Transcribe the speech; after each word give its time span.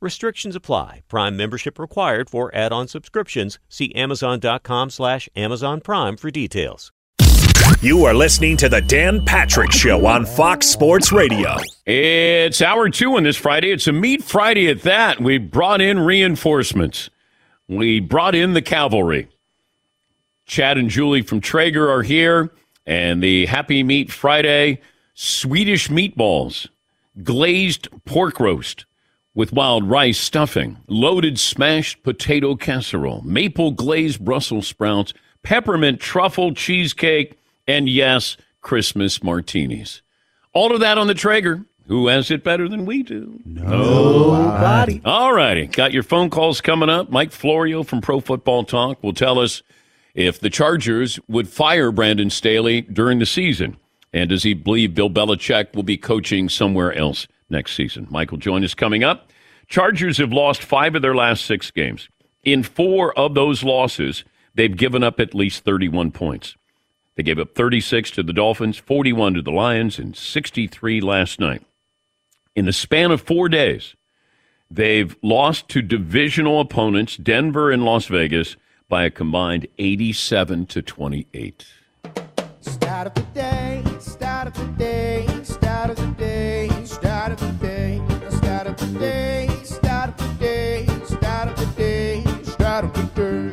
Restrictions 0.00 0.54
apply. 0.54 1.02
Prime 1.08 1.36
membership 1.36 1.78
required 1.78 2.30
for 2.30 2.54
add-on 2.54 2.86
subscriptions. 2.86 3.58
See 3.68 3.92
Amazon.com 3.94 4.90
slash 4.90 5.28
Amazon 5.34 5.80
Prime 5.80 6.16
for 6.16 6.30
details. 6.30 6.92
You 7.82 8.04
are 8.04 8.14
listening 8.14 8.56
to 8.58 8.68
the 8.68 8.80
Dan 8.80 9.24
Patrick 9.24 9.72
Show 9.72 10.06
on 10.06 10.24
Fox 10.24 10.68
Sports 10.68 11.10
Radio. 11.12 11.56
It's 11.84 12.62
hour 12.62 12.88
two 12.88 13.16
on 13.16 13.24
this 13.24 13.36
Friday. 13.36 13.72
It's 13.72 13.88
a 13.88 13.92
meat 13.92 14.22
Friday 14.22 14.68
at 14.68 14.82
that. 14.82 15.20
We 15.20 15.38
brought 15.38 15.80
in 15.80 15.98
reinforcements. 15.98 17.10
We 17.68 18.00
brought 18.00 18.34
in 18.34 18.54
the 18.54 18.62
cavalry. 18.62 19.28
Chad 20.46 20.78
and 20.78 20.88
Julie 20.88 21.22
from 21.22 21.40
Traeger 21.40 21.90
are 21.90 22.02
here, 22.02 22.50
and 22.86 23.22
the 23.22 23.46
Happy 23.46 23.82
Meat 23.82 24.10
Friday 24.10 24.80
Swedish 25.14 25.88
meatballs, 25.88 26.68
glazed 27.22 27.88
pork 28.04 28.40
roast 28.40 28.86
with 29.38 29.52
wild 29.52 29.88
rice 29.88 30.18
stuffing, 30.18 30.76
loaded 30.88 31.38
smashed 31.38 32.02
potato 32.02 32.56
casserole, 32.56 33.22
maple 33.22 33.70
glazed 33.70 34.24
Brussels 34.24 34.66
sprouts, 34.66 35.14
peppermint 35.44 36.00
truffle 36.00 36.52
cheesecake, 36.52 37.38
and 37.64 37.88
yes, 37.88 38.36
Christmas 38.62 39.22
martinis. 39.22 40.02
All 40.52 40.74
of 40.74 40.80
that 40.80 40.98
on 40.98 41.06
the 41.06 41.14
Traeger. 41.14 41.64
Who 41.86 42.08
has 42.08 42.32
it 42.32 42.42
better 42.42 42.68
than 42.68 42.84
we 42.84 43.04
do? 43.04 43.38
Nobody. 43.44 45.00
All 45.04 45.32
righty. 45.32 45.68
Got 45.68 45.92
your 45.92 46.02
phone 46.02 46.30
calls 46.30 46.60
coming 46.60 46.88
up. 46.88 47.08
Mike 47.08 47.30
Florio 47.30 47.84
from 47.84 48.00
Pro 48.00 48.18
Football 48.18 48.64
Talk 48.64 49.00
will 49.04 49.14
tell 49.14 49.38
us 49.38 49.62
if 50.16 50.40
the 50.40 50.50
Chargers 50.50 51.20
would 51.28 51.48
fire 51.48 51.92
Brandon 51.92 52.28
Staley 52.28 52.80
during 52.80 53.20
the 53.20 53.24
season. 53.24 53.76
And 54.12 54.30
does 54.30 54.42
he 54.42 54.54
believe 54.54 54.96
Bill 54.96 55.08
Belichick 55.08 55.76
will 55.76 55.84
be 55.84 55.96
coaching 55.96 56.48
somewhere 56.48 56.92
else 56.92 57.28
next 57.48 57.76
season? 57.76 58.08
Michael 58.10 58.38
join 58.38 58.64
us 58.64 58.74
coming 58.74 59.04
up. 59.04 59.27
Chargers 59.68 60.16
have 60.16 60.32
lost 60.32 60.62
five 60.62 60.94
of 60.94 61.02
their 61.02 61.14
last 61.14 61.44
six 61.44 61.70
games. 61.70 62.08
In 62.42 62.62
four 62.62 63.16
of 63.18 63.34
those 63.34 63.62
losses, 63.62 64.24
they've 64.54 64.74
given 64.74 65.02
up 65.02 65.20
at 65.20 65.34
least 65.34 65.62
31 65.64 66.10
points. 66.10 66.56
They 67.16 67.22
gave 67.22 67.38
up 67.38 67.54
36 67.54 68.10
to 68.12 68.22
the 68.22 68.32
Dolphins, 68.32 68.78
41 68.78 69.34
to 69.34 69.42
the 69.42 69.50
Lions, 69.50 69.98
and 69.98 70.16
63 70.16 71.02
last 71.02 71.38
night. 71.38 71.62
In 72.56 72.64
the 72.64 72.72
span 72.72 73.10
of 73.10 73.20
four 73.20 73.50
days, 73.50 73.94
they've 74.70 75.14
lost 75.22 75.68
to 75.70 75.82
divisional 75.82 76.60
opponents, 76.60 77.16
Denver 77.16 77.70
and 77.70 77.84
Las 77.84 78.06
Vegas, 78.06 78.56
by 78.88 79.04
a 79.04 79.10
combined 79.10 79.66
87 79.78 80.64
to 80.66 80.80
28. 80.80 81.66
Start 82.62 83.06
of 83.08 83.14
the 83.14 83.22
day, 83.34 83.82
start 84.00 84.48
of 84.48 84.54
the 84.54 84.66
day, 84.78 85.26
start 85.42 85.90
of 85.90 85.96
the 85.96 86.06
day, 86.16 86.37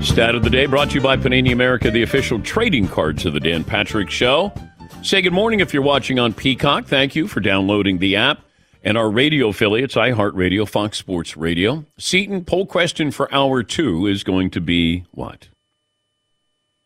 Stat 0.05 0.35
of 0.35 0.43
the 0.43 0.49
day 0.49 0.67
brought 0.67 0.89
to 0.89 0.95
you 0.95 1.01
by 1.01 1.17
Panini 1.17 1.51
America, 1.51 1.89
the 1.89 2.03
official 2.03 2.39
trading 2.39 2.87
cards 2.87 3.25
of 3.25 3.33
the 3.33 3.39
Dan 3.39 3.63
Patrick 3.63 4.09
Show. 4.09 4.53
Say 5.01 5.21
good 5.21 5.33
morning 5.33 5.59
if 5.59 5.73
you're 5.73 5.83
watching 5.83 6.19
on 6.19 6.31
Peacock. 6.31 6.85
Thank 6.85 7.15
you 7.15 7.27
for 7.27 7.39
downloading 7.39 7.97
the 7.97 8.15
app. 8.15 8.41
And 8.83 8.97
our 8.97 9.09
radio 9.09 9.47
affiliates, 9.49 9.95
iHeartRadio, 9.95 10.69
Fox 10.69 10.99
Sports 10.99 11.35
Radio. 11.35 11.85
Seton, 11.97 12.45
poll 12.45 12.65
question 12.67 13.09
for 13.09 13.33
hour 13.33 13.63
two 13.63 14.05
is 14.05 14.23
going 14.23 14.51
to 14.51 14.61
be 14.61 15.05
what? 15.11 15.49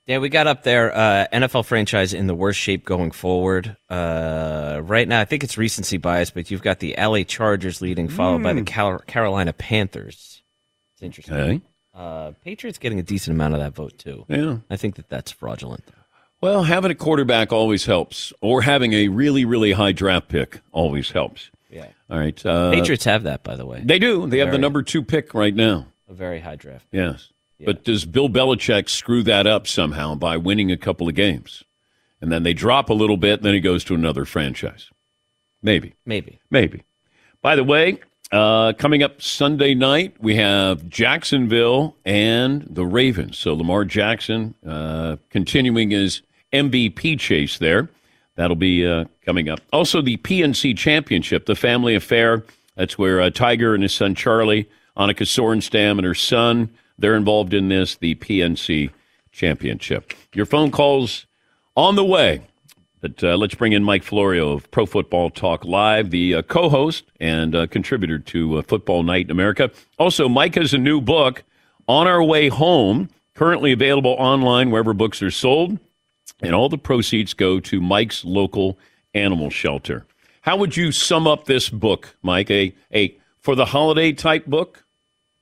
Yeah, 0.07 0.19
we 0.19 0.29
got 0.29 0.47
up 0.47 0.63
there. 0.63 0.95
Uh, 0.95 1.27
NFL 1.33 1.65
franchise 1.65 2.13
in 2.13 2.27
the 2.27 2.35
worst 2.35 2.59
shape 2.59 2.85
going 2.85 3.11
forward. 3.11 3.75
Uh, 3.89 4.79
right 4.83 5.07
now, 5.07 5.19
I 5.19 5.25
think 5.25 5.43
it's 5.43 5.57
recency 5.57 5.97
bias, 5.97 6.31
but 6.31 6.49
you've 6.49 6.63
got 6.63 6.79
the 6.79 6.95
LA 6.97 7.23
Chargers 7.23 7.81
leading, 7.81 8.07
followed 8.07 8.43
by 8.43 8.53
the 8.53 8.63
Cal- 8.63 8.99
Carolina 8.99 9.53
Panthers. 9.53 10.41
It's 10.93 11.03
interesting. 11.03 11.35
Okay. 11.35 11.61
Uh, 11.99 12.31
Patriots 12.45 12.77
getting 12.77 12.97
a 12.97 13.03
decent 13.03 13.35
amount 13.35 13.55
of 13.55 13.59
that 13.59 13.75
vote 13.75 13.97
too. 13.97 14.25
Yeah. 14.29 14.59
I 14.69 14.77
think 14.77 14.95
that 14.95 15.09
that's 15.09 15.31
fraudulent. 15.31 15.83
Well, 16.39 16.63
having 16.63 16.91
a 16.91 16.95
quarterback 16.95 17.51
always 17.51 17.85
helps, 17.85 18.31
or 18.39 18.61
having 18.61 18.93
a 18.93 19.09
really, 19.09 19.43
really 19.43 19.73
high 19.73 19.91
draft 19.91 20.29
pick 20.29 20.61
always 20.71 21.11
helps. 21.11 21.51
Yeah. 21.69 21.87
All 22.09 22.17
right. 22.17 22.45
Uh, 22.45 22.71
Patriots 22.71 23.03
have 23.03 23.23
that, 23.23 23.43
by 23.43 23.57
the 23.57 23.65
way. 23.65 23.81
They 23.83 23.99
do. 23.99 24.25
They 24.27 24.39
have 24.39 24.51
the 24.51 24.57
number 24.57 24.81
two 24.81 25.03
pick 25.03 25.33
right 25.33 25.53
now. 25.53 25.87
A 26.07 26.13
very 26.13 26.39
high 26.39 26.55
draft. 26.55 26.85
Yes. 26.91 27.33
But 27.63 27.83
does 27.83 28.05
Bill 28.05 28.29
Belichick 28.29 28.87
screw 28.87 29.21
that 29.23 29.45
up 29.45 29.67
somehow 29.67 30.15
by 30.15 30.37
winning 30.37 30.71
a 30.71 30.77
couple 30.77 31.09
of 31.09 31.15
games? 31.15 31.65
And 32.21 32.31
then 32.31 32.43
they 32.43 32.53
drop 32.53 32.89
a 32.89 32.93
little 32.93 33.17
bit, 33.17 33.39
and 33.39 33.43
then 33.43 33.53
he 33.53 33.59
goes 33.59 33.83
to 33.85 33.95
another 33.95 34.23
franchise. 34.23 34.89
Maybe. 35.61 35.95
Maybe. 36.05 36.39
Maybe. 36.49 36.83
By 37.41 37.57
the 37.57 37.65
way, 37.65 37.99
uh, 38.31 38.73
coming 38.73 39.01
up 39.01 39.21
Sunday 39.21 39.73
night, 39.73 40.15
we 40.19 40.35
have 40.35 40.87
Jacksonville 40.87 41.95
and 42.05 42.65
the 42.69 42.85
Ravens. 42.85 43.37
So 43.37 43.53
Lamar 43.53 43.85
Jackson 43.85 44.53
uh, 44.65 45.17
continuing 45.29 45.91
his 45.91 46.21
MVP 46.53 47.19
chase 47.19 47.57
there. 47.57 47.89
That'll 48.35 48.55
be 48.55 48.85
uh, 48.87 49.05
coming 49.25 49.49
up. 49.49 49.59
Also, 49.73 50.01
the 50.01 50.17
PNC 50.17 50.77
Championship, 50.77 51.45
the 51.45 51.55
family 51.55 51.95
affair. 51.95 52.43
That's 52.75 52.97
where 52.97 53.19
uh, 53.19 53.29
Tiger 53.31 53.73
and 53.73 53.83
his 53.83 53.93
son 53.93 54.15
Charlie, 54.15 54.69
Annika 54.95 55.25
Sorenstam 55.25 55.97
and 55.97 56.05
her 56.05 56.13
son, 56.13 56.69
they're 56.97 57.15
involved 57.15 57.53
in 57.53 57.69
this, 57.69 57.95
the 57.95 58.15
PNC 58.15 58.91
Championship. 59.31 60.13
Your 60.33 60.45
phone 60.45 60.71
calls 60.71 61.25
on 61.75 61.95
the 61.95 62.05
way. 62.05 62.41
But 63.01 63.23
uh, 63.23 63.37
let's 63.37 63.55
bring 63.55 63.71
in 63.71 63.83
Mike 63.83 64.03
Florio 64.03 64.51
of 64.51 64.69
Pro 64.71 64.85
Football 64.85 65.29
Talk 65.29 65.63
Live, 65.63 66.09
the 66.09 66.35
uh, 66.35 66.41
co 66.41 66.69
host 66.69 67.05
and 67.19 67.55
uh, 67.55 67.67
contributor 67.67 68.19
to 68.19 68.57
uh, 68.57 68.61
Football 68.61 69.03
Night 69.03 69.25
in 69.25 69.31
America. 69.31 69.71
Also, 69.97 70.27
Mike 70.27 70.55
has 70.55 70.73
a 70.73 70.77
new 70.77 70.99
book, 70.99 71.43
On 71.87 72.07
Our 72.07 72.23
Way 72.23 72.49
Home, 72.49 73.09
currently 73.35 73.71
available 73.71 74.15
online 74.19 74.69
wherever 74.69 74.93
books 74.93 75.21
are 75.21 75.31
sold. 75.31 75.79
And 76.41 76.53
all 76.53 76.69
the 76.69 76.77
proceeds 76.77 77.33
go 77.33 77.59
to 77.61 77.81
Mike's 77.81 78.23
local 78.23 78.77
animal 79.13 79.49
shelter. 79.49 80.05
How 80.41 80.57
would 80.57 80.75
you 80.75 80.91
sum 80.91 81.27
up 81.27 81.45
this 81.45 81.69
book, 81.69 82.15
Mike? 82.21 82.49
A, 82.51 82.73
a 82.93 83.17
for 83.39 83.55
the 83.55 83.65
holiday 83.65 84.11
type 84.11 84.45
book? 84.45 84.85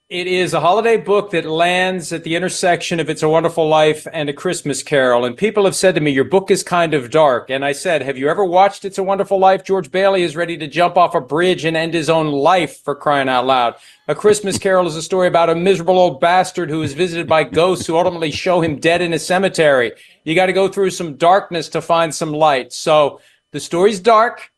It 0.09 0.27
is 0.27 0.54
a 0.54 0.62
holiday 0.62 0.95
book 0.95 1.31
that 1.31 1.44
lands 1.44 2.13
at 2.13 2.24
the 2.24 2.38
intersection 2.38 3.01
of 3.01 3.09
It's 3.09 3.24
a 3.24 3.27
Wonderful 3.27 3.68
Life 3.68 4.07
and 4.13 4.30
A 4.30 4.33
Christmas 4.33 4.81
Carol. 4.81 5.25
And 5.25 5.36
people 5.36 5.65
have 5.65 5.75
said 5.75 5.95
to 5.95 6.01
me, 6.01 6.12
Your 6.12 6.24
book 6.24 6.50
is 6.50 6.63
kind 6.63 6.94
of 6.94 7.12
dark. 7.12 7.50
And 7.50 7.65
I 7.65 7.74
said, 7.74 8.01
Have 8.04 8.18
you 8.18 8.30
ever 8.30 8.45
watched 8.45 8.86
It's 8.86 8.98
a 8.98 9.04
Wonderful 9.04 9.38
Life? 9.38 9.65
George 9.65 9.92
Bailey 9.92 10.24
is 10.24 10.38
ready 10.38 10.56
to 10.59 10.68
jump 10.68 10.95
off 10.95 11.13
a 11.13 11.19
bridge 11.19 11.65
and 11.65 11.75
end 11.75 11.94
his 11.94 12.09
own 12.09 12.31
life 12.31 12.81
for 12.86 12.95
crying 12.95 13.27
out 13.27 13.45
loud. 13.45 13.75
A 14.07 14.15
Christmas 14.15 14.57
Carol 14.57 14.88
is 14.88 14.95
a 14.95 15.01
story 15.01 15.27
about 15.27 15.50
a 15.50 15.56
miserable 15.56 16.00
old 16.00 16.21
bastard 16.21 16.69
who 16.69 16.83
is 16.83 16.94
visited 16.94 17.27
by 17.27 17.44
ghosts 17.44 17.86
who 17.86 17.98
ultimately 17.98 18.31
show 18.31 18.62
him 18.62 18.80
dead 18.80 19.01
in 19.01 19.12
a 19.12 19.19
cemetery. 19.19 19.92
You 20.24 20.36
got 20.36 20.45
to 20.45 20.54
go 20.54 20.69
through 20.69 20.92
some 20.92 21.18
darkness 21.18 21.68
to 21.68 21.81
find 21.81 22.15
some 22.15 22.31
light. 22.31 22.71
So 22.71 23.19
the 23.51 23.59
story's 23.59 24.00
dark, 24.00 24.54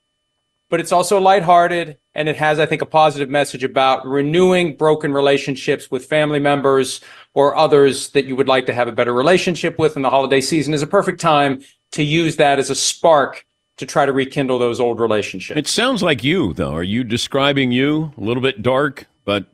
but 0.69 0.79
it's 0.79 0.91
also 0.91 1.19
lighthearted 1.19 1.97
and 2.19 2.27
it 2.27 2.35
has, 2.35 2.59
I 2.59 2.65
think, 2.65 2.81
a 2.81 2.85
positive 2.85 3.29
message 3.29 3.63
about 3.63 4.05
renewing 4.05 4.75
broken 4.75 5.13
relationships 5.13 5.89
with 5.89 6.05
family 6.05 6.37
members 6.37 6.99
or 7.33 7.55
others 7.55 8.09
that 8.09 8.25
you 8.25 8.35
would 8.35 8.49
like 8.49 8.65
to 8.65 8.73
have 8.73 8.89
a 8.89 8.91
better 8.91 9.13
relationship 9.13 9.79
with. 9.79 9.95
And 9.95 10.03
the 10.03 10.09
holiday 10.09 10.41
season 10.41 10.73
is 10.73 10.81
a 10.81 10.87
perfect 10.87 11.21
time 11.21 11.61
to 11.93 12.03
use 12.03 12.35
that 12.35 12.59
as 12.59 12.69
a 12.69 12.75
spark 12.75 13.45
to 13.77 13.85
try 13.85 14.05
to 14.05 14.11
rekindle 14.11 14.59
those 14.59 14.81
old 14.81 14.99
relationships. 14.99 15.57
It 15.57 15.67
sounds 15.67 16.03
like 16.03 16.21
you, 16.21 16.51
though. 16.51 16.73
Are 16.73 16.83
you 16.83 17.05
describing 17.05 17.71
you 17.71 18.11
a 18.17 18.21
little 18.21 18.43
bit 18.43 18.61
dark, 18.61 19.07
but 19.23 19.45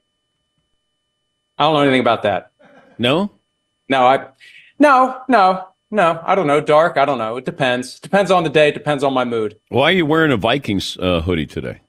I 1.60 1.66
don't 1.66 1.76
know 1.76 1.82
anything 1.82 2.02
about 2.02 2.24
that. 2.24 2.52
No, 2.98 3.30
no, 3.90 4.08
I, 4.08 4.26
no, 4.80 5.22
no, 5.28 5.68
no. 5.92 6.20
I 6.26 6.34
don't 6.34 6.48
know. 6.48 6.62
Dark. 6.62 6.98
I 6.98 7.06
don't 7.06 7.20
know. 7.20 7.38
It 7.38 7.46
depends. 7.46 8.00
Depends 8.00 8.32
on 8.32 8.44
the 8.44 8.50
day. 8.50 8.72
Depends 8.72 9.04
on 9.04 9.14
my 9.14 9.24
mood. 9.24 9.56
Why 9.70 9.92
are 9.92 9.96
you 9.96 10.08
wearing 10.08 10.32
a 10.32 10.38
Vikings 10.38 10.98
uh, 10.98 11.22
hoodie 11.22 11.46
today? 11.46 11.82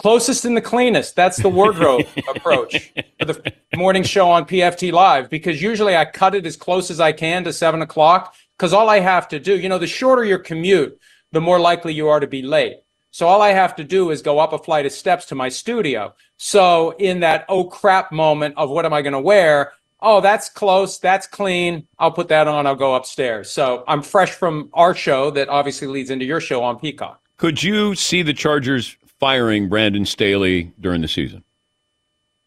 Closest 0.00 0.46
and 0.46 0.56
the 0.56 0.62
cleanest. 0.62 1.14
That's 1.14 1.36
the 1.36 1.50
wardrobe 1.50 2.06
approach 2.34 2.90
for 3.18 3.26
the 3.26 3.52
morning 3.76 4.02
show 4.02 4.30
on 4.30 4.46
PFT 4.46 4.92
Live 4.92 5.28
because 5.28 5.60
usually 5.60 5.94
I 5.94 6.06
cut 6.06 6.34
it 6.34 6.46
as 6.46 6.56
close 6.56 6.90
as 6.90 7.00
I 7.00 7.12
can 7.12 7.44
to 7.44 7.52
seven 7.52 7.82
o'clock 7.82 8.34
because 8.56 8.72
all 8.72 8.88
I 8.88 9.00
have 9.00 9.28
to 9.28 9.38
do, 9.38 9.58
you 9.58 9.68
know, 9.68 9.78
the 9.78 9.86
shorter 9.86 10.24
your 10.24 10.38
commute, 10.38 10.98
the 11.32 11.40
more 11.40 11.60
likely 11.60 11.92
you 11.92 12.08
are 12.08 12.18
to 12.18 12.26
be 12.26 12.40
late. 12.40 12.78
So 13.10 13.28
all 13.28 13.42
I 13.42 13.50
have 13.50 13.76
to 13.76 13.84
do 13.84 14.10
is 14.10 14.22
go 14.22 14.38
up 14.38 14.54
a 14.54 14.58
flight 14.58 14.86
of 14.86 14.92
steps 14.92 15.26
to 15.26 15.34
my 15.34 15.50
studio. 15.50 16.14
So 16.38 16.92
in 16.92 17.20
that 17.20 17.44
oh 17.50 17.64
crap 17.64 18.10
moment 18.10 18.54
of 18.56 18.70
what 18.70 18.86
am 18.86 18.94
I 18.94 19.02
going 19.02 19.12
to 19.12 19.20
wear? 19.20 19.72
Oh, 20.00 20.22
that's 20.22 20.48
close. 20.48 20.98
That's 20.98 21.26
clean. 21.26 21.86
I'll 21.98 22.12
put 22.12 22.28
that 22.28 22.48
on. 22.48 22.66
I'll 22.66 22.74
go 22.74 22.94
upstairs. 22.94 23.50
So 23.50 23.84
I'm 23.86 24.00
fresh 24.00 24.30
from 24.30 24.70
our 24.72 24.94
show 24.94 25.30
that 25.32 25.50
obviously 25.50 25.88
leads 25.88 26.08
into 26.08 26.24
your 26.24 26.40
show 26.40 26.62
on 26.62 26.78
Peacock. 26.78 27.20
Could 27.36 27.62
you 27.62 27.94
see 27.94 28.22
the 28.22 28.32
Chargers 28.32 28.96
firing 29.20 29.68
Brandon 29.68 30.04
Staley 30.06 30.72
during 30.80 31.02
the 31.02 31.08
season? 31.08 31.44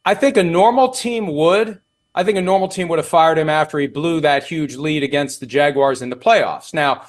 I 0.04 0.16
think 0.16 0.36
a 0.36 0.44
normal 0.44 0.90
team 0.90 1.28
would. 1.28 1.80
I 2.16 2.24
think 2.24 2.38
a 2.38 2.42
normal 2.42 2.68
team 2.68 2.88
would 2.90 3.00
have 3.00 3.08
fired 3.08 3.38
him 3.38 3.50
after 3.50 3.80
he 3.80 3.88
blew 3.88 4.20
that 4.22 4.44
huge 4.44 4.76
lead 4.76 5.04
against 5.04 5.40
the 5.40 5.46
Jaguars 5.46 6.02
in 6.02 6.10
the 6.10 6.16
playoffs. 6.16 6.74
Now, 6.74 7.06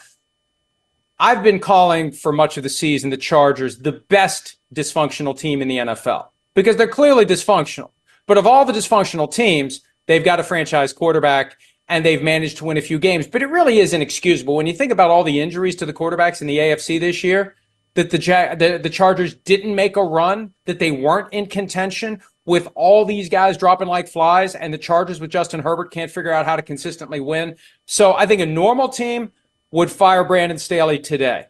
I've 1.18 1.42
been 1.42 1.58
calling 1.58 2.12
for 2.12 2.32
much 2.32 2.56
of 2.56 2.62
the 2.62 2.68
season 2.68 3.10
the 3.10 3.16
Chargers 3.16 3.78
the 3.78 3.92
best 3.92 4.56
dysfunctional 4.74 5.38
team 5.38 5.60
in 5.62 5.68
the 5.68 5.78
NFL 5.78 6.28
because 6.54 6.76
they're 6.76 6.86
clearly 6.86 7.26
dysfunctional. 7.26 7.90
But 8.26 8.38
of 8.38 8.46
all 8.46 8.64
the 8.64 8.72
dysfunctional 8.72 9.32
teams, 9.32 9.80
they've 10.06 10.24
got 10.24 10.40
a 10.40 10.44
franchise 10.44 10.92
quarterback 10.92 11.56
and 11.88 12.04
they've 12.04 12.22
managed 12.22 12.58
to 12.58 12.64
win 12.64 12.78
a 12.78 12.82
few 12.82 12.98
games. 12.98 13.26
But 13.26 13.42
it 13.42 13.46
really 13.46 13.78
is 13.78 13.92
inexcusable 13.92 14.56
when 14.56 14.66
you 14.66 14.72
think 14.72 14.92
about 14.92 15.10
all 15.10 15.24
the 15.24 15.40
injuries 15.40 15.76
to 15.76 15.86
the 15.86 15.92
quarterbacks 15.92 16.40
in 16.40 16.46
the 16.46 16.58
AFC 16.58 16.98
this 16.98 17.22
year 17.22 17.54
that 17.94 18.10
the, 18.10 18.18
the 18.18 18.80
the 18.82 18.90
Chargers 18.90 19.34
didn't 19.34 19.74
make 19.74 19.96
a 19.96 20.02
run, 20.02 20.52
that 20.66 20.78
they 20.78 20.90
weren't 20.90 21.32
in 21.32 21.46
contention 21.46 22.20
with 22.44 22.68
all 22.74 23.04
these 23.04 23.28
guys 23.28 23.56
dropping 23.56 23.88
like 23.88 24.08
flies, 24.08 24.54
and 24.54 24.72
the 24.72 24.78
Chargers 24.78 25.20
with 25.20 25.30
Justin 25.30 25.60
Herbert 25.60 25.90
can't 25.90 26.10
figure 26.10 26.32
out 26.32 26.44
how 26.44 26.56
to 26.56 26.62
consistently 26.62 27.20
win. 27.20 27.56
So 27.86 28.14
I 28.14 28.26
think 28.26 28.40
a 28.40 28.46
normal 28.46 28.88
team 28.88 29.32
would 29.70 29.90
fire 29.90 30.24
Brandon 30.24 30.58
Staley 30.58 30.98
today. 30.98 31.46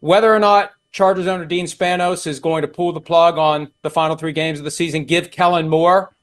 Whether 0.00 0.32
or 0.34 0.38
not 0.38 0.72
Chargers 0.90 1.26
owner 1.26 1.44
Dean 1.44 1.66
Spanos 1.66 2.26
is 2.26 2.40
going 2.40 2.62
to 2.62 2.68
pull 2.68 2.92
the 2.92 3.00
plug 3.00 3.36
on 3.36 3.70
the 3.82 3.90
final 3.90 4.16
three 4.16 4.32
games 4.32 4.58
of 4.58 4.64
the 4.64 4.70
season, 4.70 5.04
give 5.04 5.30
Kellen 5.30 5.68
Moore 5.68 6.14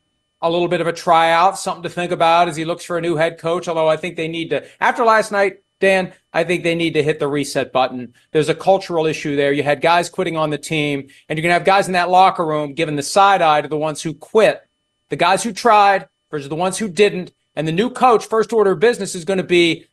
a 0.42 0.50
little 0.50 0.68
bit 0.68 0.82
of 0.82 0.88
a 0.88 0.94
tryout, 0.94 1.58
something 1.58 1.84
to 1.84 1.90
think 1.90 2.12
about 2.12 2.50
as 2.50 2.56
he 2.56 2.66
looks 2.66 2.84
for 2.84 2.98
a 2.98 3.02
new 3.02 3.16
head 3.16 3.38
coach. 3.38 3.68
Although 3.68 3.88
I 3.88 3.98
think 3.98 4.18
they 4.18 4.28
need 4.28 4.50
to, 4.50 4.66
after 4.82 5.06
last 5.06 5.32
night, 5.32 5.63
Dan, 5.84 6.14
I 6.32 6.46
think 6.46 6.64
they 6.64 6.76
need 6.76 6.94
to 6.94 7.04
hit 7.04 7.20
the 7.20 7.28
reset 7.28 7.74
button. 7.74 8.14
There's 8.32 8.48
a 8.48 8.56
cultural 8.56 9.06
issue 9.06 9.36
there. 9.36 9.52
You 9.52 9.64
had 9.64 9.82
guys 9.82 10.10
quitting 10.10 10.38
on 10.38 10.50
the 10.50 10.58
team, 10.58 11.10
and 11.28 11.38
you're 11.38 11.44
going 11.44 11.50
to 11.50 11.56
have 11.60 11.66
guys 11.66 11.88
in 11.88 11.94
that 11.94 12.10
locker 12.10 12.46
room 12.46 12.74
giving 12.74 12.96
the 12.96 13.04
side 13.04 13.42
eye 13.42 13.60
to 13.60 13.68
the 13.68 13.78
ones 13.78 14.02
who 14.02 14.14
quit, 14.14 14.66
the 15.10 15.18
guys 15.18 15.44
who 15.44 15.52
tried 15.52 16.08
versus 16.32 16.48
the 16.48 16.56
ones 16.56 16.78
who 16.78 16.88
didn't. 16.88 17.34
And 17.54 17.68
the 17.68 17.74
new 17.74 17.90
coach, 17.90 18.26
first 18.26 18.54
order 18.54 18.72
of 18.72 18.80
business, 18.80 19.14
is 19.14 19.26
going 19.26 19.40
to 19.40 19.44
be 19.44 19.88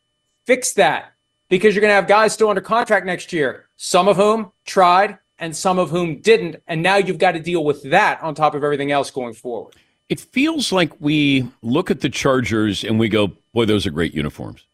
fix 0.46 0.74
that 0.74 1.12
because 1.48 1.74
you're 1.74 1.80
going 1.82 1.90
to 1.90 1.96
have 1.96 2.06
guys 2.06 2.32
still 2.34 2.50
under 2.50 2.60
contract 2.60 3.04
next 3.04 3.32
year, 3.32 3.68
some 3.76 4.06
of 4.06 4.16
whom 4.16 4.52
tried 4.64 5.18
and 5.40 5.56
some 5.56 5.80
of 5.80 5.90
whom 5.90 6.20
didn't. 6.20 6.62
And 6.68 6.84
now 6.84 6.98
you've 6.98 7.18
got 7.18 7.32
to 7.32 7.40
deal 7.40 7.64
with 7.64 7.82
that 7.90 8.22
on 8.22 8.36
top 8.36 8.54
of 8.54 8.62
everything 8.62 8.92
else 8.92 9.10
going 9.10 9.34
forward. 9.34 9.74
It 10.08 10.20
feels 10.20 10.70
like 10.70 10.92
we 11.00 11.50
look 11.62 11.90
at 11.90 12.00
the 12.00 12.10
Chargers 12.10 12.84
and 12.84 12.96
we 12.96 13.08
go, 13.08 13.32
boy, 13.52 13.64
those 13.64 13.88
are 13.88 13.90
great 13.90 14.14
uniforms. 14.14 14.66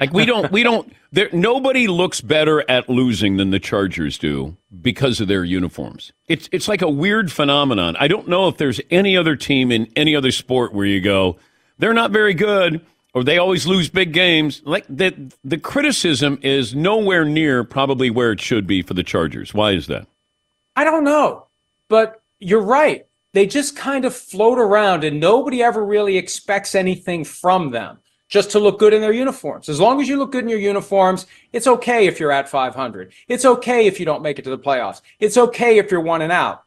Like 0.00 0.12
we 0.12 0.24
don't, 0.24 0.52
we 0.52 0.62
don't. 0.62 0.92
There, 1.10 1.28
nobody 1.32 1.88
looks 1.88 2.20
better 2.20 2.68
at 2.70 2.88
losing 2.88 3.36
than 3.36 3.50
the 3.50 3.58
Chargers 3.58 4.16
do 4.16 4.56
because 4.80 5.20
of 5.20 5.26
their 5.26 5.42
uniforms. 5.42 6.12
It's 6.28 6.48
it's 6.52 6.68
like 6.68 6.82
a 6.82 6.90
weird 6.90 7.32
phenomenon. 7.32 7.96
I 7.98 8.06
don't 8.06 8.28
know 8.28 8.46
if 8.46 8.58
there's 8.58 8.80
any 8.90 9.16
other 9.16 9.34
team 9.34 9.72
in 9.72 9.90
any 9.96 10.14
other 10.14 10.30
sport 10.30 10.72
where 10.72 10.86
you 10.86 11.00
go, 11.00 11.36
they're 11.78 11.94
not 11.94 12.12
very 12.12 12.34
good, 12.34 12.84
or 13.12 13.24
they 13.24 13.38
always 13.38 13.66
lose 13.66 13.88
big 13.88 14.12
games. 14.12 14.62
Like 14.64 14.86
the 14.88 15.32
the 15.42 15.58
criticism 15.58 16.38
is 16.42 16.76
nowhere 16.76 17.24
near 17.24 17.64
probably 17.64 18.08
where 18.08 18.30
it 18.30 18.40
should 18.40 18.68
be 18.68 18.82
for 18.82 18.94
the 18.94 19.02
Chargers. 19.02 19.52
Why 19.52 19.72
is 19.72 19.88
that? 19.88 20.06
I 20.76 20.84
don't 20.84 21.04
know, 21.04 21.46
but 21.88 22.22
you're 22.38 22.62
right. 22.62 23.04
They 23.32 23.46
just 23.46 23.76
kind 23.76 24.04
of 24.04 24.14
float 24.14 24.58
around, 24.58 25.02
and 25.02 25.18
nobody 25.18 25.60
ever 25.60 25.84
really 25.84 26.16
expects 26.16 26.76
anything 26.76 27.24
from 27.24 27.72
them 27.72 27.98
just 28.28 28.50
to 28.50 28.58
look 28.58 28.78
good 28.78 28.92
in 28.92 29.00
their 29.00 29.12
uniforms. 29.12 29.68
As 29.68 29.80
long 29.80 30.00
as 30.00 30.08
you 30.08 30.18
look 30.18 30.32
good 30.32 30.44
in 30.44 30.50
your 30.50 30.58
uniforms, 30.58 31.26
it's 31.52 31.66
okay 31.66 32.06
if 32.06 32.20
you're 32.20 32.32
at 32.32 32.48
500. 32.48 33.12
It's 33.26 33.44
okay 33.44 33.86
if 33.86 33.98
you 33.98 34.06
don't 34.06 34.22
make 34.22 34.38
it 34.38 34.42
to 34.42 34.50
the 34.50 34.58
playoffs. 34.58 35.00
It's 35.18 35.36
okay 35.36 35.78
if 35.78 35.90
you're 35.90 36.00
one 36.00 36.22
and 36.22 36.32
out. 36.32 36.64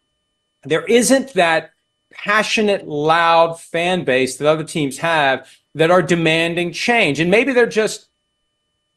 There 0.64 0.86
isn't 0.86 1.34
that 1.34 1.72
passionate, 2.12 2.88
loud 2.88 3.60
fan 3.60 4.04
base 4.04 4.38
that 4.38 4.48
other 4.48 4.64
teams 4.64 4.98
have 4.98 5.48
that 5.76 5.92
are 5.92 6.02
demanding 6.02 6.72
change. 6.74 7.20
And 7.20 7.32
maybe 7.32 7.54
they're 7.54 7.66
just 7.66 8.08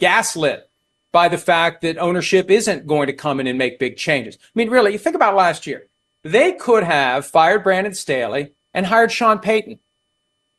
gaslit 0.01 0.69
by 1.13 1.29
the 1.29 1.39
fact 1.39 1.83
that 1.83 1.99
ownership 1.99 2.51
isn't 2.51 2.87
going 2.87 3.07
to 3.07 3.13
come 3.13 3.41
in 3.41 3.47
and 3.47 3.59
make 3.59 3.79
big 3.79 3.97
changes. 3.97 4.37
I 4.41 4.49
mean, 4.55 4.71
really, 4.71 4.93
you 4.93 4.99
think 4.99 5.17
about 5.17 5.37
last 5.37 5.67
year. 5.67 5.87
They 6.23 6.53
could 6.53 6.83
have 6.83 7.27
fired 7.27 7.63
Brandon 7.63 7.95
Staley 7.95 8.53
and 8.73 8.87
hired 8.87 9.13
Sean 9.13 9.39
Payton 9.39 9.79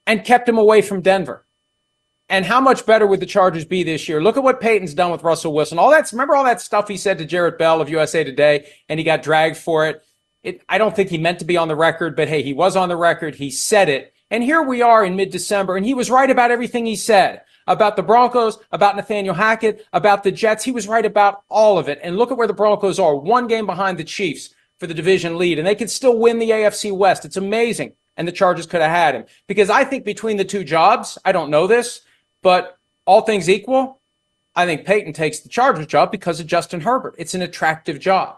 and 0.07 0.23
kept 0.23 0.47
him 0.47 0.57
away 0.57 0.81
from 0.81 1.01
Denver. 1.01 1.44
And 2.29 2.43
how 2.45 2.59
much 2.59 2.85
better 2.85 3.05
would 3.05 3.19
the 3.19 3.27
Chargers 3.27 3.65
be 3.65 3.83
this 3.83 4.09
year? 4.09 4.21
Look 4.21 4.35
at 4.35 4.43
what 4.43 4.59
Payton's 4.59 4.95
done 4.95 5.11
with 5.11 5.23
Russell 5.23 5.53
Wilson. 5.53 5.77
All 5.77 5.91
that's 5.91 6.11
remember 6.11 6.35
all 6.35 6.43
that 6.43 6.61
stuff 6.61 6.87
he 6.87 6.97
said 6.97 7.17
to 7.19 7.25
Jarrett 7.25 7.59
Bell 7.59 7.81
of 7.81 7.89
USA 7.89 8.23
Today, 8.23 8.67
and 8.89 8.99
he 8.99 9.03
got 9.03 9.21
dragged 9.21 9.57
for 9.57 9.87
it. 9.87 10.03
It 10.41 10.61
I 10.67 10.77
don't 10.77 10.95
think 10.95 11.09
he 11.09 11.17
meant 11.17 11.39
to 11.39 11.45
be 11.45 11.57
on 11.57 11.67
the 11.67 11.75
record, 11.75 12.15
but 12.15 12.27
hey, 12.27 12.41
he 12.41 12.53
was 12.53 12.75
on 12.75 12.89
the 12.89 12.97
record. 12.97 13.35
He 13.35 13.51
said 13.51 13.89
it. 13.89 14.13
And 14.31 14.43
here 14.43 14.63
we 14.63 14.81
are 14.81 15.05
in 15.05 15.15
mid-December, 15.15 15.77
and 15.77 15.85
he 15.85 15.93
was 15.93 16.09
right 16.09 16.29
about 16.29 16.49
everything 16.49 16.85
he 16.85 16.95
said 16.95 17.41
about 17.67 17.95
the 17.95 18.03
Broncos, 18.03 18.59
about 18.71 18.95
Nathaniel 18.95 19.35
Hackett, 19.35 19.85
about 19.93 20.23
the 20.23 20.31
Jets. 20.31 20.63
He 20.63 20.71
was 20.71 20.87
right 20.87 21.05
about 21.05 21.43
all 21.49 21.77
of 21.77 21.89
it. 21.89 21.99
And 22.03 22.17
look 22.17 22.31
at 22.31 22.37
where 22.37 22.47
the 22.47 22.53
Broncos 22.53 22.99
are, 22.99 23.15
one 23.15 23.47
game 23.47 23.65
behind 23.65 23.97
the 23.97 24.03
Chiefs 24.03 24.53
for 24.79 24.87
the 24.87 24.93
division 24.93 25.37
lead, 25.37 25.57
and 25.57 25.67
they 25.67 25.75
can 25.75 25.87
still 25.87 26.17
win 26.17 26.39
the 26.39 26.49
AFC 26.49 26.95
West. 26.95 27.25
It's 27.25 27.37
amazing. 27.37 27.93
And 28.17 28.27
the 28.27 28.31
Chargers 28.31 28.65
could 28.65 28.81
have 28.81 28.91
had 28.91 29.13
him 29.15 29.25
because 29.45 29.69
I 29.69 29.83
think 29.83 30.05
between 30.05 30.37
the 30.37 30.45
two 30.45 30.63
jobs, 30.63 31.17
I 31.25 31.33
don't 31.33 31.49
know 31.49 31.67
this, 31.67 32.01
but 32.45 32.77
all 33.07 33.21
things 33.21 33.49
equal, 33.49 33.99
I 34.55 34.67
think 34.67 34.85
Payton 34.85 35.13
takes 35.13 35.39
the 35.39 35.49
Chargers 35.49 35.87
job 35.87 36.11
because 36.11 36.39
of 36.39 36.45
Justin 36.45 36.79
Herbert. 36.79 37.15
It's 37.17 37.33
an 37.33 37.41
attractive 37.41 37.99
job. 37.99 38.37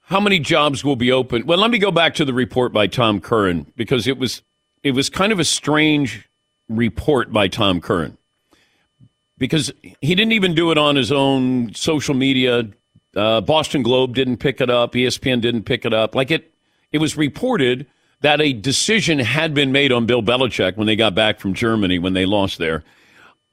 How 0.00 0.18
many 0.18 0.40
jobs 0.40 0.82
will 0.82 0.96
be 0.96 1.12
open? 1.12 1.46
Well, 1.46 1.58
let 1.58 1.70
me 1.70 1.78
go 1.78 1.92
back 1.92 2.12
to 2.14 2.24
the 2.24 2.34
report 2.34 2.72
by 2.72 2.88
Tom 2.88 3.20
Curran 3.20 3.72
because 3.76 4.08
it 4.08 4.18
was 4.18 4.42
it 4.82 4.90
was 4.90 5.08
kind 5.08 5.30
of 5.30 5.38
a 5.38 5.44
strange 5.44 6.28
report 6.68 7.32
by 7.32 7.46
Tom 7.46 7.80
Curran 7.80 8.18
because 9.38 9.72
he 10.00 10.16
didn't 10.16 10.32
even 10.32 10.52
do 10.52 10.72
it 10.72 10.78
on 10.78 10.96
his 10.96 11.12
own 11.12 11.72
social 11.74 12.16
media. 12.16 12.68
Uh, 13.14 13.40
Boston 13.40 13.84
Globe 13.84 14.16
didn't 14.16 14.38
pick 14.38 14.60
it 14.60 14.70
up. 14.70 14.94
ESPN 14.94 15.40
didn't 15.40 15.62
pick 15.62 15.84
it 15.84 15.94
up. 15.94 16.16
Like 16.16 16.32
it, 16.32 16.52
it 16.90 16.98
was 16.98 17.16
reported 17.16 17.86
that 18.20 18.40
a 18.40 18.52
decision 18.52 19.18
had 19.18 19.54
been 19.54 19.72
made 19.72 19.92
on 19.92 20.06
Bill 20.06 20.22
Belichick 20.22 20.76
when 20.76 20.86
they 20.86 20.96
got 20.96 21.14
back 21.14 21.40
from 21.40 21.54
Germany 21.54 21.98
when 21.98 22.12
they 22.12 22.26
lost 22.26 22.58
there. 22.58 22.84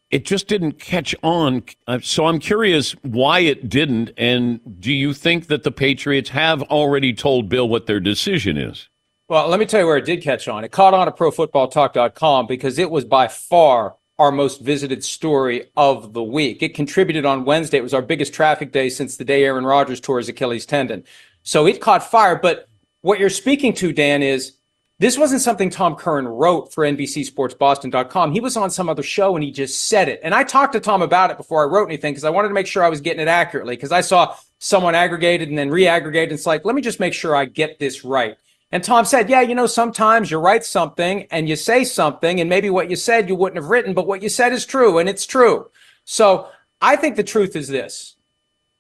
It 0.10 0.26
just 0.26 0.48
didn't 0.48 0.80
catch 0.80 1.14
on. 1.22 1.64
Uh, 1.86 2.00
so 2.02 2.28
I'm 2.28 2.40
curious 2.40 2.94
why 3.02 3.40
it 3.40 3.68
didn't. 3.68 4.12
And 4.18 4.60
do 4.80 4.94
you 4.94 5.14
think 5.14 5.48
that 5.48 5.64
the 5.64 5.72
Patriots 5.72 6.30
have 6.30 6.62
already 6.64 7.14
told 7.14 7.50
Bill 7.50 7.68
what 7.68 7.88
their 7.88 8.00
decision 8.00 8.58
is? 8.58 8.88
Well, 9.30 9.50
let 9.50 9.60
me 9.60 9.66
tell 9.66 9.82
you 9.82 9.86
where 9.86 9.98
it 9.98 10.06
did 10.06 10.24
catch 10.24 10.48
on. 10.48 10.64
It 10.64 10.72
caught 10.72 10.94
on 10.94 11.08
at 11.10 11.18
profootballtalk.com 11.18 12.48
because 12.48 12.80
it 12.80 12.90
was 12.90 13.04
by 13.04 13.28
far 13.28 13.96
our 14.18 14.32
most 14.32 14.62
visited 14.62 15.04
story 15.04 15.70
of 15.76 16.14
the 16.14 16.24
week. 16.24 16.64
It 16.64 16.74
contributed 16.74 17.26
on 17.26 17.46
Wednesday. 17.46 17.78
It 17.78 17.84
was 17.84 17.94
our 17.94 18.02
biggest 18.02 18.34
traffic 18.34 18.72
day 18.72 18.90
since 18.90 19.18
the 19.18 19.26
day 19.26 19.44
Aaron 19.44 19.66
Rodgers 19.66 20.00
tore 20.00 20.18
his 20.18 20.30
Achilles 20.30 20.66
tendon. 20.66 21.04
So 21.44 21.68
it 21.68 21.82
caught 21.82 22.10
fire. 22.10 22.38
But 22.38 22.68
what 23.02 23.20
you're 23.20 23.30
speaking 23.30 23.74
to, 23.76 23.92
Dan, 23.92 24.24
is 24.24 24.57
this 25.00 25.18
wasn't 25.18 25.42
something 25.42 25.70
Tom 25.70 25.96
Curran 25.96 26.28
wrote 26.28 26.74
for 26.74 26.84
NBCSportsBoston.com. 26.84 28.32
He 28.32 28.40
was 28.40 28.58
on 28.58 28.72
some 28.72 28.90
other 28.90 29.04
show 29.04 29.36
and 29.36 29.44
he 29.44 29.52
just 29.52 29.88
said 29.88 30.10
it. 30.10 30.20
And 30.24 30.34
I 30.34 30.44
talked 30.44 30.74
to 30.74 30.80
Tom 30.80 31.04
about 31.04 31.30
it 31.30 31.38
before 31.38 31.64
I 31.64 31.72
wrote 31.72 31.86
anything 31.86 32.14
because 32.14 32.24
I 32.24 32.32
wanted 32.32 32.48
to 32.48 32.56
make 32.56 32.66
sure 32.66 32.84
I 32.84 32.90
was 32.90 33.02
getting 33.02 33.22
it 33.22 33.28
accurately 33.28 33.76
because 33.76 33.92
I 33.92 34.02
saw 34.02 34.36
someone 34.58 34.96
aggregated 34.96 35.50
and 35.50 35.58
then 35.58 35.70
re-aggregated. 35.70 36.34
It's 36.34 36.48
like, 36.48 36.66
let 36.66 36.74
me 36.74 36.82
just 36.82 37.00
make 37.00 37.14
sure 37.14 37.36
I 37.36 37.46
get 37.46 37.78
this 37.78 38.04
right. 38.04 38.38
And 38.72 38.84
Tom 38.84 39.06
said, 39.06 39.30
yeah, 39.30 39.42
you 39.42 39.54
know, 39.54 39.68
sometimes 39.68 40.32
you 40.32 40.40
write 40.40 40.66
something 40.66 41.28
and 41.30 41.48
you 41.48 41.56
say 41.56 41.84
something 41.84 42.42
and 42.42 42.50
maybe 42.50 42.72
what 42.72 42.90
you 42.90 42.96
said 42.96 43.30
you 43.30 43.36
wouldn't 43.36 43.62
have 43.62 43.70
written, 43.70 43.94
but 43.94 44.08
what 44.08 44.24
you 44.24 44.30
said 44.30 44.52
is 44.52 44.66
true 44.66 44.98
and 44.98 45.08
it's 45.08 45.28
true. 45.28 45.70
So 46.06 46.50
I 46.82 46.96
think 46.96 47.16
the 47.16 47.24
truth 47.24 47.56
is 47.56 47.68
this. 47.68 48.16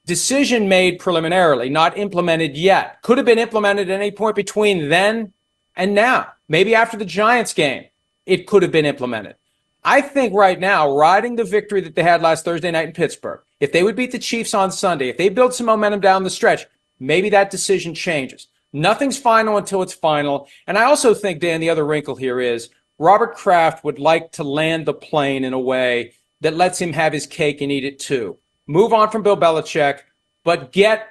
Decision 0.05 0.67
made 0.67 0.99
preliminarily, 0.99 1.69
not 1.69 1.97
implemented 1.97 2.57
yet. 2.57 3.01
Could 3.03 3.17
have 3.17 3.25
been 3.25 3.37
implemented 3.37 3.89
at 3.91 3.95
any 3.95 4.09
point 4.09 4.35
between 4.35 4.89
then 4.89 5.33
and 5.77 5.95
now. 5.95 6.33
Maybe 6.49 6.75
after 6.75 6.97
the 6.97 7.05
Giants 7.05 7.53
game, 7.53 7.85
it 8.25 8.47
could 8.47 8.63
have 8.63 8.71
been 8.71 8.85
implemented. 8.85 9.35
I 9.83 10.01
think 10.01 10.33
right 10.33 10.59
now, 10.59 10.93
riding 10.93 11.37
the 11.37 11.45
victory 11.45 11.79
that 11.81 11.95
they 11.95 12.03
had 12.03 12.21
last 12.21 12.43
Thursday 12.43 12.71
night 12.71 12.87
in 12.87 12.93
Pittsburgh, 12.93 13.39
if 13.61 13.71
they 13.71 13.83
would 13.83 13.95
beat 13.95 14.11
the 14.11 14.19
Chiefs 14.19 14.53
on 14.53 14.71
Sunday, 14.71 15.07
if 15.07 15.17
they 15.17 15.29
build 15.29 15.53
some 15.53 15.67
momentum 15.67 16.01
down 16.01 16.23
the 16.23 16.29
stretch, 16.29 16.65
maybe 16.99 17.29
that 17.29 17.51
decision 17.51 17.93
changes. 17.93 18.47
Nothing's 18.73 19.17
final 19.17 19.57
until 19.57 19.81
it's 19.81 19.93
final. 19.93 20.49
And 20.67 20.77
I 20.77 20.83
also 20.83 21.13
think, 21.13 21.39
Dan, 21.39 21.61
the 21.61 21.69
other 21.69 21.85
wrinkle 21.85 22.15
here 22.15 22.41
is 22.41 22.69
Robert 22.99 23.35
Kraft 23.35 23.83
would 23.83 23.99
like 23.99 24.31
to 24.33 24.43
land 24.43 24.85
the 24.85 24.93
plane 24.93 25.43
in 25.43 25.53
a 25.53 25.59
way 25.59 26.13
that 26.41 26.55
lets 26.55 26.79
him 26.79 26.93
have 26.93 27.13
his 27.13 27.27
cake 27.27 27.61
and 27.61 27.71
eat 27.71 27.85
it 27.85 27.99
too. 27.99 28.37
Move 28.67 28.93
on 28.93 29.09
from 29.09 29.23
Bill 29.23 29.37
Belichick, 29.37 29.99
but 30.43 30.71
get 30.71 31.07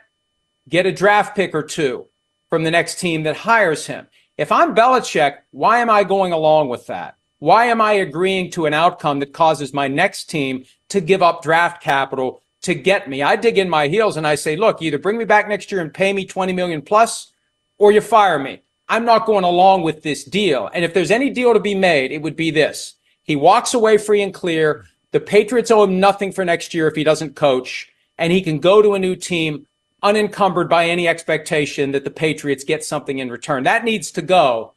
get 0.69 0.87
a 0.87 0.93
draft 0.93 1.37
pick 1.37 1.55
or 1.55 1.63
two 1.63 2.07
from 2.51 2.65
the 2.65 2.71
next 2.71 3.01
team 3.01 3.23
that 3.23 3.37
hires 3.37 3.87
him. 3.87 4.07
If 4.39 4.53
I'm 4.53 4.75
Belichick, 4.75 5.39
why 5.51 5.79
am 5.79 5.89
I 5.89 6.05
going 6.05 6.33
along 6.33 6.69
with 6.69 6.87
that? 6.89 7.17
Why 7.39 7.67
am 7.67 7.81
I 7.81 7.95
agreeing 7.95 8.51
to 8.51 8.67
an 8.67 8.75
outcome 8.75 9.21
that 9.21 9.33
causes 9.33 9.73
my 9.73 9.89
next 9.89 10.25
team 10.25 10.65
to 10.91 11.01
give 11.01 11.23
up 11.23 11.43
draft 11.43 11.83
capital 11.83 12.43
to 12.63 12.75
get 12.75 13.09
me? 13.09 13.23
I 13.23 13.37
dig 13.37 13.57
in 13.57 13.71
my 13.71 13.89
heels 13.89 14.19
and 14.19 14.27
I 14.27 14.35
say, 14.35 14.57
look, 14.57 14.83
either 14.83 14.99
bring 14.99 15.17
me 15.17 15.25
back 15.25 15.49
next 15.49 15.73
year 15.73 15.81
and 15.81 15.93
pay 15.93 16.13
me 16.13 16.27
20 16.27 16.53
million 16.53 16.83
plus 16.83 17.33
or 17.79 17.93
you 17.93 18.03
fire 18.03 18.39
me. 18.39 18.61
I'm 18.91 19.07
not 19.07 19.27
going 19.27 19.45
along 19.45 19.83
with 19.83 20.03
this 20.03 20.23
deal. 20.23 20.71
And 20.73 20.85
if 20.85 20.93
there's 20.93 21.11
any 21.11 21.31
deal 21.31 21.55
to 21.55 21.61
be 21.61 21.75
made, 21.75 22.13
it 22.13 22.21
would 22.21 22.37
be 22.37 22.51
this. 22.51 22.95
He 23.23 23.37
walks 23.37 23.73
away 23.73 23.97
free 23.97 24.23
and 24.23 24.35
clear. 24.35 24.85
The 25.13 25.21
Patriots 25.21 25.71
owe 25.71 25.85
him 25.85 25.99
nothing 25.99 26.31
for 26.31 26.45
next 26.45 26.75
year 26.75 26.89
if 26.89 26.95
he 26.95 27.05
doesn't 27.05 27.37
coach, 27.37 27.91
and 28.19 28.33
he 28.33 28.43
can 28.43 28.59
go 28.59 28.83
to 28.83 28.95
a 28.95 28.99
new 28.99 29.17
team 29.17 29.67
unencumbered 30.07 30.69
by 30.69 30.87
any 30.87 31.09
expectation 31.09 31.91
that 31.91 32.05
the 32.05 32.11
Patriots 32.11 32.63
get 32.63 32.85
something 32.85 33.19
in 33.19 33.29
return. 33.29 33.65
That 33.65 33.85
needs 33.85 34.13
to 34.13 34.23
go. 34.23 34.73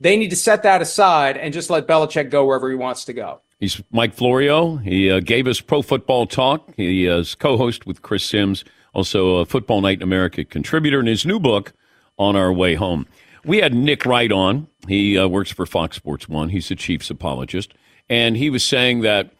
They 0.00 0.16
need 0.16 0.30
to 0.30 0.36
set 0.36 0.62
that 0.62 0.80
aside 0.80 1.36
and 1.36 1.52
just 1.52 1.68
let 1.68 1.86
Belichick 1.86 2.30
go 2.30 2.46
wherever 2.46 2.70
he 2.70 2.74
wants 2.74 3.04
to 3.04 3.12
go. 3.12 3.40
He's 3.60 3.82
Mike 3.92 4.14
Florio. 4.14 4.78
He 4.78 5.10
uh, 5.10 5.20
gave 5.20 5.46
us 5.46 5.60
Pro 5.60 5.82
Football 5.82 6.26
Talk. 6.26 6.74
He 6.76 7.06
is 7.06 7.34
co-host 7.34 7.86
with 7.86 8.02
Chris 8.02 8.24
Sims, 8.24 8.64
also 8.94 9.36
a 9.36 9.44
Football 9.44 9.82
Night 9.82 9.98
in 9.98 10.02
America 10.02 10.44
contributor. 10.44 10.98
In 10.98 11.06
his 11.06 11.24
new 11.24 11.38
book, 11.38 11.72
On 12.18 12.34
Our 12.34 12.52
Way 12.52 12.74
Home, 12.74 13.06
we 13.44 13.58
had 13.58 13.74
Nick 13.74 14.06
Wright 14.06 14.32
on. 14.32 14.68
He 14.88 15.16
uh, 15.16 15.28
works 15.28 15.52
for 15.52 15.66
Fox 15.66 15.96
Sports 15.96 16.28
One. 16.28 16.48
He's 16.48 16.68
the 16.68 16.74
Chiefs 16.74 17.10
apologist, 17.10 17.72
and 18.08 18.36
he 18.36 18.50
was 18.50 18.64
saying 18.64 19.02
that 19.02 19.30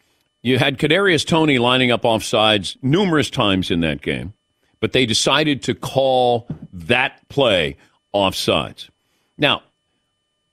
you 0.43 0.59
had 0.59 0.79
Kadarius 0.79 1.27
Toney 1.27 1.59
lining 1.59 1.91
up 1.91 2.03
offsides 2.03 2.77
numerous 2.83 3.31
times 3.31 3.71
in 3.71 3.81
that 3.81 4.03
game, 4.03 4.35
but 4.83 4.91
they 4.91 5.07
decided 5.07 5.63
to 5.63 5.77
call 5.77 6.49
that 6.73 7.27
play 7.29 7.77
offsides. 8.13 8.89
Now, 9.39 9.63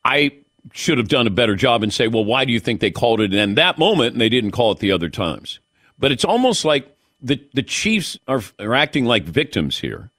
I 0.05 0.31
should 0.71 0.99
have 0.99 1.07
done 1.07 1.25
a 1.25 1.31
better 1.31 1.55
job 1.55 1.81
and 1.81 1.91
say, 1.91 2.07
well, 2.07 2.23
why 2.23 2.45
do 2.45 2.53
you 2.53 2.59
think 2.59 2.79
they 2.79 2.91
called 2.91 3.21
it 3.21 3.33
in 3.33 3.55
that 3.55 3.79
moment 3.79 4.13
and 4.13 4.21
they 4.21 4.29
didn't 4.29 4.51
call 4.51 4.71
it 4.71 4.77
the 4.77 4.91
other 4.91 5.09
times? 5.09 5.59
But 5.97 6.11
it's 6.11 6.23
almost 6.23 6.63
like 6.63 6.95
the 7.21 7.43
the 7.55 7.63
Chiefs 7.63 8.19
are, 8.27 8.43
are 8.59 8.75
acting 8.75 9.05
like 9.05 9.23
victims 9.23 9.79
here. 9.79 10.11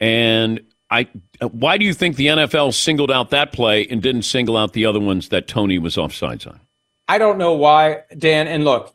And 0.00 0.60
I, 0.90 1.08
why 1.40 1.78
do 1.78 1.84
you 1.84 1.94
think 1.94 2.16
the 2.16 2.26
NFL 2.26 2.74
singled 2.74 3.12
out 3.12 3.30
that 3.30 3.52
play 3.52 3.86
and 3.86 4.02
didn't 4.02 4.22
single 4.22 4.56
out 4.56 4.72
the 4.72 4.86
other 4.86 5.00
ones 5.00 5.28
that 5.28 5.46
Toney 5.46 5.78
was 5.78 5.94
offsides 5.94 6.48
on? 6.48 6.58
I 7.06 7.18
don't 7.18 7.38
know 7.38 7.52
why, 7.52 8.02
Dan. 8.18 8.48
And 8.48 8.64
look, 8.64 8.92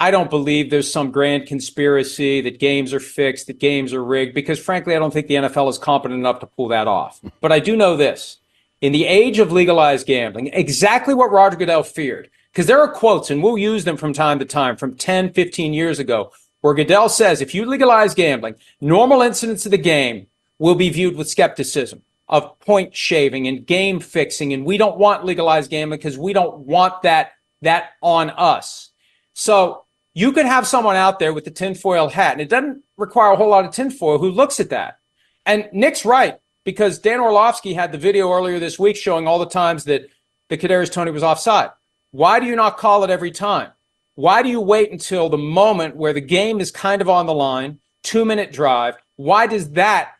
I 0.00 0.10
don't 0.10 0.30
believe 0.30 0.70
there's 0.70 0.90
some 0.90 1.10
grand 1.10 1.46
conspiracy 1.46 2.40
that 2.40 2.58
games 2.58 2.94
are 2.94 3.00
fixed, 3.00 3.46
that 3.48 3.60
games 3.60 3.92
are 3.92 4.02
rigged, 4.02 4.34
because 4.34 4.58
frankly, 4.58 4.96
I 4.96 4.98
don't 4.98 5.12
think 5.12 5.26
the 5.26 5.34
NFL 5.34 5.68
is 5.68 5.76
competent 5.76 6.18
enough 6.18 6.40
to 6.40 6.46
pull 6.46 6.68
that 6.68 6.88
off. 6.88 7.18
Mm-hmm. 7.18 7.28
But 7.42 7.52
I 7.52 7.60
do 7.60 7.76
know 7.76 7.98
this 7.98 8.38
in 8.80 8.92
the 8.92 9.04
age 9.04 9.38
of 9.38 9.52
legalized 9.52 10.06
gambling, 10.06 10.48
exactly 10.54 11.12
what 11.12 11.30
Roger 11.30 11.56
Goodell 11.56 11.82
feared. 11.82 12.30
Because 12.50 12.66
there 12.66 12.80
are 12.80 12.90
quotes, 12.90 13.30
and 13.30 13.42
we'll 13.42 13.58
use 13.58 13.84
them 13.84 13.98
from 13.98 14.12
time 14.12 14.38
to 14.38 14.44
time 14.44 14.76
from 14.76 14.96
10, 14.96 15.34
15 15.34 15.74
years 15.74 15.98
ago, 15.98 16.32
where 16.62 16.74
Goodell 16.74 17.08
says 17.08 17.40
if 17.40 17.54
you 17.54 17.66
legalize 17.66 18.14
gambling, 18.14 18.54
normal 18.80 19.20
incidents 19.20 19.66
of 19.66 19.70
the 19.70 19.78
game 19.78 20.26
will 20.58 20.74
be 20.74 20.88
viewed 20.88 21.16
with 21.16 21.28
skepticism 21.28 22.02
of 22.28 22.58
point 22.60 22.96
shaving 22.96 23.46
and 23.48 23.66
game 23.66 24.00
fixing. 24.00 24.52
And 24.52 24.64
we 24.64 24.78
don't 24.78 24.98
want 24.98 25.24
legalized 25.24 25.70
gambling 25.70 25.98
because 25.98 26.18
we 26.18 26.32
don't 26.32 26.60
want 26.60 27.02
that, 27.02 27.32
that 27.62 27.90
on 28.02 28.30
us. 28.30 28.90
So 29.32 29.84
you 30.14 30.32
could 30.32 30.46
have 30.46 30.66
someone 30.66 30.96
out 30.96 31.18
there 31.18 31.32
with 31.32 31.44
the 31.44 31.50
tinfoil 31.50 32.08
hat, 32.08 32.32
and 32.32 32.40
it 32.40 32.48
doesn't 32.48 32.82
require 32.96 33.32
a 33.32 33.36
whole 33.36 33.50
lot 33.50 33.64
of 33.64 33.72
tinfoil 33.72 34.18
who 34.18 34.30
looks 34.30 34.60
at 34.60 34.70
that. 34.70 34.98
And 35.46 35.68
Nick's 35.72 36.04
right 36.04 36.38
because 36.64 36.98
Dan 36.98 37.20
Orlovsky 37.20 37.74
had 37.74 37.92
the 37.92 37.98
video 37.98 38.30
earlier 38.32 38.58
this 38.58 38.78
week 38.78 38.96
showing 38.96 39.26
all 39.26 39.38
the 39.38 39.46
times 39.46 39.84
that 39.84 40.08
the 40.48 40.58
Kadarius 40.58 40.92
Toney 40.92 41.10
was 41.10 41.22
offside. 41.22 41.70
Why 42.10 42.40
do 42.40 42.46
you 42.46 42.56
not 42.56 42.76
call 42.76 43.04
it 43.04 43.10
every 43.10 43.30
time? 43.30 43.70
Why 44.16 44.42
do 44.42 44.48
you 44.48 44.60
wait 44.60 44.90
until 44.90 45.28
the 45.28 45.38
moment 45.38 45.96
where 45.96 46.12
the 46.12 46.20
game 46.20 46.60
is 46.60 46.70
kind 46.70 47.00
of 47.00 47.08
on 47.08 47.26
the 47.26 47.34
line, 47.34 47.78
two 48.02 48.24
minute 48.24 48.52
drive? 48.52 48.96
Why 49.16 49.46
does 49.46 49.70
that 49.72 50.12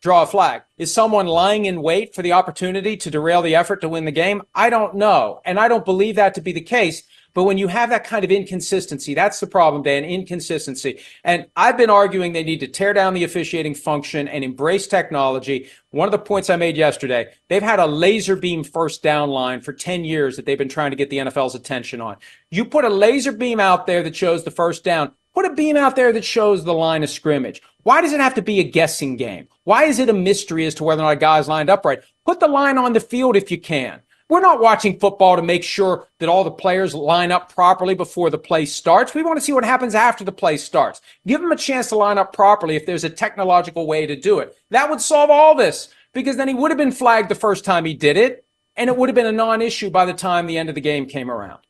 draw 0.00 0.22
a 0.22 0.26
flag? 0.26 0.62
Is 0.78 0.94
someone 0.94 1.26
lying 1.26 1.66
in 1.66 1.82
wait 1.82 2.14
for 2.14 2.22
the 2.22 2.32
opportunity 2.32 2.96
to 2.96 3.10
derail 3.10 3.42
the 3.42 3.54
effort 3.54 3.80
to 3.80 3.88
win 3.88 4.04
the 4.04 4.12
game? 4.12 4.42
I 4.54 4.70
don't 4.70 4.94
know. 4.94 5.40
And 5.44 5.58
I 5.58 5.68
don't 5.68 5.84
believe 5.84 6.16
that 6.16 6.34
to 6.34 6.40
be 6.40 6.52
the 6.52 6.60
case. 6.60 7.02
But 7.34 7.44
when 7.44 7.56
you 7.56 7.68
have 7.68 7.90
that 7.90 8.04
kind 8.04 8.24
of 8.24 8.30
inconsistency, 8.30 9.14
that's 9.14 9.40
the 9.40 9.46
problem, 9.46 9.82
Dan, 9.82 10.04
inconsistency. 10.04 11.00
And 11.24 11.46
I've 11.56 11.78
been 11.78 11.90
arguing 11.90 12.32
they 12.32 12.44
need 12.44 12.60
to 12.60 12.68
tear 12.68 12.92
down 12.92 13.14
the 13.14 13.24
officiating 13.24 13.74
function 13.74 14.28
and 14.28 14.44
embrace 14.44 14.86
technology. 14.86 15.68
One 15.90 16.06
of 16.08 16.12
the 16.12 16.18
points 16.18 16.50
I 16.50 16.56
made 16.56 16.76
yesterday, 16.76 17.32
they've 17.48 17.62
had 17.62 17.78
a 17.78 17.86
laser 17.86 18.36
beam 18.36 18.64
first 18.64 19.02
down 19.02 19.30
line 19.30 19.60
for 19.62 19.72
10 19.72 20.04
years 20.04 20.36
that 20.36 20.44
they've 20.44 20.58
been 20.58 20.68
trying 20.68 20.90
to 20.90 20.96
get 20.96 21.08
the 21.10 21.18
NFL's 21.18 21.54
attention 21.54 22.00
on. 22.00 22.16
You 22.50 22.64
put 22.64 22.84
a 22.84 22.90
laser 22.90 23.32
beam 23.32 23.60
out 23.60 23.86
there 23.86 24.02
that 24.02 24.16
shows 24.16 24.44
the 24.44 24.50
first 24.50 24.84
down, 24.84 25.12
put 25.34 25.46
a 25.46 25.54
beam 25.54 25.76
out 25.76 25.96
there 25.96 26.12
that 26.12 26.24
shows 26.24 26.64
the 26.64 26.74
line 26.74 27.02
of 27.02 27.10
scrimmage. 27.10 27.62
Why 27.82 28.00
does 28.00 28.12
it 28.12 28.20
have 28.20 28.34
to 28.34 28.42
be 28.42 28.60
a 28.60 28.64
guessing 28.64 29.16
game? 29.16 29.48
Why 29.64 29.84
is 29.84 29.98
it 29.98 30.08
a 30.08 30.14
mystery 30.14 30.66
as 30.66 30.74
to 30.76 30.84
whether 30.84 31.02
or 31.02 31.06
not 31.06 31.12
a 31.12 31.16
guy's 31.16 31.48
lined 31.48 31.70
up 31.70 31.84
right? 31.84 32.02
Put 32.26 32.40
the 32.40 32.48
line 32.48 32.78
on 32.78 32.92
the 32.92 33.00
field 33.00 33.36
if 33.36 33.50
you 33.50 33.58
can. 33.58 34.00
We're 34.32 34.40
not 34.40 34.60
watching 34.60 34.98
football 34.98 35.36
to 35.36 35.42
make 35.42 35.62
sure 35.62 36.08
that 36.18 36.30
all 36.30 36.42
the 36.42 36.50
players 36.50 36.94
line 36.94 37.30
up 37.30 37.52
properly 37.52 37.94
before 37.94 38.30
the 38.30 38.38
play 38.38 38.64
starts. 38.64 39.12
We 39.12 39.22
want 39.22 39.36
to 39.36 39.44
see 39.44 39.52
what 39.52 39.62
happens 39.62 39.94
after 39.94 40.24
the 40.24 40.32
play 40.32 40.56
starts. 40.56 41.02
Give 41.26 41.38
them 41.38 41.52
a 41.52 41.56
chance 41.56 41.90
to 41.90 41.96
line 41.96 42.16
up 42.16 42.32
properly 42.32 42.74
if 42.74 42.86
there's 42.86 43.04
a 43.04 43.10
technological 43.10 43.86
way 43.86 44.06
to 44.06 44.16
do 44.16 44.38
it. 44.38 44.56
That 44.70 44.88
would 44.88 45.02
solve 45.02 45.28
all 45.28 45.54
this 45.54 45.90
because 46.14 46.38
then 46.38 46.48
he 46.48 46.54
would 46.54 46.70
have 46.70 46.78
been 46.78 46.92
flagged 46.92 47.28
the 47.28 47.34
first 47.34 47.66
time 47.66 47.84
he 47.84 47.92
did 47.92 48.16
it, 48.16 48.46
and 48.74 48.88
it 48.88 48.96
would 48.96 49.10
have 49.10 49.14
been 49.14 49.26
a 49.26 49.32
non 49.32 49.60
issue 49.60 49.90
by 49.90 50.06
the 50.06 50.14
time 50.14 50.46
the 50.46 50.56
end 50.56 50.70
of 50.70 50.76
the 50.76 50.80
game 50.80 51.04
came 51.04 51.30
around. 51.30 51.60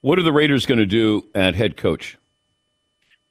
What 0.00 0.20
are 0.20 0.22
the 0.22 0.32
Raiders 0.32 0.64
going 0.64 0.78
to 0.78 0.86
do 0.86 1.26
at 1.34 1.56
head 1.56 1.76
coach? 1.76 2.16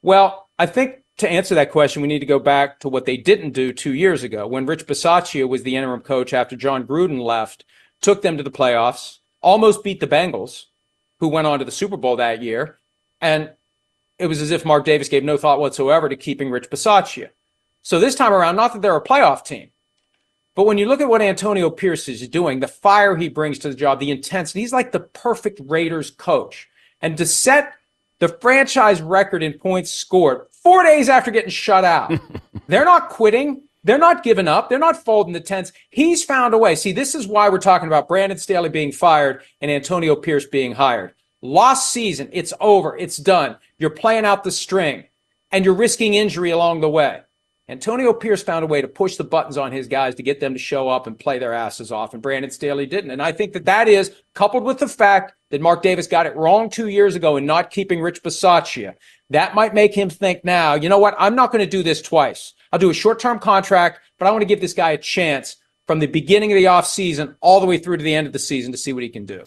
Well, 0.02 0.50
I 0.60 0.66
think 0.66 1.02
to 1.20 1.30
answer 1.32 1.56
that 1.56 1.72
question, 1.72 2.02
we 2.02 2.10
need 2.10 2.20
to 2.20 2.26
go 2.26 2.40
back 2.40 2.82
to 2.82 2.90
what 2.90 3.06
they 3.06 3.16
didn't 3.16 3.52
do 3.52 3.72
two 3.72 3.94
years 3.94 4.24
ago 4.24 4.46
when 4.48 4.66
Rich 4.66 4.86
Bisaccia 4.86 5.48
was 5.48 5.64
the 5.64 5.78
interim 5.78 6.02
coach 6.02 6.34
after 6.34 6.58
Jon 6.58 6.86
Gruden 6.86 7.24
left 7.24 7.64
took 8.01 8.22
them 8.22 8.38
to 8.38 8.44
the 8.44 8.51
playoffs, 8.51 9.18
almost 9.42 9.84
beat 9.84 10.00
the 10.00 10.08
Bengals, 10.08 10.66
who 11.20 11.27
went 11.27 11.48
on 11.48 11.60
to 11.60 11.66
the 11.66 11.72
Super 11.72 11.98
Bowl 11.98 12.16
that 12.18 12.42
year. 12.42 12.80
And 13.22 13.51
it 14.20 14.27
was 14.27 14.42
as 14.42 14.51
if 14.51 14.66
Mark 14.66 14.86
Davis 14.86 15.10
gave 15.10 15.24
no 15.24 15.38
thought 15.38 15.60
whatsoever 15.60 16.10
to 16.10 16.16
keeping 16.16 16.50
Rich 16.50 16.70
Bisaccia. 16.70 17.30
So 17.82 18.00
this 18.00 18.16
time 18.16 18.34
around, 18.34 18.56
not 18.56 18.74
that 18.74 18.82
they're 18.82 18.96
a 18.96 19.04
playoff 19.04 19.46
team, 19.46 19.70
but 20.56 20.66
when 20.66 20.80
you 20.80 20.88
look 20.88 21.01
at 21.01 21.10
what 21.10 21.22
Antonio 21.22 21.70
Pierce 21.70 22.10
is 22.10 22.27
doing, 22.27 22.60
the 22.60 22.68
fire 22.68 23.16
he 23.16 23.30
brings 23.30 23.60
to 23.60 23.70
the 23.70 23.75
job, 23.75 24.00
the 24.00 24.12
intensity, 24.12 24.62
he's 24.62 24.74
like 24.74 24.92
the 24.92 25.00
perfect 25.00 25.62
Raiders 25.63 26.10
coach. 26.10 26.68
And 27.00 27.16
to 27.18 27.27
set 27.27 27.74
the 28.20 28.27
franchise 28.27 29.00
record 29.01 29.44
in 29.44 29.54
points 29.54 29.92
scored 29.92 30.48
four 30.51 30.84
days 30.84 31.10
after 31.10 31.30
getting 31.30 31.51
shut 31.51 31.86
out, 31.86 32.12
they're 32.68 32.86
not 32.86 33.10
quitting 33.10 33.67
They're 33.88 33.98
not 33.98 34.22
giving 34.22 34.50
up. 34.50 34.67
They're 34.67 34.77
not 34.77 35.06
folding 35.06 35.32
the 35.32 35.39
tents. 35.39 35.72
He's 35.89 36.22
found 36.22 36.53
a 36.53 36.58
way. 36.58 36.75
See, 36.75 36.91
this 36.91 37.15
is 37.15 37.25
why 37.25 37.48
we're 37.48 37.58
talking 37.58 37.88
about 37.88 38.10
Brandon 38.10 38.38
Staley 38.38 38.67
being 38.67 38.91
fired 38.91 39.44
and 39.62 39.72
Antonio 39.72 40.13
Pierce 40.13 40.46
being 40.46 40.74
hired. 40.74 41.13
Lost 41.41 41.94
season. 41.94 42.27
It's 42.34 42.53
over. 42.60 42.98
It's 42.98 43.15
done. 43.15 43.56
You're 43.77 43.89
playing 43.89 44.25
out 44.25 44.44
the 44.44 44.51
string 44.51 45.06
and 45.51 45.63
you're 45.63 45.74
risking 45.74 46.15
injury 46.15 46.51
along 46.51 46.82
the 46.82 46.89
way. 46.89 47.22
Antonio 47.70 48.12
Pierce 48.12 48.44
found 48.44 48.63
a 48.63 48.67
way 48.67 48.82
to 48.82 48.89
push 48.89 49.15
the 49.15 49.24
buttons 49.24 49.58
on 49.58 49.72
his 49.72 49.88
guys 49.88 50.15
to 50.15 50.24
get 50.24 50.41
them 50.41 50.53
to 50.53 50.60
show 50.60 50.89
up 50.89 51.08
and 51.08 51.17
play 51.17 51.38
their 51.38 51.53
asses 51.53 51.91
off, 51.91 52.13
and 52.13 52.24
Brandon 52.24 52.51
Staley 52.51 52.86
didn't. 52.86 53.12
And 53.12 53.22
I 53.22 53.34
think 53.34 53.51
that 53.53 53.65
that 53.65 53.89
is 53.89 54.13
coupled 54.34 54.63
with 54.63 54.79
the 54.79 54.88
fact 54.88 55.34
that 55.50 55.60
Mark 55.60 55.82
Davis 55.82 56.08
got 56.08 56.25
it 56.25 56.36
wrong 56.38 56.70
two 56.70 56.88
years 56.88 57.15
ago 57.15 57.36
in 57.36 57.46
not 57.46 57.72
keeping 57.72 58.01
Rich 58.01 58.24
Bisaccia. 58.24 58.96
That 59.32 59.53
might 59.53 59.74
make 59.74 59.94
him 59.94 60.10
think 60.10 60.46
now, 60.46 60.75
you 60.75 60.88
know 60.88 61.00
what? 61.00 61.15
I'm 61.20 61.36
not 61.36 61.51
going 61.51 61.63
to 61.63 61.70
do 61.70 61.84
this 61.84 62.01
twice. 62.01 62.53
I'll 62.72 62.80
do 62.80 62.90
a 62.90 62.94
short 62.94 63.20
term 63.20 63.40
contract, 63.40 64.00
but 64.18 64.28
I 64.28 64.32
want 64.32 64.42
to 64.42 64.48
give 64.48 64.62
this 64.62 64.74
guy 64.74 64.92
a 64.92 64.98
chance 64.98 65.58
from 65.86 66.00
the 66.00 66.08
beginning 66.08 66.52
of 66.52 66.58
the 66.58 66.66
offseason 66.66 67.36
all 67.40 67.60
the 67.60 67.66
way 67.66 67.78
through 67.78 67.98
to 67.98 68.04
the 68.04 68.14
end 68.14 68.28
of 68.28 68.34
the 68.34 68.40
season 68.40 68.72
to 68.72 68.78
see 68.78 68.94
what 68.94 69.04
he 69.04 69.10
can 69.10 69.26
do. 69.26 69.44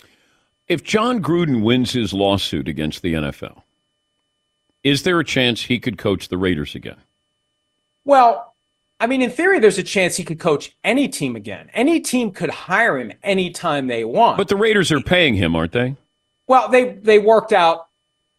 If 0.68 0.82
Jon 0.84 1.22
Gruden 1.22 1.62
wins 1.62 1.92
his 1.92 2.12
lawsuit 2.12 2.68
against 2.68 3.02
the 3.02 3.14
NFL, 3.14 3.62
is 4.82 5.02
there 5.02 5.18
a 5.20 5.24
chance 5.24 5.62
he 5.62 5.78
could 5.78 5.98
coach 5.98 6.28
the 6.28 6.38
Raiders 6.38 6.74
again? 6.74 6.96
Well, 8.04 8.54
I 8.98 9.06
mean, 9.06 9.22
in 9.22 9.30
theory, 9.30 9.58
there's 9.58 9.78
a 9.78 9.82
chance 9.82 10.16
he 10.16 10.24
could 10.24 10.38
coach 10.38 10.76
any 10.84 11.08
team 11.08 11.36
again. 11.36 11.70
Any 11.74 12.00
team 12.00 12.30
could 12.32 12.50
hire 12.50 12.98
him 12.98 13.12
anytime 13.22 13.86
they 13.86 14.04
want. 14.04 14.36
But 14.36 14.48
the 14.48 14.56
Raiders 14.56 14.92
are 14.92 15.00
paying 15.00 15.34
him, 15.34 15.56
aren't 15.56 15.72
they? 15.72 15.96
Well, 16.46 16.68
they 16.68 16.94
they 16.94 17.18
worked 17.18 17.52
out 17.52 17.86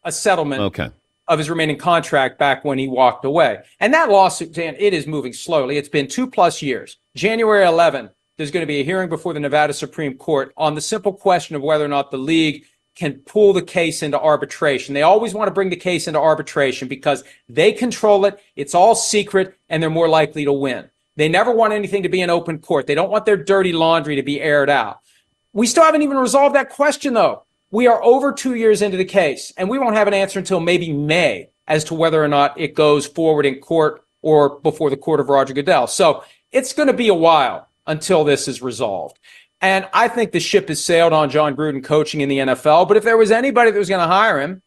a 0.03 0.11
settlement 0.11 0.61
Okay. 0.61 0.89
Of 1.31 1.39
his 1.39 1.49
remaining 1.49 1.77
contract 1.77 2.37
back 2.37 2.65
when 2.65 2.77
he 2.77 2.89
walked 2.89 3.23
away. 3.23 3.59
And 3.79 3.93
that 3.93 4.09
lawsuit, 4.09 4.51
Dan, 4.51 4.75
it 4.77 4.93
is 4.93 5.07
moving 5.07 5.31
slowly. 5.31 5.77
It's 5.77 5.87
been 5.87 6.09
two 6.09 6.29
plus 6.29 6.61
years. 6.61 6.97
January 7.15 7.65
11, 7.65 8.09
there's 8.35 8.51
going 8.51 8.63
to 8.63 8.67
be 8.67 8.81
a 8.81 8.83
hearing 8.83 9.07
before 9.07 9.33
the 9.33 9.39
Nevada 9.39 9.73
Supreme 9.73 10.17
Court 10.17 10.51
on 10.57 10.75
the 10.75 10.81
simple 10.81 11.13
question 11.13 11.55
of 11.55 11.61
whether 11.61 11.85
or 11.85 11.87
not 11.87 12.11
the 12.11 12.17
league 12.17 12.65
can 12.95 13.19
pull 13.19 13.53
the 13.53 13.61
case 13.61 14.03
into 14.03 14.19
arbitration. 14.19 14.93
They 14.93 15.03
always 15.03 15.33
want 15.33 15.47
to 15.47 15.53
bring 15.53 15.69
the 15.69 15.77
case 15.77 16.05
into 16.05 16.19
arbitration 16.19 16.89
because 16.89 17.23
they 17.47 17.71
control 17.71 18.25
it. 18.25 18.37
It's 18.57 18.75
all 18.75 18.93
secret 18.93 19.57
and 19.69 19.81
they're 19.81 19.89
more 19.89 20.09
likely 20.09 20.43
to 20.43 20.51
win. 20.51 20.89
They 21.15 21.29
never 21.29 21.53
want 21.53 21.71
anything 21.71 22.03
to 22.03 22.09
be 22.09 22.19
in 22.19 22.29
open 22.29 22.59
court. 22.59 22.87
They 22.87 22.95
don't 22.95 23.09
want 23.09 23.25
their 23.25 23.37
dirty 23.37 23.71
laundry 23.71 24.17
to 24.17 24.23
be 24.23 24.41
aired 24.41 24.69
out. 24.69 24.99
We 25.53 25.65
still 25.65 25.85
haven't 25.85 26.01
even 26.01 26.17
resolved 26.17 26.55
that 26.55 26.71
question 26.71 27.13
though. 27.13 27.45
We 27.71 27.87
are 27.87 28.03
over 28.03 28.33
two 28.33 28.55
years 28.55 28.81
into 28.81 28.97
the 28.97 29.05
case 29.05 29.53
and 29.57 29.69
we 29.69 29.79
won't 29.79 29.95
have 29.95 30.07
an 30.07 30.13
answer 30.13 30.39
until 30.39 30.59
maybe 30.59 30.91
May 30.91 31.49
as 31.67 31.85
to 31.85 31.93
whether 31.93 32.21
or 32.23 32.27
not 32.27 32.59
it 32.59 32.75
goes 32.75 33.07
forward 33.07 33.45
in 33.45 33.59
court 33.59 34.03
or 34.21 34.59
before 34.59 34.89
the 34.89 34.97
court 34.97 35.21
of 35.21 35.29
Roger 35.29 35.53
Goodell. 35.53 35.87
So 35.87 36.23
it's 36.51 36.73
going 36.73 36.87
to 36.87 36.93
be 36.93 37.07
a 37.07 37.13
while 37.13 37.69
until 37.87 38.23
this 38.23 38.47
is 38.47 38.61
resolved. 38.61 39.17
And 39.61 39.87
I 39.93 40.07
think 40.07 40.31
the 40.31 40.39
ship 40.39 40.67
has 40.67 40.83
sailed 40.83 41.13
on 41.13 41.29
Jon 41.29 41.55
Gruden 41.55 41.83
coaching 41.83 42.21
in 42.21 42.29
the 42.29 42.39
NFL. 42.39 42.87
But 42.87 42.97
if 42.97 43.03
there 43.03 43.17
was 43.17 43.31
anybody 43.31 43.71
that 43.71 43.79
was 43.79 43.89
going 43.89 44.01
to 44.01 44.13
hire 44.13 44.41
him, 44.41 44.61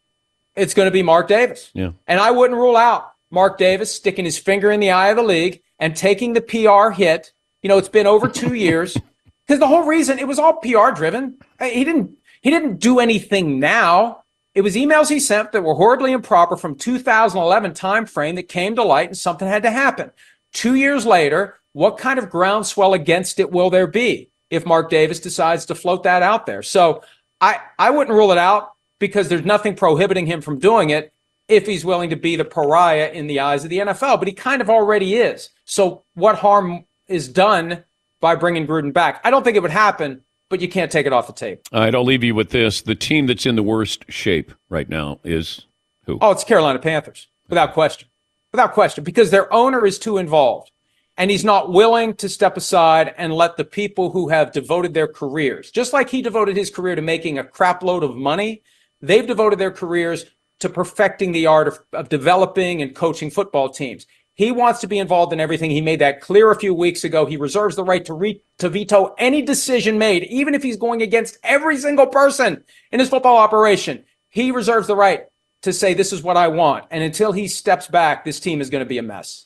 it's 0.55 0.73
going 0.73 0.87
to 0.87 0.91
be 0.91 1.03
Mark 1.03 1.27
Davis. 1.27 1.69
Yeah. 1.73 1.91
And 2.07 2.19
I 2.19 2.31
wouldn't 2.31 2.57
rule 2.57 2.77
out 2.77 3.11
Mark 3.29 3.57
Davis 3.57 3.93
sticking 3.93 4.25
his 4.25 4.37
finger 4.37 4.71
in 4.71 4.79
the 4.79 4.91
eye 4.91 5.09
of 5.09 5.17
the 5.17 5.23
league 5.23 5.61
and 5.79 5.95
taking 5.95 6.33
the 6.33 6.41
PR 6.41 6.91
hit. 6.91 7.33
You 7.61 7.69
know, 7.69 7.77
it's 7.77 7.89
been 7.89 8.07
over 8.07 8.27
two 8.29 8.53
years 8.53 8.93
because 9.47 9.59
the 9.59 9.67
whole 9.67 9.83
reason 9.83 10.17
it 10.17 10.27
was 10.27 10.39
all 10.39 10.53
PR 10.53 10.91
driven. 10.95 11.37
He 11.59 11.83
didn't 11.83 12.17
he 12.45 12.51
didn't 12.51 12.77
do 12.77 12.99
anything 12.99 13.59
now. 13.59 14.21
It 14.53 14.61
was 14.61 14.75
emails 14.75 15.09
he 15.09 15.19
sent 15.19 15.51
that 15.51 15.63
were 15.63 15.73
horribly 15.73 16.11
improper 16.11 16.55
from 16.55 16.75
2011 16.75 17.71
timeframe 17.71 18.35
that 18.35 18.47
came 18.47 18.75
to 18.75 18.83
light 18.83 19.09
and 19.09 19.17
something 19.17 19.47
had 19.47 19.63
to 19.63 19.71
happen. 19.71 20.11
Two 20.53 20.75
years 20.75 21.07
later, 21.07 21.55
what 21.73 21.97
kind 21.97 22.19
of 22.19 22.29
groundswell 22.29 22.93
against 22.93 23.39
it 23.39 23.51
will 23.51 23.71
there 23.71 23.87
be 23.87 24.29
if 24.51 24.63
Mark 24.63 24.91
Davis 24.91 25.19
decides 25.19 25.65
to 25.65 25.73
float 25.73 26.03
that 26.03 26.21
out 26.21 26.45
there? 26.45 26.61
So 26.61 27.01
I, 27.41 27.61
I 27.79 27.89
wouldn't 27.89 28.15
rule 28.15 28.31
it 28.31 28.37
out 28.37 28.73
because 28.99 29.27
there's 29.27 29.43
nothing 29.43 29.75
prohibiting 29.75 30.27
him 30.27 30.41
from 30.41 30.59
doing 30.59 30.91
it 30.91 31.11
if 31.47 31.65
he's 31.65 31.83
willing 31.83 32.11
to 32.11 32.15
be 32.15 32.35
the 32.35 32.45
pariah 32.45 33.09
in 33.11 33.25
the 33.25 33.39
eyes 33.39 33.63
of 33.63 33.71
the 33.71 33.79
NFL, 33.79 34.19
but 34.19 34.27
he 34.27 34.35
kind 34.35 34.61
of 34.61 34.69
already 34.69 35.15
is. 35.15 35.49
So 35.65 36.03
what 36.13 36.37
harm 36.37 36.85
is 37.07 37.27
done 37.27 37.83
by 38.21 38.35
bringing 38.35 38.67
Gruden 38.67 38.93
back? 38.93 39.19
I 39.23 39.31
don't 39.31 39.43
think 39.43 39.57
it 39.57 39.63
would 39.63 39.71
happen, 39.71 40.21
but 40.49 40.61
you 40.61 40.67
can't 40.67 40.91
take 40.91 41.05
it 41.05 41.13
off 41.13 41.27
the 41.27 41.33
tape. 41.33 41.61
All 41.71 41.81
right, 41.81 41.93
I'll 41.93 42.03
leave 42.03 42.23
you 42.23 42.35
with 42.35 42.49
this. 42.49 42.81
The 42.81 42.95
team 42.95 43.27
that's 43.27 43.45
in 43.45 43.55
the 43.55 43.63
worst 43.63 44.05
shape 44.09 44.51
right 44.69 44.89
now 44.89 45.19
is 45.23 45.65
who? 46.05 46.17
Oh, 46.21 46.31
it's 46.31 46.43
Carolina 46.43 46.79
Panthers, 46.79 47.27
without 47.49 47.73
question. 47.73 48.07
Without 48.51 48.73
question, 48.73 49.03
because 49.03 49.31
their 49.31 49.51
owner 49.53 49.85
is 49.85 49.99
too 49.99 50.17
involved. 50.17 50.71
And 51.17 51.31
he's 51.31 51.45
not 51.45 51.71
willing 51.71 52.13
to 52.15 52.27
step 52.27 52.57
aside 52.57 53.13
and 53.17 53.33
let 53.33 53.55
the 53.55 53.63
people 53.63 54.11
who 54.11 54.27
have 54.29 54.51
devoted 54.51 54.93
their 54.93 55.07
careers, 55.07 55.71
just 55.71 55.93
like 55.93 56.09
he 56.09 56.21
devoted 56.21 56.57
his 56.57 56.69
career 56.69 56.95
to 56.95 57.01
making 57.01 57.39
a 57.39 57.43
crapload 57.43 58.03
of 58.03 58.15
money, 58.15 58.63
they've 59.01 59.25
devoted 59.25 59.57
their 59.57 59.71
careers 59.71 60.25
to 60.59 60.69
perfecting 60.69 61.31
the 61.31 61.47
art 61.47 61.69
of, 61.69 61.79
of 61.93 62.09
developing 62.09 62.81
and 62.81 62.95
coaching 62.95 63.31
football 63.31 63.69
teams. 63.69 64.07
He 64.35 64.51
wants 64.51 64.81
to 64.81 64.87
be 64.87 64.99
involved 64.99 65.31
in 65.31 65.39
everything. 65.39 65.71
He 65.71 65.81
made 65.81 66.01
that 66.01 66.19
clear 66.19 66.51
a 66.51 66.59
few 66.59 66.73
weeks 66.73 67.05
ago. 67.05 67.25
He 67.25 67.37
reserves 67.37 67.77
the 67.77 67.85
right 67.85 68.03
to 68.05 68.13
re- 68.13 68.41
to 68.59 68.69
veto 68.69 69.15
any 69.17 69.41
decision 69.41 69.97
made, 69.97 70.23
even 70.25 70.53
if 70.53 70.61
he's 70.61 70.77
going 70.77 71.01
against 71.01 71.37
every 71.41 71.77
single 71.77 72.07
person 72.07 72.63
in 72.91 72.99
his 72.99 73.09
football 73.09 73.37
operation. 73.37 74.03
He 74.29 74.51
reserves 74.51 74.87
the 74.87 74.95
right 74.95 75.25
to 75.61 75.71
say, 75.71 75.93
This 75.93 76.11
is 76.11 76.21
what 76.21 76.35
I 76.35 76.49
want. 76.49 76.85
And 76.91 77.01
until 77.01 77.31
he 77.31 77.47
steps 77.47 77.87
back, 77.87 78.25
this 78.25 78.41
team 78.41 78.59
is 78.59 78.69
going 78.69 78.83
to 78.83 78.87
be 78.87 78.97
a 78.97 79.03
mess. 79.03 79.45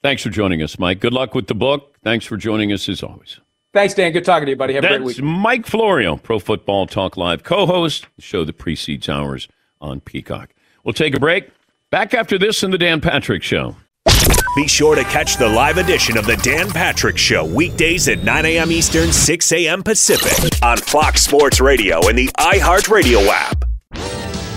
Thanks 0.00 0.22
for 0.22 0.30
joining 0.30 0.62
us, 0.62 0.78
Mike. 0.78 1.00
Good 1.00 1.12
luck 1.12 1.34
with 1.34 1.48
the 1.48 1.54
book. 1.54 1.96
Thanks 2.04 2.24
for 2.24 2.36
joining 2.36 2.72
us 2.72 2.88
as 2.88 3.02
always. 3.02 3.40
Thanks, 3.72 3.94
Dan. 3.94 4.12
Good 4.12 4.24
talking 4.24 4.46
to 4.46 4.50
you, 4.52 4.56
buddy. 4.56 4.74
Have 4.74 4.84
a 4.84 4.88
great 4.88 4.98
That's 4.98 5.16
week. 5.18 5.24
Mike 5.24 5.66
Florio, 5.66 6.16
Pro 6.16 6.38
Football 6.38 6.86
Talk 6.86 7.16
Live 7.16 7.42
co-host, 7.42 8.06
the 8.14 8.22
show 8.22 8.44
that 8.44 8.58
precedes 8.58 9.08
ours 9.08 9.48
on 9.80 10.00
Peacock. 10.00 10.50
We'll 10.84 10.92
take 10.92 11.16
a 11.16 11.20
break. 11.20 11.50
Back 11.90 12.14
after 12.14 12.38
this 12.38 12.62
in 12.62 12.70
the 12.70 12.78
Dan 12.78 13.00
Patrick 13.00 13.42
Show. 13.42 13.76
Be 14.54 14.68
sure 14.68 14.94
to 14.94 15.02
catch 15.04 15.36
the 15.36 15.48
live 15.48 15.78
edition 15.78 16.16
of 16.16 16.26
the 16.26 16.36
Dan 16.36 16.68
Patrick 16.70 17.18
Show 17.18 17.44
weekdays 17.44 18.06
at 18.06 18.22
9 18.22 18.46
a.m. 18.46 18.70
Eastern, 18.70 19.12
6 19.12 19.52
a.m. 19.52 19.82
Pacific 19.82 20.62
on 20.62 20.76
Fox 20.76 21.22
Sports 21.22 21.60
Radio 21.60 22.06
and 22.08 22.16
the 22.16 22.28
iHeartRadio 22.38 23.26
app. 23.26 23.64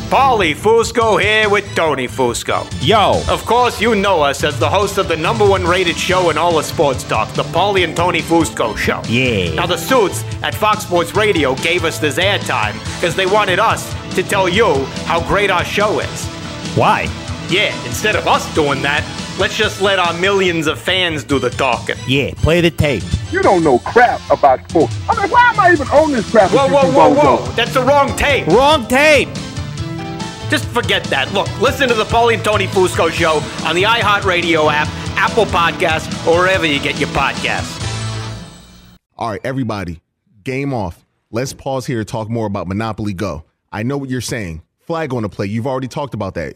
Paulie 0.10 0.56
Fusco 0.56 1.20
here 1.22 1.50
with 1.50 1.66
Tony 1.76 2.08
Fusco. 2.08 2.66
Yo. 2.86 3.22
Of 3.28 3.44
course, 3.46 3.82
you 3.82 3.96
know 3.96 4.22
us 4.22 4.44
as 4.44 4.58
the 4.60 4.70
host 4.70 4.98
of 5.00 5.08
the 5.08 5.18
number 5.18 5.46
one 5.46 5.66
rated 5.66 5.98
show 5.98 6.30
in 6.30 6.38
all 6.38 6.60
of 6.60 6.66
sports 6.66 7.04
talk, 7.04 7.34
the 7.34 7.44
Paulie 7.44 7.84
and 7.84 7.98
Tony 7.98 8.22
Fusco 8.22 8.78
Show. 8.78 9.02
Yeah. 9.10 9.54
Now, 9.56 9.66
the 9.66 9.78
suits 9.78 10.24
at 10.44 10.54
Fox 10.56 10.84
Sports 10.84 11.16
Radio 11.16 11.56
gave 11.56 11.84
us 11.84 11.98
this 12.00 12.18
airtime 12.20 12.74
because 12.96 13.16
they 13.16 13.26
wanted 13.26 13.60
us 13.60 13.94
to 14.16 14.22
tell 14.24 14.48
you 14.48 14.76
how 15.06 15.28
great 15.28 15.50
our 15.50 15.66
show 15.66 16.00
is. 16.00 16.26
Why? 16.78 17.08
Yeah, 17.50 17.74
instead 17.86 18.18
of 18.18 18.28
us 18.28 18.54
doing 18.54 18.82
that, 18.82 19.06
let's 19.40 19.56
just 19.56 19.82
let 19.82 20.00
our 20.00 20.14
millions 20.20 20.68
of 20.68 20.78
fans 20.80 21.24
do 21.24 21.40
the 21.40 21.50
talking. 21.50 21.96
Yeah, 22.06 22.32
play 22.36 22.60
the 22.60 22.72
tape. 22.72 23.04
You 23.32 23.42
don't 23.42 23.64
know 23.64 23.80
crap 23.80 24.20
about 24.30 24.70
sports. 24.70 24.98
I 25.10 25.22
mean, 25.22 25.32
why 25.32 25.50
am 25.50 25.60
I 25.60 25.72
even 25.72 25.88
on 25.88 26.12
this 26.12 26.30
crap? 26.30 26.52
Whoa, 26.52 26.66
with 26.66 26.72
you 26.72 26.78
whoa, 26.78 27.10
whoa, 27.10 27.16
bozos? 27.16 27.46
whoa. 27.48 27.52
That's 27.54 27.74
the 27.74 27.84
wrong 27.84 28.16
tape. 28.18 28.48
Wrong 28.48 28.86
tape. 28.88 29.30
Just 30.50 30.66
forget 30.66 31.04
that. 31.06 31.32
Look, 31.34 31.48
listen 31.62 31.88
to 31.88 31.94
the 31.94 32.04
Paulie 32.04 32.34
and 32.34 32.44
Tony 32.44 32.68
Fusco 32.68 33.10
show 33.10 33.42
on 33.68 33.76
the 33.76 33.84
iHeartRadio 33.84 34.70
app, 34.72 34.88
Apple 35.18 35.46
Podcasts, 35.46 36.08
or 36.28 36.40
wherever 36.40 36.66
you 36.66 36.80
get 36.82 37.00
your 37.00 37.10
podcasts. 37.10 37.76
All 39.18 39.32
right, 39.32 39.42
everybody, 39.44 40.02
game 40.44 40.74
off. 40.74 41.06
Let's 41.32 41.54
pause 41.54 41.86
here 41.86 42.00
to 42.00 42.06
talk 42.06 42.30
more 42.30 42.46
about 42.46 42.68
Monopoly 42.68 43.14
Go. 43.14 43.44
I 43.72 43.84
know 43.84 43.98
what 43.98 44.10
you're 44.10 44.22
saying. 44.22 44.64
Flag 44.80 45.14
on 45.14 45.24
the 45.24 45.30
play. 45.30 45.48
You've 45.48 45.68
already 45.68 45.88
talked 45.88 46.14
about 46.14 46.36
that. 46.36 46.56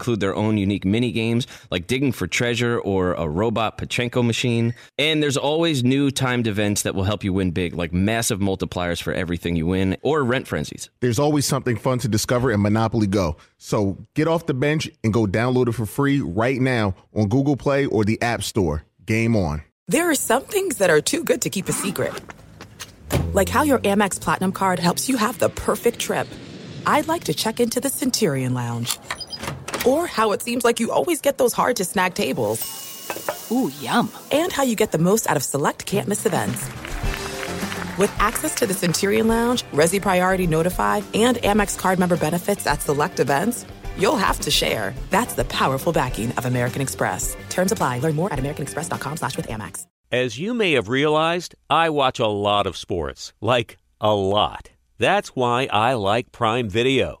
include 0.00 0.20
their 0.20 0.34
own 0.34 0.56
unique 0.56 0.86
mini 0.86 1.12
games 1.12 1.46
like 1.70 1.86
digging 1.86 2.10
for 2.10 2.26
treasure 2.26 2.78
or 2.78 3.12
a 3.14 3.28
robot 3.28 3.76
Pachinko 3.76 4.24
machine. 4.24 4.74
And 4.98 5.22
there's 5.22 5.36
always 5.36 5.84
new 5.84 6.10
timed 6.10 6.46
events 6.46 6.82
that 6.82 6.94
will 6.94 7.04
help 7.04 7.22
you 7.22 7.34
win 7.34 7.50
big, 7.50 7.74
like 7.74 7.92
massive 7.92 8.40
multipliers 8.40 9.02
for 9.02 9.12
everything 9.12 9.56
you 9.56 9.66
win 9.66 9.98
or 10.00 10.24
rent 10.24 10.48
frenzies. 10.48 10.88
There's 11.00 11.18
always 11.18 11.44
something 11.44 11.76
fun 11.76 11.98
to 11.98 12.08
discover 12.08 12.50
in 12.50 12.62
Monopoly 12.62 13.06
Go. 13.06 13.36
So 13.58 13.98
get 14.14 14.26
off 14.26 14.46
the 14.46 14.54
bench 14.54 14.88
and 15.04 15.12
go 15.12 15.26
download 15.26 15.68
it 15.68 15.72
for 15.72 15.84
free 15.84 16.22
right 16.22 16.58
now 16.58 16.94
on 17.14 17.28
Google 17.28 17.58
Play 17.58 17.84
or 17.84 18.06
the 18.06 18.20
App 18.22 18.42
Store. 18.42 18.84
Game 19.04 19.36
on. 19.36 19.62
There 19.86 20.08
are 20.08 20.14
some 20.14 20.44
things 20.44 20.78
that 20.78 20.88
are 20.88 21.02
too 21.02 21.24
good 21.24 21.42
to 21.42 21.50
keep 21.50 21.68
a 21.68 21.72
secret. 21.72 22.14
Like 23.34 23.50
how 23.50 23.64
your 23.64 23.80
Amex 23.80 24.18
Platinum 24.18 24.52
card 24.52 24.78
helps 24.78 25.10
you 25.10 25.18
have 25.18 25.38
the 25.38 25.50
perfect 25.50 25.98
trip. 25.98 26.26
I'd 26.86 27.08
like 27.08 27.24
to 27.24 27.34
check 27.34 27.60
into 27.60 27.80
the 27.80 27.90
Centurion 27.90 28.54
Lounge. 28.54 28.98
Or 29.86 30.06
how 30.06 30.32
it 30.32 30.42
seems 30.42 30.64
like 30.64 30.80
you 30.80 30.90
always 30.90 31.20
get 31.20 31.38
those 31.38 31.52
hard 31.52 31.76
to 31.76 31.84
snag 31.84 32.14
tables. 32.14 33.48
Ooh, 33.50 33.72
yum. 33.80 34.10
And 34.30 34.52
how 34.52 34.62
you 34.62 34.76
get 34.76 34.92
the 34.92 34.98
most 34.98 35.28
out 35.28 35.36
of 35.36 35.42
select 35.44 35.86
can't 35.86 36.06
miss 36.06 36.26
events. 36.26 36.68
With 37.98 38.12
access 38.18 38.54
to 38.56 38.66
the 38.66 38.74
Centurion 38.74 39.28
Lounge, 39.28 39.62
Resy 39.72 40.00
Priority 40.00 40.46
Notify, 40.46 41.00
and 41.14 41.36
Amex 41.38 41.78
card 41.78 41.98
member 41.98 42.16
benefits 42.16 42.66
at 42.66 42.80
select 42.80 43.20
events, 43.20 43.66
you'll 43.98 44.16
have 44.16 44.40
to 44.40 44.50
share. 44.50 44.94
That's 45.10 45.34
the 45.34 45.44
powerful 45.44 45.92
backing 45.92 46.32
of 46.32 46.46
American 46.46 46.80
Express. 46.82 47.36
Terms 47.48 47.72
apply. 47.72 47.98
Learn 47.98 48.14
more 48.14 48.32
at 48.32 48.38
americanexpress.com 48.38 49.16
slash 49.16 49.36
with 49.36 49.48
Amex. 49.48 49.86
As 50.12 50.38
you 50.38 50.54
may 50.54 50.72
have 50.72 50.88
realized, 50.88 51.54
I 51.68 51.90
watch 51.90 52.18
a 52.18 52.26
lot 52.26 52.66
of 52.66 52.76
sports. 52.76 53.32
Like, 53.40 53.76
a 54.00 54.12
lot. 54.12 54.70
That's 54.98 55.36
why 55.36 55.68
I 55.70 55.94
like 55.94 56.32
Prime 56.32 56.68
Video. 56.68 57.20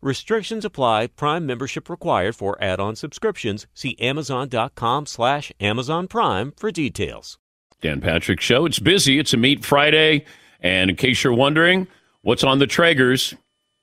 Restrictions 0.00 0.64
apply. 0.64 1.08
Prime 1.08 1.44
membership 1.44 1.90
required 1.90 2.36
for 2.36 2.56
add-on 2.62 2.94
subscriptions. 2.94 3.66
See 3.74 3.96
Amazon.com 3.98 5.06
slash 5.06 5.52
Amazon 5.60 6.06
Prime 6.06 6.52
for 6.56 6.70
details. 6.70 7.38
Dan 7.80 8.00
Patrick 8.00 8.40
Show. 8.40 8.64
It's 8.64 8.78
busy. 8.78 9.18
It's 9.18 9.34
a 9.34 9.36
Meat 9.36 9.64
Friday. 9.64 10.24
And 10.60 10.90
in 10.90 10.96
case 10.96 11.22
you're 11.24 11.32
wondering, 11.32 11.88
what's 12.22 12.44
on 12.44 12.58
the 12.58 12.66
Traegers? 12.66 13.36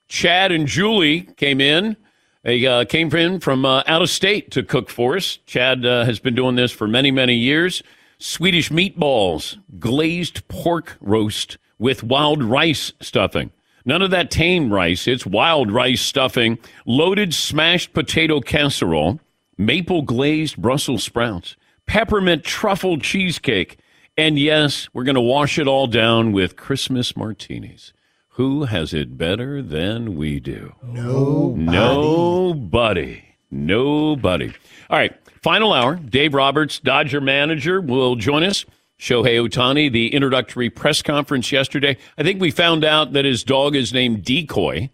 Chad 0.08 0.52
and 0.52 0.66
Julie 0.66 1.22
came 1.36 1.60
in. 1.60 1.96
They 2.42 2.64
uh, 2.64 2.84
came 2.84 3.14
in 3.14 3.40
from 3.40 3.64
uh, 3.64 3.82
out 3.86 4.02
of 4.02 4.08
state 4.08 4.50
to 4.52 4.62
cook 4.62 4.88
for 4.88 5.16
us. 5.16 5.38
Chad 5.46 5.84
uh, 5.84 6.04
has 6.04 6.20
been 6.20 6.34
doing 6.34 6.54
this 6.54 6.70
for 6.72 6.86
many, 6.86 7.10
many 7.10 7.34
years. 7.34 7.82
Swedish 8.18 8.70
meatballs, 8.70 9.58
glazed 9.78 10.46
pork 10.48 10.96
roast 11.00 11.58
with 11.78 12.02
wild 12.02 12.42
rice 12.42 12.92
stuffing. 13.00 13.50
None 13.86 14.02
of 14.02 14.10
that 14.10 14.30
tame 14.30 14.72
rice. 14.72 15.06
It's 15.06 15.24
wild 15.24 15.70
rice 15.70 16.02
stuffing, 16.02 16.58
loaded 16.84 17.32
smashed 17.32 17.94
potato 17.94 18.40
casserole, 18.40 19.20
maple 19.56 20.02
glazed 20.02 20.56
Brussels 20.60 21.04
sprouts, 21.04 21.56
peppermint 21.86 22.44
truffle 22.44 22.98
cheesecake, 22.98 23.78
and 24.18 24.38
yes, 24.38 24.88
we're 24.92 25.04
going 25.04 25.14
to 25.14 25.20
wash 25.20 25.58
it 25.58 25.68
all 25.68 25.86
down 25.86 26.32
with 26.32 26.56
Christmas 26.56 27.16
martinis. 27.16 27.92
Who 28.30 28.64
has 28.64 28.92
it 28.92 29.16
better 29.16 29.62
than 29.62 30.16
we 30.16 30.40
do? 30.40 30.74
Nobody. 30.82 31.62
Nobody. 31.62 33.24
Nobody. 33.50 34.52
All 34.90 34.98
right. 34.98 35.14
Final 35.42 35.72
hour. 35.72 35.96
Dave 35.96 36.34
Roberts, 36.34 36.80
Dodger 36.80 37.20
manager, 37.20 37.80
will 37.80 38.16
join 38.16 38.42
us. 38.42 38.64
Shohei 38.98 39.46
Ohtani, 39.46 39.92
the 39.92 40.14
introductory 40.14 40.70
press 40.70 41.02
conference 41.02 41.52
yesterday. 41.52 41.98
I 42.16 42.22
think 42.22 42.40
we 42.40 42.50
found 42.50 42.84
out 42.84 43.12
that 43.12 43.24
his 43.24 43.44
dog 43.44 43.76
is 43.76 43.92
named 43.92 44.24
Decoy 44.24 44.90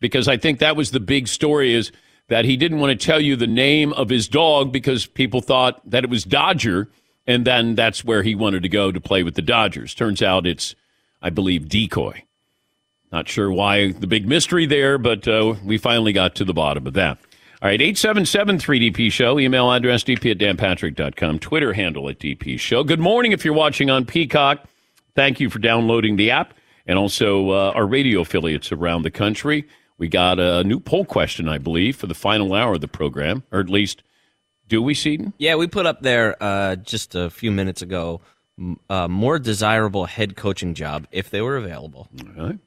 because 0.00 0.28
I 0.28 0.36
think 0.36 0.58
that 0.60 0.76
was 0.76 0.90
the 0.90 1.00
big 1.00 1.28
story 1.28 1.74
is 1.74 1.90
that 2.28 2.44
he 2.44 2.56
didn't 2.56 2.78
want 2.78 2.98
to 2.98 3.06
tell 3.06 3.20
you 3.20 3.34
the 3.34 3.46
name 3.46 3.92
of 3.94 4.08
his 4.08 4.28
dog 4.28 4.72
because 4.72 5.06
people 5.06 5.40
thought 5.40 5.80
that 5.90 6.04
it 6.04 6.10
was 6.10 6.24
Dodger 6.24 6.88
and 7.26 7.44
then 7.44 7.74
that's 7.74 8.04
where 8.04 8.22
he 8.22 8.34
wanted 8.34 8.62
to 8.62 8.68
go 8.68 8.90
to 8.90 9.00
play 9.00 9.22
with 9.22 9.34
the 9.34 9.42
Dodgers. 9.42 9.94
Turns 9.94 10.22
out 10.22 10.46
it's, 10.46 10.74
I 11.20 11.30
believe, 11.30 11.68
Decoy. 11.68 12.24
Not 13.12 13.28
sure 13.28 13.52
why 13.52 13.92
the 13.92 14.06
big 14.06 14.26
mystery 14.26 14.66
there, 14.66 14.98
but 14.98 15.28
uh, 15.28 15.54
we 15.64 15.78
finally 15.78 16.12
got 16.12 16.34
to 16.36 16.44
the 16.44 16.54
bottom 16.54 16.86
of 16.86 16.94
that. 16.94 17.18
All 17.62 17.68
right, 17.68 17.80
877 17.80 18.58
3DP 18.58 19.12
Show. 19.12 19.38
Email 19.38 19.70
address 19.70 20.02
dp 20.02 20.32
at 20.32 20.38
danpatrick.com. 20.38 21.38
Twitter 21.38 21.72
handle 21.72 22.08
at 22.08 22.18
DP 22.18 22.58
Show. 22.58 22.82
Good 22.82 22.98
morning 22.98 23.30
if 23.30 23.44
you're 23.44 23.54
watching 23.54 23.88
on 23.88 24.04
Peacock. 24.04 24.64
Thank 25.14 25.38
you 25.38 25.48
for 25.48 25.60
downloading 25.60 26.16
the 26.16 26.32
app 26.32 26.54
and 26.88 26.98
also 26.98 27.50
uh, 27.50 27.72
our 27.76 27.86
radio 27.86 28.22
affiliates 28.22 28.72
around 28.72 29.02
the 29.02 29.12
country. 29.12 29.64
We 29.96 30.08
got 30.08 30.40
a 30.40 30.64
new 30.64 30.80
poll 30.80 31.04
question, 31.04 31.48
I 31.48 31.58
believe, 31.58 31.94
for 31.94 32.08
the 32.08 32.16
final 32.16 32.52
hour 32.52 32.74
of 32.74 32.80
the 32.80 32.88
program, 32.88 33.44
or 33.52 33.60
at 33.60 33.70
least, 33.70 34.02
do 34.66 34.82
we, 34.82 34.92
Seton? 34.92 35.32
Yeah, 35.38 35.54
we 35.54 35.68
put 35.68 35.86
up 35.86 36.02
there 36.02 36.36
uh, 36.42 36.74
just 36.74 37.14
a 37.14 37.30
few 37.30 37.52
minutes 37.52 37.80
ago 37.80 38.22
uh, 38.90 39.06
more 39.06 39.38
desirable 39.38 40.06
head 40.06 40.34
coaching 40.34 40.74
job 40.74 41.06
if 41.12 41.30
they 41.30 41.40
were 41.40 41.56
available. 41.56 42.08
All 42.36 42.44
right. 42.44 42.58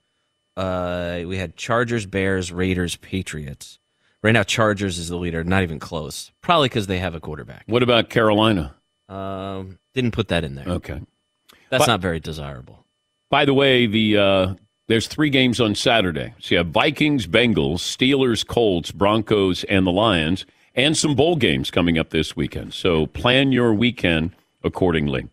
Uh, 0.55 1.27
we 1.27 1.35
had 1.35 1.57
Chargers, 1.57 2.05
Bears, 2.05 2.49
Raiders, 2.53 2.95
Patriots. 2.95 3.79
Right 4.25 4.31
now, 4.31 4.41
Chargers 4.41 4.97
is 4.97 5.09
the 5.09 5.17
leader, 5.17 5.43
not 5.43 5.61
even 5.61 5.77
close. 5.77 6.31
Probably 6.41 6.67
because 6.67 6.87
they 6.87 6.97
have 6.97 7.13
a 7.13 7.19
quarterback. 7.19 7.61
What 7.67 7.83
about 7.83 8.09
Carolina? 8.09 8.73
Um, 9.07 9.77
didn't 9.93 10.13
put 10.13 10.29
that 10.29 10.43
in 10.43 10.55
there. 10.55 10.67
Okay. 10.67 10.99
That's 11.69 11.83
But- 11.83 11.87
not 11.87 11.99
very 11.99 12.19
desirable. 12.19 12.87
By 13.29 13.45
the 13.45 13.53
way, 13.53 13.85
the 13.85 14.17
uh, 14.17 14.53
there's 14.87 15.05
three 15.05 15.29
games 15.29 15.61
on 15.61 15.75
Saturday. 15.75 16.33
So 16.39 16.55
you 16.55 16.57
have 16.57 16.69
Vikings, 16.69 17.27
Bengals, 17.27 17.81
Steelers, 17.81 18.43
Colts, 18.43 18.91
Broncos, 18.91 19.63
and 19.65 19.85
the 19.85 19.91
Lions, 19.91 20.47
and 20.73 20.97
some 20.97 21.13
bowl 21.13 21.35
games 21.35 21.69
coming 21.69 21.99
up 21.99 22.09
this 22.09 22.35
weekend. 22.35 22.73
So 22.73 23.05
plan 23.05 23.51
your 23.51 23.75
weekend 23.75 24.31
accordingly. 24.63 25.27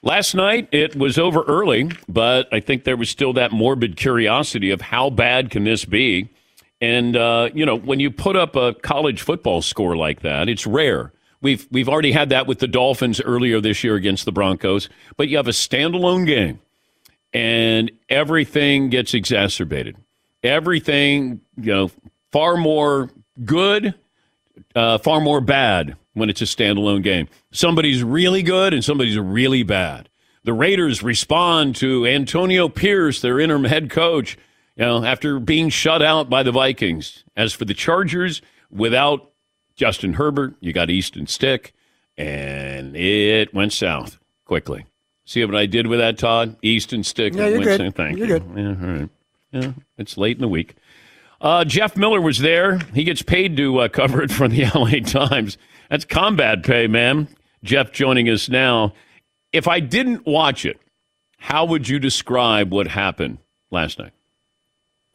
Last 0.00 0.34
night 0.34 0.70
it 0.72 0.96
was 0.96 1.18
over 1.18 1.42
early, 1.42 1.90
but 2.08 2.48
I 2.50 2.60
think 2.60 2.84
there 2.84 2.96
was 2.96 3.10
still 3.10 3.34
that 3.34 3.52
morbid 3.52 3.98
curiosity 3.98 4.70
of 4.70 4.80
how 4.80 5.10
bad 5.10 5.50
can 5.50 5.64
this 5.64 5.84
be. 5.84 6.30
And 6.80 7.16
uh, 7.16 7.50
you 7.54 7.64
know, 7.64 7.76
when 7.76 8.00
you 8.00 8.10
put 8.10 8.36
up 8.36 8.56
a 8.56 8.74
college 8.74 9.22
football 9.22 9.62
score 9.62 9.96
like 9.96 10.20
that, 10.20 10.48
it's 10.48 10.66
rare. 10.66 11.12
We've 11.40 11.66
we've 11.70 11.88
already 11.88 12.12
had 12.12 12.30
that 12.30 12.46
with 12.46 12.58
the 12.58 12.68
Dolphins 12.68 13.20
earlier 13.20 13.60
this 13.60 13.84
year 13.84 13.94
against 13.94 14.24
the 14.24 14.32
Broncos, 14.32 14.88
but 15.16 15.28
you 15.28 15.36
have 15.36 15.48
a 15.48 15.52
standalone 15.52 16.26
game 16.26 16.60
and 17.32 17.90
everything 18.08 18.88
gets 18.88 19.12
exacerbated. 19.12 19.96
Everything, 20.42 21.40
you 21.60 21.74
know, 21.74 21.90
far 22.32 22.56
more 22.56 23.10
good, 23.44 23.94
uh, 24.74 24.98
far 24.98 25.20
more 25.20 25.40
bad 25.40 25.96
when 26.14 26.30
it's 26.30 26.40
a 26.40 26.46
standalone 26.46 27.02
game. 27.02 27.28
Somebody's 27.52 28.02
really 28.02 28.42
good 28.42 28.72
and 28.72 28.82
somebody's 28.82 29.18
really 29.18 29.62
bad. 29.62 30.08
The 30.44 30.54
Raiders 30.54 31.02
respond 31.02 31.76
to 31.76 32.06
Antonio 32.06 32.68
Pierce, 32.68 33.20
their 33.20 33.38
interim 33.38 33.64
head 33.64 33.90
coach, 33.90 34.38
you 34.76 34.84
know, 34.84 35.04
after 35.04 35.38
being 35.40 35.68
shut 35.68 36.02
out 36.02 36.28
by 36.28 36.42
the 36.42 36.52
Vikings. 36.52 37.24
As 37.36 37.52
for 37.52 37.64
the 37.64 37.74
Chargers, 37.74 38.42
without 38.70 39.30
Justin 39.74 40.14
Herbert, 40.14 40.54
you 40.60 40.72
got 40.72 40.90
Easton 40.90 41.26
Stick, 41.26 41.72
and 42.16 42.96
it 42.96 43.52
went 43.54 43.72
south 43.72 44.18
quickly. 44.44 44.86
See 45.24 45.44
what 45.44 45.56
I 45.56 45.66
did 45.66 45.86
with 45.88 45.98
that, 45.98 46.18
Todd? 46.18 46.56
Easton 46.62 47.02
Stick. 47.02 47.34
Yeah, 47.34 47.48
you're 47.48 47.60
good. 47.60 47.94
Thank 47.94 48.18
You're 48.18 48.28
you. 48.28 48.38
good. 48.38 48.52
Yeah, 48.56 48.86
all 48.86 48.92
right. 48.94 49.08
Yeah, 49.50 49.72
it's 49.98 50.16
late 50.16 50.36
in 50.36 50.40
the 50.42 50.48
week. 50.48 50.76
Uh, 51.40 51.64
Jeff 51.64 51.96
Miller 51.96 52.20
was 52.20 52.38
there. 52.38 52.78
He 52.94 53.04
gets 53.04 53.22
paid 53.22 53.56
to 53.56 53.78
uh, 53.80 53.88
cover 53.88 54.22
it 54.22 54.30
for 54.30 54.48
the 54.48 54.64
LA 54.74 55.00
Times. 55.00 55.58
That's 55.90 56.04
combat 56.04 56.62
pay, 56.62 56.86
man. 56.86 57.28
Jeff 57.62 57.92
joining 57.92 58.28
us 58.28 58.48
now. 58.48 58.94
If 59.52 59.68
I 59.68 59.80
didn't 59.80 60.26
watch 60.26 60.64
it, 60.64 60.78
how 61.38 61.64
would 61.64 61.88
you 61.88 61.98
describe 61.98 62.72
what 62.72 62.88
happened 62.88 63.38
last 63.70 63.98
night? 63.98 64.12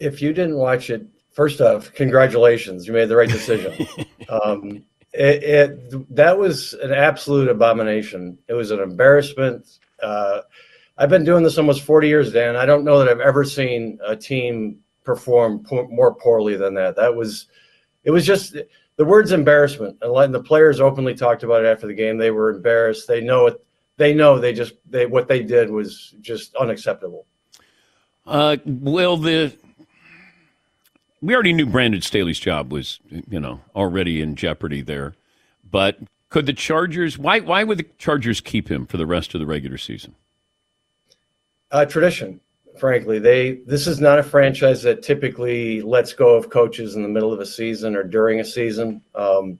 If 0.01 0.21
you 0.21 0.33
didn't 0.33 0.57
watch 0.57 0.89
it, 0.89 1.05
first 1.31 1.61
off, 1.61 1.93
congratulations, 1.93 2.87
you 2.87 2.93
made 2.93 3.07
the 3.07 3.15
right 3.15 3.29
decision. 3.29 3.87
um, 4.29 4.83
it, 5.13 5.43
it 5.43 6.15
that 6.15 6.37
was 6.37 6.73
an 6.73 6.91
absolute 6.91 7.49
abomination. 7.49 8.37
It 8.47 8.53
was 8.53 8.71
an 8.71 8.79
embarrassment. 8.79 9.79
Uh, 10.01 10.41
I've 10.97 11.09
been 11.09 11.23
doing 11.23 11.43
this 11.43 11.57
almost 11.57 11.83
40 11.83 12.07
years, 12.07 12.33
Dan. 12.33 12.55
I 12.55 12.65
don't 12.65 12.83
know 12.83 12.99
that 12.99 13.09
I've 13.09 13.19
ever 13.19 13.43
seen 13.43 13.99
a 14.05 14.15
team 14.15 14.79
perform 15.03 15.63
po- 15.63 15.87
more 15.87 16.13
poorly 16.15 16.55
than 16.55 16.73
that. 16.75 16.95
That 16.95 17.15
was, 17.15 17.47
it 18.03 18.11
was 18.11 18.25
just 18.25 18.55
the 18.95 19.05
word's 19.05 19.31
embarrassment. 19.31 19.97
And 20.01 20.33
the 20.33 20.43
players 20.43 20.79
openly 20.79 21.13
talked 21.13 21.43
about 21.43 21.63
it 21.63 21.67
after 21.67 21.87
the 21.87 21.93
game. 21.93 22.17
They 22.17 22.31
were 22.31 22.51
embarrassed. 22.51 23.07
They 23.07 23.21
know 23.21 23.47
it. 23.47 23.65
They 23.97 24.13
know 24.13 24.39
they 24.39 24.53
just 24.53 24.73
they 24.89 25.05
what 25.05 25.27
they 25.27 25.43
did 25.43 25.69
was 25.69 26.15
just 26.21 26.55
unacceptable. 26.55 27.27
Uh, 28.25 28.57
well, 28.65 29.17
the 29.17 29.53
we 31.21 31.33
already 31.33 31.53
knew 31.53 31.65
Brandon 31.65 32.01
Staley's 32.01 32.39
job 32.39 32.71
was, 32.71 32.99
you 33.29 33.39
know, 33.39 33.61
already 33.75 34.21
in 34.21 34.35
jeopardy 34.35 34.81
there. 34.81 35.13
But 35.69 35.99
could 36.29 36.47
the 36.47 36.53
Chargers? 36.53 37.17
Why? 37.17 37.39
Why 37.39 37.63
would 37.63 37.77
the 37.77 37.87
Chargers 37.97 38.41
keep 38.41 38.69
him 38.69 38.85
for 38.85 38.97
the 38.97 39.05
rest 39.05 39.33
of 39.33 39.39
the 39.39 39.45
regular 39.45 39.77
season? 39.77 40.15
Uh, 41.69 41.85
tradition, 41.85 42.41
frankly. 42.79 43.19
They 43.19 43.59
this 43.67 43.85
is 43.85 43.99
not 43.99 44.19
a 44.19 44.23
franchise 44.23 44.81
that 44.83 45.03
typically 45.03 45.81
lets 45.81 46.13
go 46.13 46.35
of 46.35 46.49
coaches 46.49 46.95
in 46.95 47.03
the 47.03 47.09
middle 47.09 47.31
of 47.31 47.39
a 47.39 47.45
season 47.45 47.95
or 47.95 48.03
during 48.03 48.39
a 48.39 48.45
season. 48.45 49.01
Um, 49.13 49.59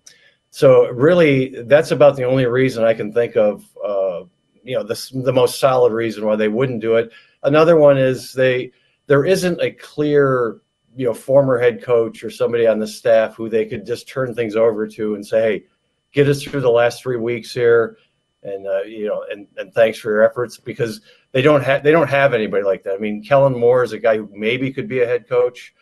so 0.49 0.87
really, 0.89 1.63
that's 1.63 1.91
about 1.91 2.15
the 2.15 2.25
only 2.25 2.45
reason 2.45 2.83
I 2.83 2.93
can 2.93 3.13
think 3.13 3.37
of. 3.37 3.63
Uh, 3.85 4.23
you 4.63 4.75
know, 4.75 4.83
the 4.83 5.21
the 5.23 5.33
most 5.33 5.59
solid 5.59 5.93
reason 5.93 6.25
why 6.25 6.35
they 6.35 6.49
wouldn't 6.49 6.81
do 6.81 6.95
it. 6.95 7.11
Another 7.43 7.77
one 7.77 7.97
is 7.97 8.33
they 8.33 8.71
there 9.07 9.25
isn't 9.25 9.61
a 9.61 9.71
clear 9.71 10.61
you 10.95 11.05
know 11.05 11.13
former 11.13 11.59
head 11.59 11.81
coach 11.81 12.23
or 12.23 12.29
somebody 12.29 12.67
on 12.67 12.79
the 12.79 12.87
staff 12.87 13.35
who 13.35 13.49
they 13.49 13.65
could 13.65 13.85
just 13.85 14.07
turn 14.07 14.33
things 14.33 14.55
over 14.55 14.87
to 14.87 15.15
and 15.15 15.25
say, 15.25 15.41
hey, 15.41 15.63
get 16.11 16.27
us 16.27 16.43
through 16.43 16.61
the 16.61 16.69
last 16.69 17.01
three 17.01 17.17
weeks 17.17 17.53
here, 17.53 17.97
and 18.43 18.67
uh, 18.67 18.81
you 18.81 19.07
know, 19.07 19.25
and 19.29 19.47
and 19.57 19.73
thanks 19.73 19.99
for 19.99 20.11
your 20.11 20.23
efforts 20.23 20.57
because 20.57 21.01
they 21.31 21.41
don't 21.41 21.63
have 21.63 21.83
they 21.83 21.91
don't 21.91 22.09
have 22.09 22.33
anybody 22.33 22.63
like 22.63 22.83
that. 22.83 22.95
I 22.95 22.97
mean, 22.97 23.23
Kellen 23.23 23.57
Moore 23.57 23.83
is 23.83 23.93
a 23.93 23.99
guy 23.99 24.17
who 24.17 24.29
maybe 24.33 24.71
could 24.71 24.87
be 24.87 25.01
a 25.01 25.07
head 25.07 25.27
coach, 25.27 25.73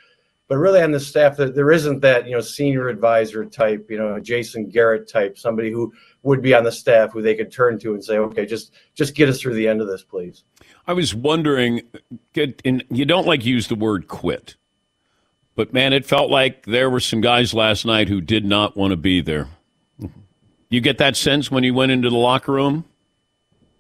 but 0.48 0.58
really 0.58 0.82
on 0.82 0.92
the 0.92 1.00
staff 1.00 1.38
that 1.38 1.56
there 1.56 1.72
isn't 1.72 2.02
that 2.02 2.26
you 2.28 2.34
know 2.34 2.42
senior 2.42 2.88
advisor 2.88 3.46
type, 3.46 3.88
you 3.90 3.98
know, 3.98 4.20
Jason 4.20 4.70
Garrett 4.70 5.10
type, 5.10 5.38
somebody 5.38 5.72
who 5.72 5.94
would 6.24 6.42
be 6.42 6.54
on 6.54 6.64
the 6.64 6.72
staff 6.72 7.12
who 7.12 7.22
they 7.22 7.36
could 7.36 7.52
turn 7.52 7.80
to 7.80 7.94
and 7.94 8.04
say, 8.04 8.18
okay, 8.18 8.46
just 8.46 8.74
just 8.94 9.16
get 9.16 9.30
us 9.30 9.40
through 9.40 9.54
the 9.56 9.68
end 9.68 9.82
of 9.82 9.88
this, 9.88 10.04
please. 10.04 10.44
I 10.88 10.94
was 10.94 11.14
wondering, 11.16 11.82
and 12.66 12.84
you 12.90 13.06
don't 13.06 13.28
like 13.28 13.46
use 13.46 13.68
the 13.68 13.76
word 13.76 14.08
quit, 14.08 14.56
but 15.60 15.74
man, 15.74 15.92
it 15.92 16.06
felt 16.06 16.32
like 16.32 16.66
there 16.68 16.90
were 16.90 17.02
some 17.02 17.20
guys 17.20 17.54
last 17.54 17.86
night 17.86 18.08
who 18.08 18.22
did 18.22 18.46
not 18.46 18.78
want 18.78 18.92
to 18.92 18.96
be 18.96 19.20
there. 19.20 19.50
You 20.70 20.80
get 20.80 21.00
that 21.00 21.18
sense 21.18 21.52
when 21.52 21.66
you 21.66 21.74
went 21.74 21.92
into 21.92 22.10
the 22.10 22.16
locker 22.16 22.54
room? 22.54 22.86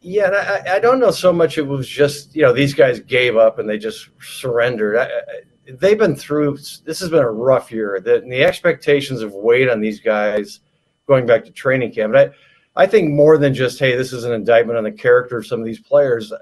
Yeah, 0.02 0.26
and 0.26 0.36
I, 0.36 0.76
I 0.76 0.80
don't 0.80 1.00
know 1.00 1.12
so 1.12 1.32
much. 1.32 1.58
It 1.58 1.62
was 1.62 1.88
just 1.88 2.36
you 2.36 2.42
know 2.42 2.52
these 2.52 2.74
guys 2.74 3.00
gave 3.00 3.38
up 3.38 3.60
and 3.60 3.70
they 3.70 3.78
just 3.78 4.10
surrendered. 4.20 4.98
I, 4.98 5.04
I, 5.06 5.72
they've 5.72 5.98
been 5.98 6.18
through. 6.18 6.58
This 6.84 7.00
has 7.00 7.10
been 7.10 7.24
a 7.24 7.32
rough 7.32 7.72
year. 7.72 8.02
The, 8.04 8.26
the 8.28 8.44
expectations 8.44 9.22
of 9.22 9.32
weight 9.32 9.70
on 9.70 9.80
these 9.80 10.02
guys 10.02 10.60
going 11.08 11.26
back 11.26 11.46
to 11.46 11.52
training 11.52 11.94
camp. 11.94 12.12
But 12.12 12.34
I, 12.76 12.84
I 12.84 12.88
think 12.88 13.10
more 13.10 13.38
than 13.38 13.54
just 13.54 13.80
hey, 13.80 13.96
this 13.96 14.12
is 14.12 14.26
an 14.26 14.34
indictment 14.34 14.78
on 14.78 14.84
the 14.84 14.92
character 14.92 15.38
of 15.38 15.48
some 15.48 15.62
of 15.62 15.65
these 15.65 15.80
players. 15.80 16.34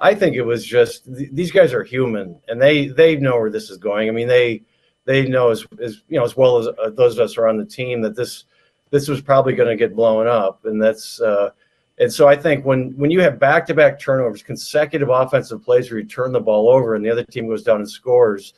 I 0.00 0.14
think 0.14 0.36
it 0.36 0.42
was 0.42 0.66
just 0.66 1.06
th- 1.06 1.30
these 1.32 1.50
guys 1.50 1.72
are 1.72 1.82
human 1.82 2.38
and 2.46 2.60
they 2.60 2.88
they 2.88 3.16
know 3.16 3.38
where 3.38 3.50
this 3.50 3.70
is 3.70 3.78
going. 3.78 4.10
I 4.10 4.12
mean 4.12 4.28
they 4.28 4.64
they 5.04 5.26
know 5.26 5.50
as, 5.50 5.66
as 5.82 6.02
you 6.08 6.18
know 6.18 6.24
as 6.24 6.36
well 6.36 6.58
as 6.58 6.66
uh, 6.66 6.90
those 6.90 7.18
of 7.18 7.24
us 7.24 7.36
are 7.36 7.48
on 7.48 7.56
the 7.56 7.64
team 7.64 8.00
that 8.02 8.16
this 8.16 8.44
this 8.90 9.08
was 9.08 9.20
probably 9.20 9.54
going 9.54 9.68
to 9.68 9.76
get 9.76 9.96
blown 9.96 10.26
up, 10.26 10.64
and 10.64 10.80
that's. 10.80 11.20
Uh, 11.20 11.50
and 11.98 12.12
so 12.12 12.26
I 12.26 12.36
think 12.36 12.64
when 12.64 12.96
when 12.96 13.10
you 13.10 13.20
have 13.20 13.38
back 13.38 13.66
to 13.66 13.74
back 13.74 14.00
turnovers, 14.00 14.42
consecutive 14.42 15.08
offensive 15.10 15.62
plays 15.62 15.90
where 15.90 16.00
you 16.00 16.06
turn 16.06 16.32
the 16.32 16.40
ball 16.40 16.68
over 16.68 16.94
and 16.94 17.04
the 17.04 17.10
other 17.10 17.24
team 17.24 17.48
goes 17.48 17.62
down 17.62 17.76
and 17.76 17.88
scores, 17.88 18.54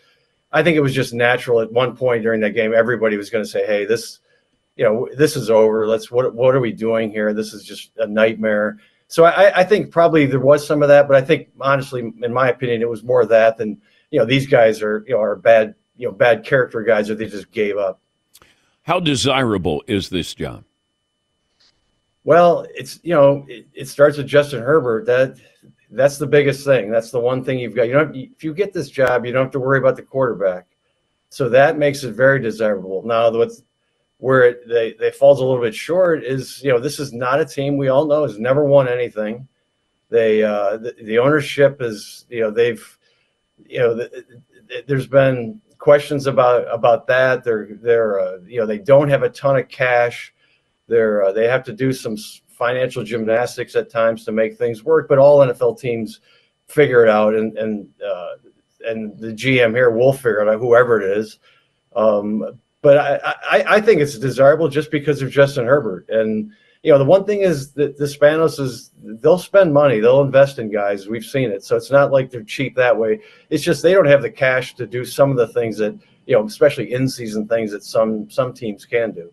I 0.52 0.62
think 0.62 0.76
it 0.76 0.80
was 0.80 0.94
just 0.94 1.12
natural 1.12 1.61
at 1.61 1.72
one 1.72 1.96
point 1.96 2.22
during 2.22 2.40
that 2.40 2.54
game. 2.54 2.72
Everybody 2.72 3.16
was 3.16 3.30
going 3.30 3.44
to 3.44 3.50
say, 3.50 3.66
"Hey, 3.66 3.85
this, 3.85 4.20
you 4.76 4.85
know, 4.85 5.09
this 5.16 5.37
is 5.37 5.50
over. 5.50 5.87
Let's 5.87 6.11
what 6.11 6.35
what 6.35 6.54
are 6.54 6.61
we 6.61 6.72
doing 6.72 7.11
here? 7.11 7.35
This 7.35 7.52
is 7.52 7.64
just 7.64 7.90
a 7.98 8.07
nightmare." 8.07 8.78
So 9.09 9.24
I, 9.24 9.61
I 9.61 9.64
think 9.64 9.90
probably 9.90 10.26
there 10.26 10.40
was 10.40 10.66
some 10.66 10.83
of 10.83 10.88
that, 10.88 11.07
but 11.07 11.16
I 11.16 11.20
think 11.20 11.48
honestly, 11.61 12.12
in 12.22 12.33
my 12.33 12.48
opinion, 12.48 12.83
it 12.83 12.88
was 12.88 13.02
more 13.02 13.26
that 13.26 13.59
than 13.59 13.80
you 14.11 14.18
know 14.18 14.24
these 14.24 14.46
guys 14.46 14.80
are 14.80 15.04
you 15.07 15.14
know 15.14 15.20
are 15.20 15.37
bad 15.37 15.74
you 15.96 16.07
know 16.07 16.12
bad 16.12 16.44
character 16.44 16.83
guys 16.83 17.11
or 17.11 17.14
they 17.14 17.26
just 17.26 17.50
gave 17.50 17.76
up. 17.76 18.00
How 18.83 19.00
desirable 19.00 19.83
is 19.87 20.09
this 20.09 20.35
job? 20.35 20.64
Well, 22.24 22.66
it's 22.74 23.00
you 23.02 23.14
know 23.14 23.44
it, 23.48 23.66
it, 23.74 23.88
starts 23.88 24.16
with 24.16 24.26
Justin 24.26 24.62
Herbert. 24.62 25.07
That 25.07 25.37
that's 25.90 26.18
the 26.18 26.26
biggest 26.26 26.64
thing. 26.64 26.90
That's 26.90 27.11
the 27.11 27.20
one 27.20 27.44
thing 27.44 27.59
you've 27.59 27.74
got. 27.74 27.87
You 27.87 27.92
don't 27.94 28.16
if 28.16 28.42
you 28.42 28.54
get 28.54 28.72
this 28.72 28.90
job, 28.90 29.24
you 29.24 29.33
don't 29.33 29.44
have 29.44 29.52
to 29.52 29.61
worry 29.61 29.78
about 29.78 29.96
the 29.96 30.02
quarterback. 30.02 30.66
So 31.28 31.48
that 31.48 31.78
makes 31.78 32.04
it 32.04 32.12
very 32.12 32.40
desirable. 32.40 33.02
Now, 33.04 33.30
what's 33.30 33.62
where 34.18 34.44
it, 34.44 34.68
they 34.68 34.94
they 34.94 35.11
falls 35.11 35.40
a 35.40 35.44
little 35.44 35.61
bit 35.61 35.74
short 35.74 36.24
is 36.24 36.62
you 36.62 36.70
know 36.70 36.78
this 36.78 36.98
is 36.98 37.12
not 37.12 37.40
a 37.40 37.44
team 37.44 37.76
we 37.76 37.88
all 37.88 38.07
know 38.07 38.22
has 38.22 38.38
never 38.38 38.64
won 38.64 38.88
anything. 38.88 39.46
They 40.09 40.42
uh, 40.42 40.78
the, 40.78 40.94
the 41.02 41.18
ownership 41.18 41.83
is 41.83 42.24
you 42.30 42.40
know 42.40 42.50
they've 42.50 42.98
you 43.66 43.80
know 43.80 43.94
the, 43.94 44.24
there's 44.87 45.07
been 45.07 45.61
questions 45.85 46.27
about 46.27 46.66
about 46.73 47.07
that. 47.07 47.44
They're 47.44 47.68
they're 47.83 48.18
uh, 48.18 48.38
you 48.47 48.59
know 48.59 48.64
they 48.64 48.79
don't 48.79 49.11
have 49.11 49.23
a 49.23 49.29
ton 49.29 49.59
of 49.59 49.68
cash. 49.68 50.33
They're 50.88 51.25
uh, 51.25 51.33
they 51.33 51.47
have 51.47 51.62
to 51.64 51.75
do 51.75 51.92
some 51.92 52.16
financial 52.49 53.05
gymnastics 53.05 53.77
at 53.77 53.90
times 53.90 54.25
to 54.25 54.33
make 54.33 54.57
things 54.57 54.83
work. 54.83 55.09
But 55.11 55.18
all 55.18 55.47
NFL 55.47 55.79
teams 55.79 56.20
figure 56.68 57.05
it 57.05 57.11
out, 57.11 57.35
and 57.35 57.59
and 57.59 57.87
uh, 58.03 58.37
and 58.87 59.18
the 59.18 59.35
GM 59.35 59.75
here 59.75 59.90
will 59.90 60.14
figure 60.14 60.40
it 60.40 60.49
out, 60.49 60.59
whoever 60.59 61.03
it 61.03 61.18
is. 61.18 61.38
Um, 61.94 62.59
but 62.81 62.97
I, 62.97 63.35
I, 63.51 63.64
I 63.77 63.81
think 63.81 64.01
it's 64.01 64.18
desirable 64.18 64.68
just 64.68 64.90
because 64.90 65.20
of 65.20 65.31
Justin 65.31 65.66
Herbert. 65.66 66.07
And 66.09 66.51
you 66.85 66.92
know 66.92 66.99
the 66.99 67.05
one 67.05 67.25
thing 67.25 67.40
is 67.40 67.73
that 67.73 67.97
the 67.97 68.05
Spanos 68.05 68.61
is 68.61 68.90
they'll 69.03 69.38
spend 69.38 69.73
money, 69.73 70.01
they'll 70.01 70.20
invest 70.20 70.59
in 70.59 70.70
guys. 70.70 71.09
We've 71.09 71.25
seen 71.25 71.51
it, 71.51 71.64
so 71.64 71.77
it's 71.77 71.90
not 71.90 72.12
like 72.12 72.31
they're 72.31 72.44
cheap 72.44 72.77
that 72.77 72.97
way. 72.97 73.20
It's 73.49 73.64
just 73.64 73.83
they 73.83 73.94
don't 73.94 74.07
have 74.07 74.20
the 74.20 74.31
cash 74.31 74.75
to 74.75 74.87
do 74.87 75.05
some 75.05 75.31
of 75.31 75.38
the 75.38 75.49
things 75.49 75.79
that 75.79 75.99
you 76.27 76.37
know, 76.37 76.44
especially 76.44 76.92
in 76.92 77.09
season 77.09 77.49
things 77.49 77.73
that 77.73 77.85
some 77.85 78.29
some 78.31 78.53
teams 78.53 78.85
can 78.85 79.12
do. 79.12 79.33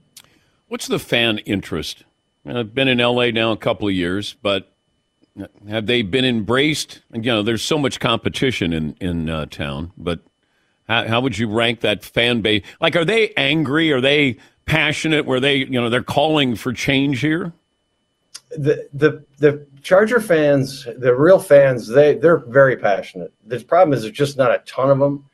What's 0.70 0.88
the 0.88 0.98
fan 0.98 1.40
interest? 1.40 2.06
I've 2.46 2.74
been 2.74 2.88
in 2.88 3.00
LA 3.00 3.32
now 3.32 3.52
a 3.52 3.58
couple 3.58 3.88
of 3.88 3.94
years, 3.94 4.36
but 4.42 4.74
have 5.68 5.86
they 5.86 6.04
been 6.04 6.26
embraced? 6.26 7.02
You 7.14 7.22
know, 7.22 7.44
there's 7.44 7.64
so 7.64 7.78
much 7.78 8.00
competition 8.00 8.72
in 8.72 8.96
in 9.02 9.30
uh, 9.30 9.48
town, 9.48 9.92
but 9.98 10.22
how, 10.88 11.06
how 11.06 11.22
would 11.22 11.38
you 11.38 11.50
rank 11.50 11.82
that 11.82 12.04
fan 12.04 12.40
base? 12.40 12.64
Like, 12.80 12.96
are 12.96 13.06
they 13.06 13.34
angry? 13.36 13.92
Are 13.92 14.02
they 14.02 14.38
passionate? 14.65 15.26
Where 15.26 15.39
they, 15.39 15.58
you 15.58 15.82
know, 15.82 15.89
they're 15.89 16.04
calling 16.04 16.56
for 16.56 16.74
change 16.74 17.19
here? 17.19 17.54
The 18.52 18.88
the 18.93 19.24
the 19.38 19.65
Charger 19.82 20.19
fans, 20.19 20.86
the 20.97 21.15
real 21.15 21.39
fans, 21.39 21.88
they 21.88 22.15
they're 22.15 22.38
very 22.38 22.78
passionate. 22.78 23.34
The 23.45 23.60
problem 23.63 23.93
is 23.93 24.02
there's 24.04 24.13
just 24.13 24.38
not 24.38 24.52
a 24.52 24.60
ton 24.65 24.89
of 24.89 25.00
them. 25.00 25.26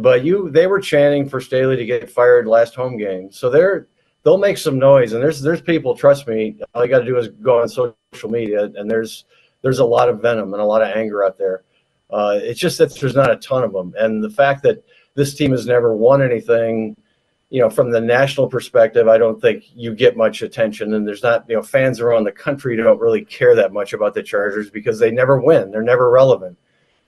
But 0.00 0.24
you, 0.24 0.50
they 0.50 0.68
were 0.68 0.80
chanting 0.80 1.28
for 1.28 1.40
Staley 1.40 1.76
to 1.76 1.84
get 1.84 2.08
fired 2.08 2.46
last 2.46 2.76
home 2.76 2.96
game, 2.96 3.32
so 3.32 3.50
they're 3.50 3.88
they'll 4.22 4.38
make 4.38 4.56
some 4.56 4.78
noise. 4.78 5.12
And 5.12 5.22
there's 5.22 5.42
there's 5.42 5.60
people, 5.60 5.96
trust 5.96 6.28
me, 6.28 6.60
all 6.74 6.84
you 6.84 6.90
got 6.90 7.00
to 7.00 7.04
do 7.04 7.18
is 7.18 7.28
go 7.28 7.60
on 7.60 7.68
social 7.68 8.30
media, 8.30 8.70
and 8.76 8.88
there's 8.88 9.24
there's 9.62 9.80
a 9.80 9.84
lot 9.84 10.08
of 10.08 10.22
venom 10.22 10.52
and 10.52 10.62
a 10.62 10.64
lot 10.64 10.82
of 10.82 10.96
anger 10.96 11.24
out 11.24 11.38
there. 11.38 11.64
Uh, 12.08 12.38
it's 12.40 12.60
just 12.60 12.78
that 12.78 12.94
there's 13.00 13.16
not 13.16 13.32
a 13.32 13.36
ton 13.36 13.64
of 13.64 13.72
them, 13.72 13.92
and 13.98 14.22
the 14.22 14.30
fact 14.30 14.62
that 14.62 14.84
this 15.14 15.34
team 15.34 15.50
has 15.50 15.66
never 15.66 15.96
won 15.96 16.22
anything, 16.22 16.96
you 17.50 17.60
know, 17.60 17.68
from 17.68 17.90
the 17.90 18.00
national 18.00 18.48
perspective, 18.48 19.08
I 19.08 19.18
don't 19.18 19.40
think 19.40 19.64
you 19.74 19.94
get 19.94 20.16
much 20.16 20.42
attention. 20.42 20.94
And 20.94 21.06
there's 21.06 21.22
not, 21.22 21.44
you 21.48 21.56
know, 21.56 21.62
fans 21.62 22.00
around 22.00 22.24
the 22.24 22.32
country 22.32 22.76
don't 22.76 23.00
really 23.00 23.24
care 23.24 23.56
that 23.56 23.72
much 23.72 23.92
about 23.92 24.14
the 24.14 24.22
Chargers 24.22 24.70
because 24.70 24.98
they 24.98 25.10
never 25.10 25.40
win. 25.40 25.70
They're 25.70 25.82
never 25.82 26.10
relevant. 26.10 26.56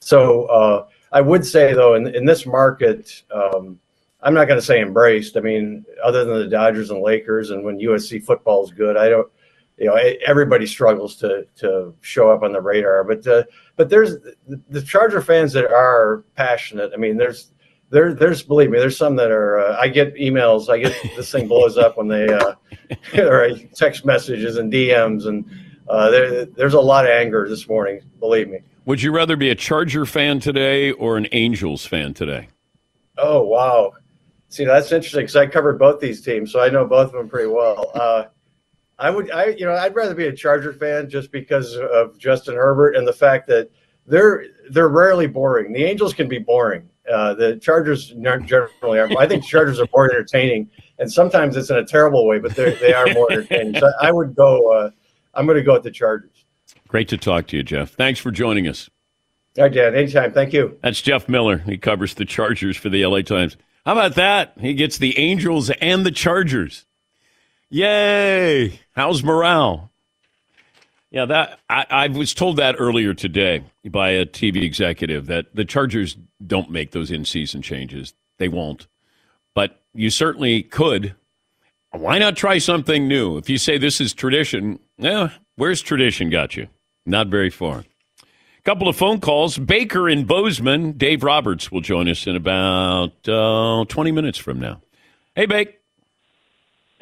So 0.00 0.46
uh, 0.46 0.86
I 1.12 1.20
would 1.20 1.46
say 1.46 1.74
though, 1.74 1.94
in 1.94 2.08
in 2.08 2.24
this 2.26 2.44
market. 2.44 3.22
Um, 3.32 3.78
I'm 4.22 4.34
not 4.34 4.46
going 4.46 4.58
to 4.58 4.64
say 4.64 4.80
embraced. 4.80 5.36
I 5.36 5.40
mean, 5.40 5.84
other 6.02 6.24
than 6.24 6.38
the 6.38 6.48
Dodgers 6.48 6.90
and 6.90 7.02
Lakers, 7.02 7.50
and 7.50 7.64
when 7.64 7.78
USC 7.78 8.22
football 8.22 8.64
is 8.64 8.70
good, 8.70 8.96
I 8.96 9.08
don't. 9.08 9.28
You 9.78 9.86
know, 9.86 9.98
everybody 10.24 10.66
struggles 10.66 11.16
to 11.16 11.46
to 11.56 11.94
show 12.02 12.30
up 12.30 12.42
on 12.42 12.52
the 12.52 12.60
radar, 12.60 13.02
but 13.02 13.26
uh, 13.26 13.42
but 13.74 13.88
there's 13.88 14.16
the 14.68 14.82
Charger 14.82 15.20
fans 15.20 15.52
that 15.54 15.64
are 15.64 16.24
passionate. 16.36 16.92
I 16.94 16.98
mean, 16.98 17.16
there's 17.16 17.52
there 17.92 18.14
there's 18.14 18.42
believe 18.42 18.70
me, 18.70 18.78
there's 18.78 18.96
some 18.96 19.16
that 19.16 19.30
are. 19.30 19.60
Uh, 19.60 19.76
I 19.78 19.88
get 19.88 20.14
emails. 20.16 20.68
I 20.68 20.78
get 20.78 20.96
this 21.16 21.30
thing 21.30 21.46
blows 21.46 21.78
up 21.78 21.96
when 21.96 22.08
they 22.08 22.28
uh, 22.28 22.54
or 23.18 23.50
text 23.74 24.04
messages 24.04 24.56
and 24.56 24.72
DMs, 24.72 25.26
and 25.26 25.44
uh, 25.88 26.10
there, 26.10 26.44
there's 26.46 26.74
a 26.74 26.80
lot 26.80 27.04
of 27.04 27.10
anger 27.10 27.48
this 27.48 27.68
morning. 27.68 28.00
Believe 28.18 28.48
me. 28.48 28.58
Would 28.86 29.00
you 29.02 29.12
rather 29.12 29.36
be 29.36 29.50
a 29.50 29.54
Charger 29.54 30.04
fan 30.04 30.40
today 30.40 30.90
or 30.92 31.16
an 31.16 31.28
Angels 31.30 31.86
fan 31.86 32.14
today? 32.14 32.48
Oh 33.18 33.42
wow, 33.42 33.92
See, 34.52 34.66
that's 34.66 34.92
interesting 34.92 35.22
because 35.22 35.36
I 35.36 35.46
covered 35.46 35.78
both 35.78 35.98
these 35.98 36.20
teams, 36.20 36.52
so 36.52 36.60
I 36.60 36.68
know 36.68 36.84
both 36.84 37.06
of 37.06 37.12
them 37.12 37.26
pretty 37.26 37.48
well. 37.48 37.90
Uh, 37.94 38.24
I 38.98 39.08
would, 39.08 39.30
I 39.30 39.46
you 39.46 39.64
know, 39.64 39.72
I'd 39.72 39.94
rather 39.94 40.14
be 40.14 40.26
a 40.26 40.32
Charger 40.32 40.74
fan 40.74 41.08
just 41.08 41.32
because 41.32 41.74
of 41.74 42.18
Justin 42.18 42.56
Herbert 42.56 42.94
and 42.94 43.08
the 43.08 43.14
fact 43.14 43.46
that 43.48 43.70
they're 44.06 44.44
they're 44.68 44.90
rarely 44.90 45.26
boring. 45.26 45.72
The 45.72 45.82
Angels 45.84 46.12
can 46.12 46.28
be 46.28 46.38
boring. 46.38 46.86
Uh, 47.10 47.34
the 47.34 47.56
Chargers 47.56 48.14
aren't 48.24 48.46
generally 48.46 48.98
are. 48.98 49.08
I 49.18 49.26
think 49.26 49.44
Chargers 49.44 49.80
are 49.80 49.88
more 49.94 50.10
entertaining, 50.10 50.70
and 50.98 51.10
sometimes 51.10 51.56
it's 51.56 51.70
in 51.70 51.76
a 51.76 51.84
terrible 51.84 52.26
way, 52.26 52.38
but 52.38 52.54
they 52.54 52.74
they 52.74 52.92
are 52.92 53.06
more 53.12 53.30
entertaining. 53.32 53.78
So 53.80 53.90
I 54.00 54.12
would 54.12 54.34
go. 54.34 54.72
Uh, 54.72 54.90
I'm 55.34 55.46
going 55.46 55.56
to 55.56 55.64
go 55.64 55.74
with 55.74 55.82
the 55.82 55.90
Chargers. 55.90 56.44
Great 56.88 57.08
to 57.08 57.16
talk 57.16 57.46
to 57.48 57.56
you, 57.56 57.62
Jeff. 57.62 57.90
Thanks 57.92 58.20
for 58.20 58.30
joining 58.30 58.68
us. 58.68 58.88
All 59.58 59.64
right, 59.64 59.72
Dan. 59.72 59.94
Anytime. 59.94 60.32
Thank 60.32 60.52
you. 60.52 60.78
That's 60.82 61.00
Jeff 61.00 61.28
Miller. 61.28 61.58
He 61.58 61.76
covers 61.78 62.14
the 62.14 62.24
Chargers 62.24 62.76
for 62.76 62.88
the 62.88 63.04
LA 63.04 63.22
Times. 63.22 63.56
How 63.84 63.92
about 63.92 64.14
that? 64.14 64.54
He 64.60 64.74
gets 64.74 64.98
the 64.98 65.18
Angels 65.18 65.70
and 65.70 66.06
the 66.06 66.10
Chargers. 66.10 66.86
Yay! 67.68 68.80
How's 68.94 69.22
morale? 69.22 69.91
Yeah, 71.12 71.26
that 71.26 71.60
I, 71.68 71.84
I 71.90 72.08
was 72.08 72.32
told 72.32 72.56
that 72.56 72.74
earlier 72.78 73.12
today 73.12 73.64
by 73.84 74.10
a 74.10 74.24
TV 74.24 74.62
executive 74.62 75.26
that 75.26 75.54
the 75.54 75.64
Chargers 75.64 76.16
don't 76.44 76.70
make 76.70 76.92
those 76.92 77.10
in-season 77.10 77.60
changes. 77.60 78.14
They 78.38 78.48
won't, 78.48 78.88
but 79.54 79.82
you 79.92 80.08
certainly 80.08 80.62
could. 80.62 81.14
Why 81.90 82.18
not 82.18 82.34
try 82.34 82.56
something 82.56 83.06
new? 83.06 83.36
If 83.36 83.50
you 83.50 83.58
say 83.58 83.76
this 83.76 84.00
is 84.00 84.14
tradition, 84.14 84.78
yeah, 84.96 85.32
where's 85.56 85.82
tradition 85.82 86.30
got 86.30 86.56
you? 86.56 86.68
Not 87.04 87.26
very 87.28 87.50
far. 87.50 87.84
Couple 88.64 88.88
of 88.88 88.96
phone 88.96 89.20
calls. 89.20 89.58
Baker 89.58 90.08
in 90.08 90.24
Bozeman. 90.24 90.92
Dave 90.92 91.24
Roberts 91.24 91.70
will 91.70 91.80
join 91.80 92.08
us 92.08 92.26
in 92.26 92.36
about 92.36 93.28
uh, 93.28 93.84
20 93.86 94.12
minutes 94.12 94.38
from 94.38 94.60
now. 94.60 94.80
Hey, 95.34 95.46
Bake. 95.46 95.80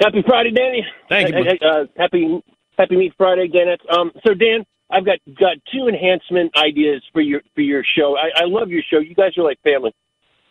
Happy 0.01 0.25
Friday, 0.27 0.51
Danny. 0.53 0.85
Thank 1.11 1.29
you. 1.29 1.69
Uh, 1.69 1.85
happy 1.99 2.43
Happy 2.81 2.97
Meat 2.97 3.13
Friday, 3.19 3.47
Dan. 3.47 3.77
Um, 3.95 4.11
so 4.27 4.33
Dan, 4.33 4.65
I've 4.91 5.05
got 5.05 5.19
got 5.39 5.57
two 5.71 5.87
enhancement 5.87 6.57
ideas 6.57 7.03
for 7.13 7.21
your 7.21 7.43
for 7.55 7.61
your 7.61 7.85
show. 7.97 8.17
I, 8.17 8.43
I 8.43 8.45
love 8.47 8.71
your 8.71 8.83
show. 8.91 8.99
You 8.99 9.15
guys 9.15 9.37
are 9.37 9.45
like 9.45 9.61
family. 9.63 9.95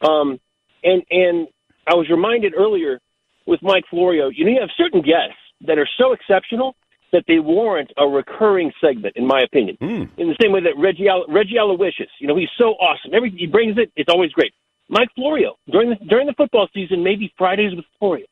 Um, 0.01 0.39
and 0.83 1.01
and 1.09 1.47
I 1.87 1.95
was 1.95 2.07
reminded 2.09 2.53
earlier 2.55 2.99
with 3.47 3.61
Mike 3.63 3.85
Florio. 3.89 4.29
You 4.29 4.45
know, 4.45 4.51
you 4.51 4.59
have 4.59 4.69
certain 4.77 5.01
guests 5.01 5.41
that 5.65 5.79
are 5.79 5.89
so 5.97 6.13
exceptional 6.13 6.75
that 7.11 7.23
they 7.27 7.39
warrant 7.39 7.91
a 7.97 8.05
recurring 8.05 8.71
segment, 8.79 9.17
in 9.17 9.25
my 9.25 9.41
opinion. 9.41 9.77
Hmm. 9.81 10.03
In 10.21 10.29
the 10.29 10.37
same 10.39 10.51
way 10.51 10.61
that 10.61 10.77
Reggie 10.77 11.07
Reggie 11.27 11.57
Aloysius, 11.57 12.11
you 12.19 12.27
know, 12.27 12.37
he's 12.37 12.53
so 12.59 12.75
awesome. 12.75 13.15
Every 13.15 13.31
he 13.31 13.47
brings 13.47 13.77
it, 13.79 13.91
it's 13.95 14.09
always 14.09 14.31
great. 14.31 14.53
Mike 14.87 15.09
Florio 15.15 15.55
during 15.71 15.89
the 15.89 15.95
during 16.05 16.27
the 16.27 16.33
football 16.33 16.67
season, 16.75 17.03
maybe 17.03 17.33
Fridays 17.39 17.75
with 17.75 17.85
Florio 17.97 18.27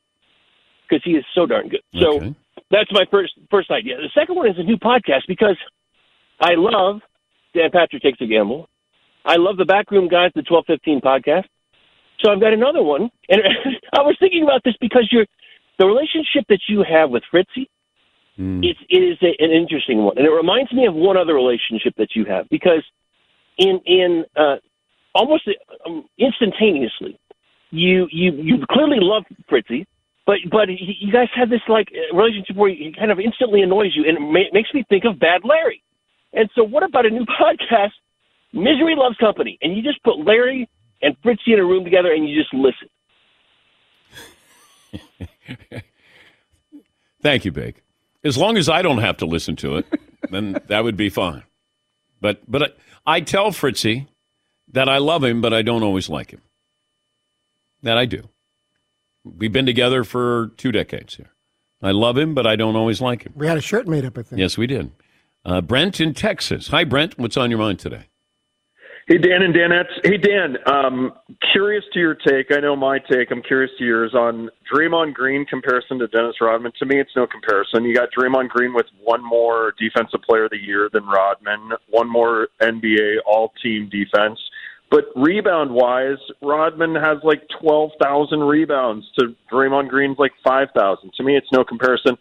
because 0.87 1.01
he 1.03 1.11
is 1.11 1.25
so 1.33 1.47
darn 1.47 1.67
good. 1.67 1.81
So 1.99 2.35
that's 2.71 2.91
my 2.91 3.05
first 3.09 3.33
first 3.49 3.71
idea. 3.71 3.97
The 3.97 4.09
second 4.19 4.35
one 4.35 4.47
is 4.47 4.57
a 4.57 4.63
new 4.63 4.77
podcast 4.77 5.23
because 5.27 5.57
I 6.39 6.53
love 6.55 7.01
Dan 7.53 7.71
Patrick 7.71 8.01
takes 8.01 8.21
a 8.21 8.25
gamble. 8.25 8.69
I 9.25 9.35
love 9.37 9.57
the 9.57 9.65
Backroom 9.65 10.07
Guys, 10.07 10.31
the 10.35 10.43
twelve 10.43 10.65
fifteen 10.67 11.01
podcast. 11.01 11.45
So 12.19 12.31
I've 12.31 12.41
got 12.41 12.53
another 12.53 12.81
one, 12.81 13.09
and 13.29 13.41
I 13.93 14.01
was 14.01 14.15
thinking 14.19 14.43
about 14.43 14.63
this 14.63 14.75
because 14.81 15.07
you're 15.11 15.27
the 15.79 15.85
relationship 15.85 16.45
that 16.49 16.61
you 16.67 16.83
have 16.87 17.09
with 17.09 17.23
Fritzy. 17.31 17.69
It's 18.63 18.79
it 18.89 18.99
is 18.99 19.17
a, 19.21 19.43
an 19.43 19.51
interesting 19.51 20.03
one, 20.03 20.17
and 20.17 20.25
it 20.25 20.31
reminds 20.31 20.71
me 20.71 20.85
of 20.85 20.93
one 20.93 21.17
other 21.17 21.33
relationship 21.33 21.93
that 21.97 22.09
you 22.15 22.25
have 22.25 22.49
because 22.49 22.83
in 23.57 23.79
in 23.85 24.25
uh, 24.35 24.57
almost 25.15 25.49
um, 25.85 26.05
instantaneously, 26.17 27.19
you 27.71 28.07
you 28.11 28.33
you 28.33 28.65
clearly 28.69 28.97
love 28.99 29.23
Fritzy, 29.49 29.85
but 30.27 30.37
but 30.51 30.69
he- 30.69 30.97
you 30.99 31.11
guys 31.11 31.29
have 31.33 31.49
this 31.49 31.61
like 31.67 31.87
relationship 32.13 32.55
where 32.55 32.69
he 32.69 32.93
kind 32.95 33.09
of 33.11 33.19
instantly 33.19 33.61
annoys 33.61 33.95
you, 33.95 34.03
and 34.07 34.17
it 34.17 34.21
ma- 34.21 34.51
makes 34.53 34.71
me 34.75 34.83
think 34.89 35.05
of 35.05 35.17
Bad 35.17 35.41
Larry. 35.43 35.81
And 36.33 36.47
so, 36.53 36.63
what 36.63 36.83
about 36.83 37.07
a 37.07 37.09
new 37.09 37.25
podcast, 37.41 37.93
Misery 38.53 38.95
Loves 38.95 39.17
Company, 39.17 39.57
and 39.63 39.75
you 39.75 39.81
just 39.81 40.03
put 40.03 40.19
Larry 40.23 40.69
and 41.01 41.15
Fritzy 41.23 41.53
in 41.53 41.59
a 41.59 41.65
room 41.65 41.83
together, 41.83 42.11
and 42.13 42.29
you 42.29 42.39
just 42.39 42.53
listen. 42.53 42.89
Thank 47.21 47.45
you, 47.45 47.51
Big. 47.51 47.81
As 48.23 48.37
long 48.37 48.57
as 48.57 48.69
I 48.69 48.81
don't 48.81 48.97
have 48.99 49.17
to 49.17 49.25
listen 49.25 49.55
to 49.57 49.77
it, 49.77 49.85
then 50.29 50.59
that 50.67 50.83
would 50.83 50.97
be 50.97 51.09
fine. 51.09 51.43
But 52.19 52.41
but 52.49 52.63
I, 53.05 53.15
I 53.17 53.21
tell 53.21 53.51
Fritzy 53.51 54.07
that 54.73 54.89
I 54.89 54.97
love 54.97 55.23
him, 55.23 55.39
but 55.41 55.53
I 55.53 55.61
don't 55.61 55.83
always 55.83 56.09
like 56.09 56.31
him. 56.31 56.41
That 57.83 57.97
I 57.97 58.05
do. 58.05 58.27
We've 59.37 59.51
been 59.51 59.65
together 59.65 60.03
for 60.03 60.51
two 60.57 60.71
decades 60.71 61.15
here. 61.15 61.31
I 61.81 61.91
love 61.91 62.17
him, 62.17 62.33
but 62.33 62.47
I 62.47 62.55
don't 62.55 62.75
always 62.75 63.01
like 63.01 63.23
him. 63.23 63.33
We 63.35 63.47
had 63.47 63.57
a 63.57 63.61
shirt 63.61 63.87
made 63.87 64.05
up, 64.05 64.17
I 64.17 64.23
think. 64.23 64.39
Yes, 64.39 64.57
we 64.57 64.67
did. 64.67 64.91
Uh, 65.45 65.61
Brent 65.61 66.01
in 66.01 66.13
Texas. 66.13 66.69
Hi, 66.69 66.83
Brent. 66.83 67.17
What's 67.17 67.37
on 67.37 67.49
your 67.49 67.59
mind 67.59 67.79
today? 67.79 68.07
Hey, 69.07 69.17
Dan 69.19 69.41
and 69.41 69.55
Danettes. 69.55 70.03
Hey, 70.03 70.17
Dan, 70.17 70.57
um, 70.65 71.13
curious 71.53 71.85
to 71.93 71.99
your 71.99 72.13
take. 72.13 72.47
I 72.51 72.59
know 72.59 72.75
my 72.75 72.99
take. 72.99 73.31
I'm 73.31 73.41
curious 73.41 73.71
to 73.79 73.85
yours 73.85 74.13
on 74.13 74.49
Draymond 74.69 75.13
Green 75.13 75.45
comparison 75.45 75.97
to 75.99 76.07
Dennis 76.07 76.35
Rodman. 76.41 76.73
To 76.79 76.85
me, 76.85 76.99
it's 76.99 77.15
no 77.15 77.25
comparison. 77.25 77.85
You 77.85 77.95
got 77.95 78.09
Draymond 78.11 78.49
Green 78.49 78.73
with 78.73 78.87
one 79.01 79.23
more 79.23 79.73
Defensive 79.79 80.19
Player 80.27 80.45
of 80.45 80.51
the 80.51 80.57
Year 80.57 80.89
than 80.91 81.05
Rodman, 81.05 81.71
one 81.89 82.11
more 82.11 82.49
NBA 82.61 83.19
All 83.25 83.53
Team 83.63 83.87
defense. 83.89 84.39
But 84.89 85.05
rebound 85.15 85.71
wise, 85.71 86.17
Rodman 86.41 86.95
has 86.95 87.17
like 87.23 87.41
12,000 87.59 88.39
rebounds 88.39 89.05
to 89.19 89.35
Draymond 89.51 89.89
Green's 89.89 90.17
like 90.17 90.31
5,000. 90.43 91.11
To 91.13 91.23
me, 91.23 91.35
it's 91.35 91.51
no 91.51 91.63
comparison. 91.63 92.17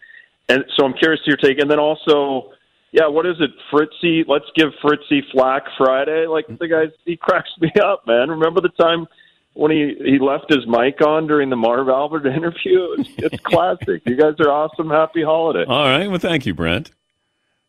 And 0.49 0.65
so 0.75 0.85
I'm 0.85 0.93
curious 0.93 1.23
to 1.23 1.31
your 1.31 1.37
take. 1.37 1.59
And 1.59 1.71
then 1.71 1.79
also, 1.79 2.51
yeah, 2.91 3.07
what 3.07 3.25
is 3.25 3.35
it, 3.39 3.51
Fritzy? 3.71 4.25
Let's 4.27 4.45
give 4.55 4.69
Fritzy 4.81 5.23
flack 5.31 5.63
Friday. 5.77 6.25
Like 6.27 6.45
the 6.59 6.67
guys, 6.67 6.89
he 7.05 7.15
cracks 7.15 7.49
me 7.59 7.71
up, 7.83 8.05
man. 8.07 8.29
Remember 8.29 8.61
the 8.61 8.69
time 8.69 9.07
when 9.53 9.71
he 9.71 9.95
he 10.03 10.19
left 10.19 10.51
his 10.51 10.65
mic 10.67 11.01
on 11.01 11.27
during 11.27 11.49
the 11.49 11.55
Marv 11.55 11.89
Albert 11.89 12.25
interview? 12.35 12.95
It's, 12.97 13.09
it's 13.17 13.43
classic. 13.43 14.03
You 14.05 14.15
guys 14.15 14.35
are 14.39 14.49
awesome. 14.49 14.89
Happy 14.89 15.23
holiday. 15.23 15.65
All 15.65 15.85
right. 15.85 16.07
Well, 16.09 16.19
thank 16.19 16.45
you, 16.45 16.53
Brent. 16.53 16.91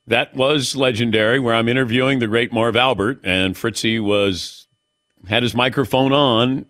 That 0.06 0.34
was 0.34 0.74
legendary, 0.74 1.38
where 1.38 1.54
I'm 1.54 1.68
interviewing 1.68 2.18
the 2.18 2.26
great 2.26 2.50
Marv 2.50 2.76
Albert, 2.76 3.20
and 3.24 3.54
Fritzy 3.54 4.00
was 4.00 4.67
had 5.26 5.42
his 5.42 5.54
microphone 5.54 6.12
on, 6.12 6.66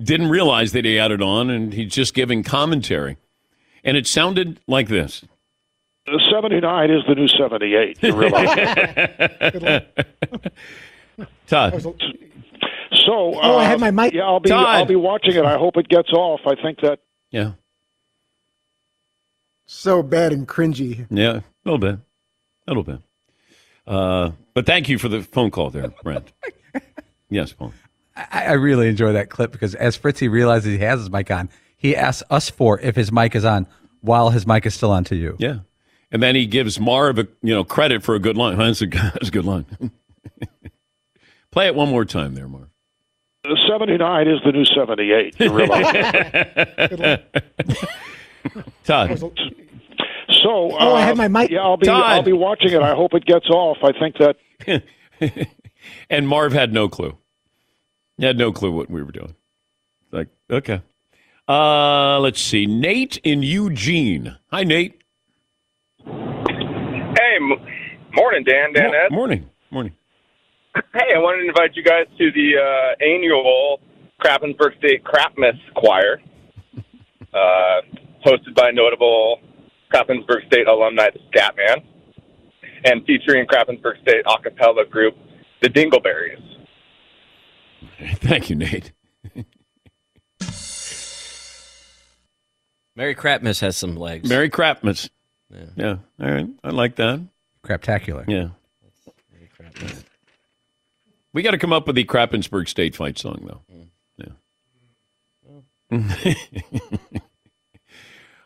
didn't 0.00 0.28
realize 0.28 0.72
that 0.72 0.84
he 0.84 0.96
had 0.96 1.10
it 1.10 1.22
on, 1.22 1.48
and 1.50 1.72
he's 1.72 1.92
just 1.92 2.14
giving 2.14 2.42
commentary, 2.42 3.16
and 3.84 3.96
it 3.96 4.06
sounded 4.06 4.60
like 4.66 4.88
this. 4.88 5.24
The 6.06 6.20
79 6.30 6.90
is 6.90 7.02
the 7.08 7.14
new 7.14 7.26
78. 7.28 7.98
You 8.02 8.14
realize? 8.14 9.82
Todd. 11.48 11.82
So, 11.82 11.94
Oh, 13.34 13.56
I 13.56 13.64
uh, 13.64 13.68
had 13.68 13.80
my 13.80 13.90
mic- 13.90 14.12
Yeah, 14.12 14.22
I'll 14.24 14.38
be 14.40 14.50
Todd. 14.50 14.66
I'll 14.66 14.84
be 14.86 14.94
watching 14.96 15.34
it. 15.34 15.44
I 15.44 15.56
hope 15.58 15.76
it 15.76 15.88
gets 15.88 16.10
off. 16.12 16.40
I 16.46 16.54
think 16.60 16.80
that 16.82 17.00
Yeah. 17.30 17.52
So 19.66 20.02
bad 20.02 20.32
and 20.32 20.46
cringy. 20.46 21.06
Yeah, 21.10 21.38
a 21.38 21.42
little 21.64 21.78
bit, 21.78 21.94
a 21.96 22.70
little 22.70 22.84
bit. 22.84 23.00
Uh, 23.86 24.30
but 24.54 24.64
thank 24.66 24.88
you 24.88 24.98
for 24.98 25.08
the 25.08 25.22
phone 25.22 25.50
call 25.50 25.70
there, 25.70 25.88
Brent. 26.04 26.32
yes, 27.30 27.52
Paul. 27.52 27.72
I, 28.16 28.44
I 28.46 28.52
really 28.52 28.88
enjoy 28.88 29.12
that 29.12 29.28
clip 29.30 29.52
because 29.52 29.74
as 29.74 29.96
Fritzy 29.98 30.28
realizes 30.30 30.72
he 30.72 30.78
has 30.78 31.00
his 31.00 31.10
mic 31.10 31.30
on, 31.30 31.48
he 31.76 31.94
asks 31.94 32.22
us 32.30 32.48
for 32.50 32.80
if 32.80 32.96
his 32.96 33.12
mic 33.12 33.34
is 33.34 33.44
on 33.44 33.66
while 34.00 34.30
his 34.30 34.46
mic 34.46 34.64
is 34.66 34.74
still 34.74 34.90
on 34.92 35.04
to 35.04 35.16
you. 35.16 35.36
Yeah, 35.38 35.58
and 36.10 36.22
then 36.22 36.34
he 36.34 36.46
gives 36.46 36.80
Marv 36.80 37.18
a 37.18 37.28
you 37.42 37.54
know 37.54 37.64
credit 37.64 38.02
for 38.02 38.14
a 38.14 38.18
good 38.18 38.36
line. 38.36 38.56
That's 38.58 38.82
a, 38.82 38.86
that's 38.86 39.28
a 39.28 39.30
good 39.30 39.44
line. 39.44 39.66
Play 41.50 41.66
it 41.66 41.74
one 41.74 41.88
more 41.88 42.04
time, 42.04 42.34
there, 42.34 42.48
Marv. 42.48 42.68
79 43.68 44.28
is 44.28 44.40
the 44.44 44.52
new 44.52 44.64
78. 44.64 45.36
You? 45.38 45.48
Todd. 48.84 49.18
So, 50.30 50.70
uh, 50.72 50.76
Oh, 50.80 50.94
I 50.94 51.02
had 51.02 51.16
my 51.16 51.28
mic- 51.28 51.50
Yeah, 51.50 51.60
I'll 51.60 51.76
be 51.76 51.86
Todd. 51.86 52.02
I'll 52.02 52.22
be 52.22 52.32
watching 52.32 52.72
it. 52.72 52.82
I 52.82 52.94
hope 52.94 53.14
it 53.14 53.24
gets 53.24 53.48
off. 53.48 53.78
I 53.82 53.92
think 53.98 54.16
that 54.18 54.36
and 56.10 56.28
Marv 56.28 56.52
had 56.52 56.72
no 56.72 56.88
clue. 56.88 57.16
He 58.18 58.24
had 58.24 58.38
no 58.38 58.52
clue 58.52 58.72
what 58.72 58.90
we 58.90 59.02
were 59.02 59.12
doing. 59.12 59.34
Like, 60.10 60.28
okay. 60.50 60.82
Uh, 61.48 62.18
let's 62.20 62.40
see. 62.40 62.66
Nate 62.66 63.18
in 63.18 63.42
Eugene. 63.42 64.36
Hi, 64.50 64.64
Nate. 64.64 65.00
Hey, 66.04 67.36
m- 67.36 67.66
morning, 68.14 68.44
Dan. 68.44 68.72
Dan 68.72 68.92
Ed. 68.94 69.12
Morning. 69.12 69.48
Morning. 69.70 69.92
Hey, 70.74 71.14
I 71.14 71.18
wanted 71.18 71.42
to 71.42 71.48
invite 71.48 71.74
you 71.74 71.82
guys 71.82 72.06
to 72.18 72.30
the 72.32 72.52
uh, 72.58 73.04
annual 73.04 73.80
Krappensburg 74.20 74.76
State 74.78 75.04
Crapmas 75.04 75.58
Choir, 75.74 76.20
uh, 77.34 77.80
hosted 78.24 78.54
by 78.54 78.70
notable 78.70 79.40
Krappensburg 79.92 80.46
State 80.46 80.66
alumni, 80.66 81.08
the 81.10 81.20
Scatman, 81.30 81.82
and 82.84 83.04
featuring 83.06 83.46
Krappensburg 83.46 84.00
State 84.02 84.24
a 84.26 84.42
cappella 84.42 84.84
group, 84.86 85.14
the 85.62 85.68
Dingleberries. 85.68 86.45
Thank 88.16 88.50
you, 88.50 88.56
Nate. 88.56 88.92
Mary 92.94 93.14
Crapmas 93.14 93.60
has 93.60 93.76
some 93.76 93.96
legs. 93.96 94.28
Merry 94.28 94.48
Crapmas. 94.50 95.10
Yeah. 95.50 95.64
yeah. 95.76 95.96
All 96.20 96.30
right. 96.30 96.48
I 96.64 96.70
like 96.70 96.96
that. 96.96 97.20
Craptacular. 97.64 98.24
Yeah. 98.28 98.48
We 101.32 101.42
got 101.42 101.50
to 101.50 101.58
come 101.58 101.72
up 101.72 101.86
with 101.86 101.96
the 101.96 102.04
Krappensburg 102.04 102.68
State 102.68 102.96
fight 102.96 103.18
song, 103.18 103.44
though. 103.46 103.60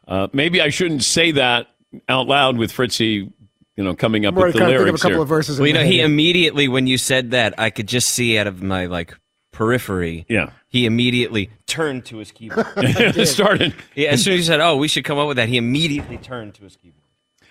uh, 0.09 0.29
maybe 0.33 0.61
I 0.61 0.69
shouldn't 0.69 1.05
say 1.05 1.33
that 1.33 1.69
out 2.09 2.27
loud 2.27 2.59
with 2.59 2.73
Fritzy, 2.73 3.33
you 3.81 3.85
know, 3.85 3.95
coming 3.95 4.27
up 4.27 4.35
I'm 4.35 4.43
with 4.43 4.53
the 4.53 4.61
already 4.61 4.75
kind 4.75 4.75
of 4.75 4.79
thinking 4.79 4.81
of 4.81 4.87
lyrics 4.89 5.01
a 5.01 5.03
couple 5.05 5.15
here. 5.15 5.23
of 5.23 5.29
verses. 5.29 5.59
Well, 5.59 5.67
you 5.67 5.73
know, 5.73 5.85
he 5.85 5.99
head. 5.99 6.05
immediately 6.05 6.69
when 6.69 6.87
you 6.87 6.99
said 6.99 7.31
that, 7.31 7.59
I 7.59 7.71
could 7.71 7.89
just 7.89 8.11
see 8.11 8.37
out 8.37 8.47
of 8.47 8.63
my 8.63 8.85
like 8.85 9.17
periphery. 9.53 10.27
Yeah. 10.29 10.51
He 10.69 10.85
immediately 10.85 11.49
turned 11.67 12.05
to 12.07 12.19
his 12.19 12.31
keyboard. 12.31 12.67
Started. 13.27 13.75
Yeah, 13.95 14.11
as 14.11 14.23
soon 14.23 14.35
as 14.35 14.41
you 14.41 14.45
said, 14.45 14.61
"Oh, 14.61 14.77
we 14.77 14.87
should 14.87 15.05
come 15.05 15.17
up 15.17 15.29
with 15.29 15.39
that," 15.39 15.49
he 15.49 15.57
immediately 15.57 16.19
turned 16.19 16.53
to 16.57 16.65
his 16.65 16.77
keyboard. 16.77 17.05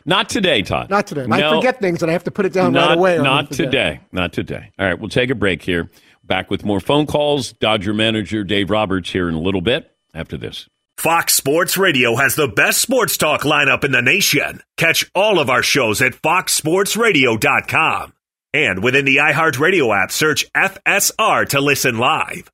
Not 0.05 0.29
today, 0.29 0.61
Todd. 0.61 0.91
Not 0.91 1.07
today. 1.07 1.25
I 1.29 1.49
forget 1.49 1.79
things 1.79 2.03
and 2.03 2.11
I 2.11 2.13
have 2.13 2.23
to 2.25 2.31
put 2.31 2.45
it 2.45 2.53
down 2.53 2.73
not, 2.73 2.89
right 2.89 2.97
away. 2.97 3.17
Not 3.17 3.51
today. 3.51 3.99
Not 4.11 4.31
today. 4.31 4.71
All 4.77 4.85
right, 4.85 4.99
we'll 4.99 5.09
take 5.09 5.31
a 5.31 5.35
break 5.35 5.63
here. 5.63 5.89
Back 6.23 6.51
with 6.51 6.63
more 6.63 6.79
phone 6.79 7.07
calls. 7.07 7.53
Dodger 7.53 7.93
manager 7.95 8.43
Dave 8.43 8.69
Roberts 8.69 9.09
here 9.09 9.27
in 9.27 9.33
a 9.33 9.39
little 9.39 9.61
bit 9.61 9.91
after 10.13 10.37
this. 10.37 10.69
Fox 10.99 11.33
Sports 11.33 11.77
Radio 11.77 12.17
has 12.17 12.35
the 12.35 12.49
best 12.49 12.81
sports 12.81 13.15
talk 13.15 13.43
lineup 13.43 13.85
in 13.85 13.93
the 13.93 14.01
nation. 14.01 14.61
Catch 14.75 15.09
all 15.15 15.39
of 15.39 15.49
our 15.49 15.63
shows 15.63 16.01
at 16.01 16.11
foxsportsradio.com. 16.11 18.13
And 18.53 18.83
within 18.83 19.05
the 19.05 19.15
iHeartRadio 19.15 20.03
app, 20.03 20.11
search 20.11 20.51
FSR 20.51 21.47
to 21.49 21.61
listen 21.61 21.99
live. 21.99 22.51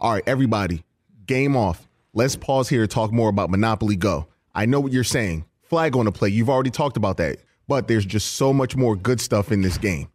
All 0.00 0.14
right, 0.14 0.22
everybody, 0.26 0.82
game 1.26 1.54
off. 1.54 1.86
Let's 2.12 2.34
pause 2.34 2.68
here 2.68 2.80
to 2.80 2.88
talk 2.88 3.12
more 3.12 3.28
about 3.28 3.50
Monopoly 3.50 3.94
Go. 3.94 4.26
I 4.52 4.66
know 4.66 4.80
what 4.80 4.90
you're 4.90 5.04
saying. 5.04 5.44
Flag 5.60 5.94
on 5.94 6.06
the 6.06 6.12
play. 6.12 6.30
You've 6.30 6.50
already 6.50 6.70
talked 6.70 6.96
about 6.96 7.18
that. 7.18 7.38
But 7.68 7.86
there's 7.86 8.04
just 8.04 8.34
so 8.34 8.52
much 8.52 8.74
more 8.74 8.96
good 8.96 9.20
stuff 9.20 9.52
in 9.52 9.60
this 9.60 9.78
game. 9.78 10.08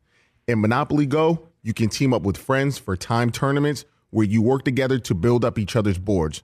In 0.45 0.59
Monopoly 0.59 1.05
Go, 1.05 1.47
you 1.63 1.73
can 1.73 1.87
team 1.87 2.13
up 2.13 2.23
with 2.23 2.35
friends 2.35 2.77
for 2.77 2.97
time 2.97 3.31
tournaments 3.31 3.85
where 4.09 4.27
you 4.27 4.41
work 4.41 4.65
together 4.65 4.99
to 4.99 5.15
build 5.15 5.45
up 5.45 5.57
each 5.57 5.77
other's 5.77 5.97
boards. 5.97 6.43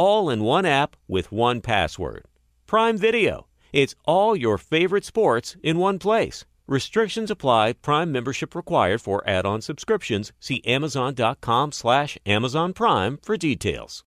All 0.00 0.30
in 0.30 0.44
one 0.44 0.64
app 0.64 0.96
with 1.08 1.30
one 1.30 1.60
password. 1.60 2.24
Prime 2.66 2.96
Video. 2.96 3.48
It's 3.70 3.94
all 4.06 4.34
your 4.34 4.56
favorite 4.56 5.04
sports 5.04 5.58
in 5.62 5.76
one 5.76 5.98
place. 5.98 6.46
Restrictions 6.66 7.30
apply. 7.30 7.74
Prime 7.74 8.10
membership 8.10 8.54
required 8.54 9.02
for 9.02 9.22
add-on 9.28 9.60
subscriptions. 9.60 10.32
See 10.40 10.62
Amazon.com 10.64 11.72
slash 11.72 12.16
Amazon 12.24 12.72
Prime 12.72 13.18
for 13.22 13.36
details. 13.36 14.02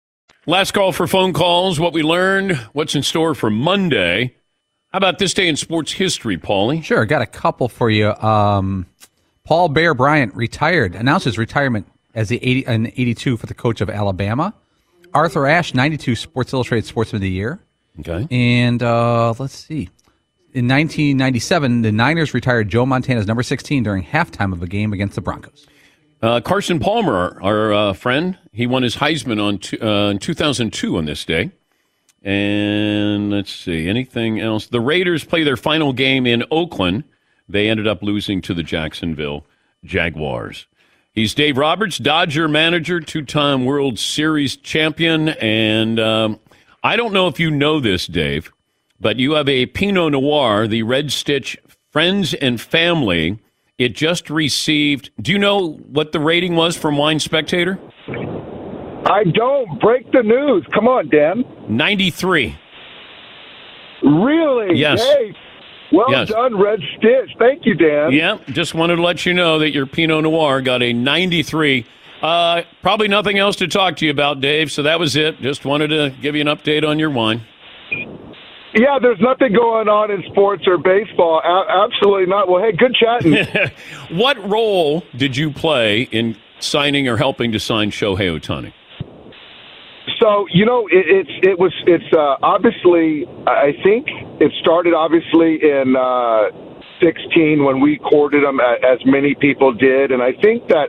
Last 0.47 0.73
call 0.73 0.93
for 0.93 1.07
phone 1.07 1.35
calls. 1.35 1.79
What 1.79 1.93
we 1.93 2.03
learned. 2.03 2.57
What's 2.73 2.95
in 2.95 3.03
store 3.03 3.35
for 3.35 3.51
Monday. 3.51 4.35
How 4.93 4.97
about 4.97 5.19
this 5.19 5.35
day 5.35 5.47
in 5.47 5.57
sports 5.57 5.93
history, 5.93 6.39
Paulie? 6.39 6.83
Sure, 6.83 7.05
got 7.05 7.21
a 7.21 7.27
couple 7.27 7.69
for 7.69 7.91
you. 7.91 8.15
Um, 8.15 8.87
Paul 9.45 9.69
Bear 9.69 9.93
Bryant 9.93 10.35
retired, 10.35 10.95
announced 10.95 11.27
his 11.27 11.37
retirement 11.37 11.87
as 12.15 12.31
the 12.31 12.43
80, 12.43 12.65
an 12.65 12.87
82 12.87 13.37
for 13.37 13.45
the 13.45 13.53
coach 13.53 13.83
of 13.83 13.91
Alabama. 13.91 14.55
Arthur 15.15 15.47
Ashe, 15.47 15.75
92 15.75 16.17
Sports 16.17 16.53
Illustrated 16.53 16.87
Sportsman 16.87 17.19
of 17.19 17.23
the 17.23 17.31
Year. 17.31 17.61
Okay. 18.01 18.27
And 18.31 18.83
uh, 18.83 19.35
let's 19.39 19.55
see. 19.55 19.91
In 20.55 20.69
1997, 20.69 21.83
the 21.83 21.93
Niners 21.93 22.35
retired 22.35 22.69
Joe 22.69 22.85
Montana's 22.85 23.27
number 23.27 23.43
16 23.43 23.83
during 23.83 24.05
halftime 24.05 24.53
of 24.53 24.63
a 24.63 24.67
game 24.67 24.93
against 24.93 25.15
the 25.15 25.21
Broncos. 25.21 25.67
Uh, 26.21 26.41
Carson 26.41 26.79
Palmer, 26.79 27.39
our 27.43 27.73
uh, 27.73 27.93
friend, 27.95 28.39
he 28.53 28.67
won 28.67 28.83
his 28.83 28.97
Heisman 28.97 29.43
on 29.43 29.59
t- 29.59 29.79
uh, 29.79 30.11
in 30.11 30.19
2002 30.19 30.97
on 30.97 31.07
this 31.07 31.25
day. 31.25 31.51
And 32.23 33.31
let's 33.31 33.53
see, 33.53 33.89
anything 33.89 34.41
else? 34.41 34.67
The 34.67 34.81
Raiders 34.81 35.25
play 35.25 35.43
their 35.43 35.57
final 35.57 35.93
game 35.93 36.27
in 36.27 36.45
Oakland. 36.51 37.05
They 37.49 37.69
ended 37.69 37.89
up 37.89 38.03
losing 38.03 38.41
to 38.43 38.55
the 38.55 38.63
Jacksonville 38.63 39.45
Jaguars. 39.85 40.67
He's 41.13 41.35
Dave 41.35 41.59
Roberts, 41.59 41.99
Dodger 41.99 42.49
manager, 42.49 42.99
two 42.99 43.21
time 43.21 43.67
World 43.67 43.99
Series 43.99 44.57
champion. 44.57 45.29
And 45.29 46.01
um, 46.01 46.41
I 46.83 46.97
don't 46.97 47.13
know 47.13 47.27
if 47.27 47.39
you 47.39 47.51
know 47.51 47.81
this, 47.81 48.07
Dave, 48.07 48.51
but 48.99 49.19
you 49.19 49.33
have 49.33 49.47
a 49.47 49.67
Pinot 49.67 50.13
Noir, 50.13 50.67
the 50.67 50.83
Red 50.85 51.13
Stitch 51.13 51.59
Friends 51.91 52.33
and 52.33 52.59
Family. 52.59 53.39
It 53.77 53.95
just 53.95 54.31
received. 54.31 55.11
Do 55.21 55.33
you 55.33 55.39
know 55.39 55.73
what 55.73 56.13
the 56.13 56.21
rating 56.21 56.57
was 56.57 56.79
from 56.79 56.97
Wine 56.97 57.21
Spectator? 57.21 57.79
I 59.05 59.25
don't 59.35 59.79
break 59.81 60.11
the 60.13 60.23
news. 60.23 60.67
Come 60.73 60.89
on, 60.89 61.11
Dan. 61.11 61.45
93. 61.69 62.59
Really? 64.03 64.79
Yes. 64.79 65.03
Hey, 65.03 65.35
well 65.93 66.11
Yes. 66.11 66.29
done, 66.29 66.57
Red 66.59 66.81
Stitch. 66.99 67.31
Thank 67.39 67.65
you, 67.67 67.75
Dan. 67.75 68.13
Yeah, 68.13 68.39
just 68.49 68.75
wanted 68.75 68.97
to 68.97 69.03
let 69.03 69.25
you 69.27 69.35
know 69.35 69.59
that 69.61 69.73
your 69.73 69.87
Pinot 69.87 70.23
Noir 70.25 70.61
got 70.63 70.83
a 70.83 70.93
93. 70.93 71.85
Uh, 72.23 72.63
probably 72.83 73.09
nothing 73.09 73.39
else 73.39 73.57
to 73.57 73.67
talk 73.69 73.97
to 73.97 74.05
you 74.05 74.11
about, 74.11 74.41
Dave. 74.41 74.71
So 74.71 74.83
that 74.85 74.99
was 75.01 75.17
it. 75.17 75.41
Just 75.41 75.65
wanted 75.65 75.89
to 75.89 76.15
give 76.21 76.35
you 76.37 76.41
an 76.41 76.47
update 76.47 76.87
on 76.89 76.99
your 76.99 77.11
wine. 77.11 77.43
Yeah, 78.75 78.99
there's 79.03 79.21
nothing 79.21 79.53
going 79.53 79.89
on 79.89 80.11
in 80.11 80.23
sports 80.31 80.65
or 80.67 80.79
baseball. 80.79 81.41
A- 81.45 81.85
absolutely 81.85 82.27
not. 82.27 82.49
Well, 82.49 82.63
hey, 82.63 82.73
good 82.73 82.95
chatting. 82.95 83.37
what 84.17 84.39
role 84.49 85.05
did 85.17 85.37
you 85.37 85.51
play 85.53 86.03
in 86.03 86.37
signing 86.61 87.07
or 87.07 87.17
helping 87.19 87.53
to 87.53 87.61
sign 87.61 87.91
Shohei 87.91 88.39
Ohtani? 88.41 88.73
So 90.21 90.47
you 90.53 90.67
know, 90.67 90.87
it, 90.89 91.07
it's 91.07 91.35
it 91.43 91.59
was 91.59 91.73
it's 91.87 92.13
uh, 92.13 92.37
obviously 92.43 93.27
I 93.47 93.73
think 93.85 94.07
it 94.41 94.53
started 94.61 94.95
obviously 94.95 95.63
in 95.63 95.95
uh, 95.97 96.51
16 97.03 97.65
when 97.65 97.81
we 97.81 97.99
courted 97.99 98.45
him, 98.45 98.61
as 98.61 98.99
many 99.05 99.35
people 99.35 99.73
did. 99.73 100.13
And 100.13 100.23
I 100.23 100.33
think 100.33 100.69
that, 100.69 100.89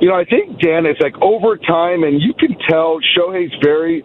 you 0.00 0.08
know, 0.08 0.16
I 0.16 0.24
think 0.24 0.60
Dan 0.60 0.86
is 0.86 0.96
like 1.00 1.14
over 1.20 1.56
time, 1.56 2.02
and 2.02 2.20
you 2.20 2.32
can 2.34 2.56
tell 2.68 2.98
Shohei's 3.16 3.52
very 3.62 4.02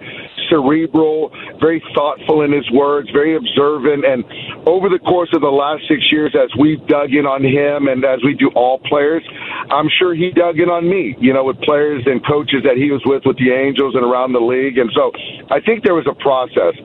cerebral, 0.50 1.32
very 1.60 1.84
thoughtful 1.96 2.42
in 2.42 2.52
his 2.52 2.70
words, 2.72 3.10
very 3.12 3.36
observant. 3.36 4.06
And 4.06 4.24
over 4.68 4.90
the 4.90 5.00
course 5.00 5.30
of 5.34 5.42
the 5.42 5.52
last 5.52 5.84
six 5.88 6.02
years, 6.12 6.36
as 6.36 6.50
we've 6.60 6.86
dug 6.88 7.14
in 7.14 7.26
on 7.26 7.44
him 7.44 7.88
and 7.88 8.04
as 8.04 8.20
we 8.24 8.34
do 8.34 8.50
all 8.56 8.80
players, 8.80 9.24
I'm 9.72 9.90
sure 10.00 10.16
he 10.16 10.32
dug 10.32 10.60
in 10.60 10.70
on 10.70 10.88
me, 10.90 11.16
you 11.20 11.34
know, 11.34 11.44
with 11.44 11.60
players 11.62 12.04
and 12.06 12.26
coaches 12.26 12.64
that 12.64 12.78
he 12.78 12.92
was 12.92 13.02
with 13.06 13.24
with 13.26 13.38
the 13.38 13.52
Angels 13.52 13.96
and 13.96 14.04
around 14.04 14.34
the 14.34 14.44
league. 14.44 14.78
And 14.78 14.92
so 14.96 15.12
I 15.52 15.60
think 15.60 15.84
there 15.84 15.96
was 15.96 16.08
a 16.08 16.16
process. 16.16 16.76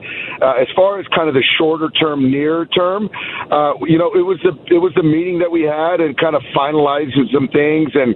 Uh, 0.41 0.59
as 0.59 0.67
far 0.75 0.99
as 0.99 1.07
kind 1.15 1.27
of 1.27 1.35
the 1.35 1.43
shorter 1.57 1.89
term, 1.91 2.29
near 2.29 2.65
term, 2.65 3.09
uh, 3.51 3.73
you 3.87 3.97
know, 3.97 4.11
it 4.13 4.25
was 4.25 4.39
the 4.43 4.52
it 4.67 4.81
was 4.81 4.93
the 4.95 5.03
meeting 5.03 5.39
that 5.39 5.51
we 5.51 5.63
had 5.63 6.01
and 6.01 6.17
kind 6.17 6.35
of 6.35 6.41
finalizing 6.55 7.31
some 7.33 7.47
things 7.47 7.91
and 7.93 8.15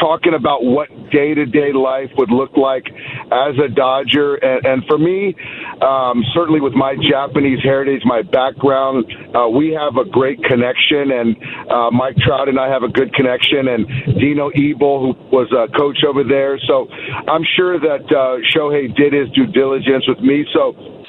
talking 0.00 0.32
about 0.34 0.64
what 0.64 0.88
day 1.12 1.34
to 1.34 1.44
day 1.44 1.72
life 1.72 2.10
would 2.16 2.30
look 2.30 2.56
like 2.56 2.88
as 3.30 3.54
a 3.62 3.68
Dodger. 3.68 4.36
And, 4.36 4.64
and 4.64 4.82
for 4.88 4.98
me, 4.98 5.36
um, 5.82 6.24
certainly 6.32 6.60
with 6.60 6.72
my 6.72 6.96
Japanese 6.96 7.60
heritage, 7.62 8.02
my 8.04 8.22
background, 8.22 9.04
uh, 9.36 9.48
we 9.48 9.76
have 9.76 9.96
a 10.00 10.08
great 10.08 10.42
connection. 10.42 11.12
And 11.12 11.36
uh, 11.70 11.90
Mike 11.92 12.16
Trout 12.16 12.48
and 12.48 12.58
I 12.58 12.68
have 12.72 12.82
a 12.82 12.88
good 12.88 13.12
connection. 13.14 13.68
And 13.68 13.86
Dino 14.18 14.48
Ebel, 14.48 15.12
who 15.12 15.12
was 15.28 15.52
a 15.52 15.68
coach 15.76 15.98
over 16.08 16.24
there. 16.24 16.58
So 16.66 16.88
I'm 17.28 17.44
sure 17.56 17.78
that 17.78 18.08
uh, 18.08 18.40
Shohei 18.56 18.94
did 18.96 19.12
his 19.12 19.28
due 19.36 19.46
diligence 19.46 20.08
with 20.08 20.20
me. 20.20 20.46
So 20.54 20.99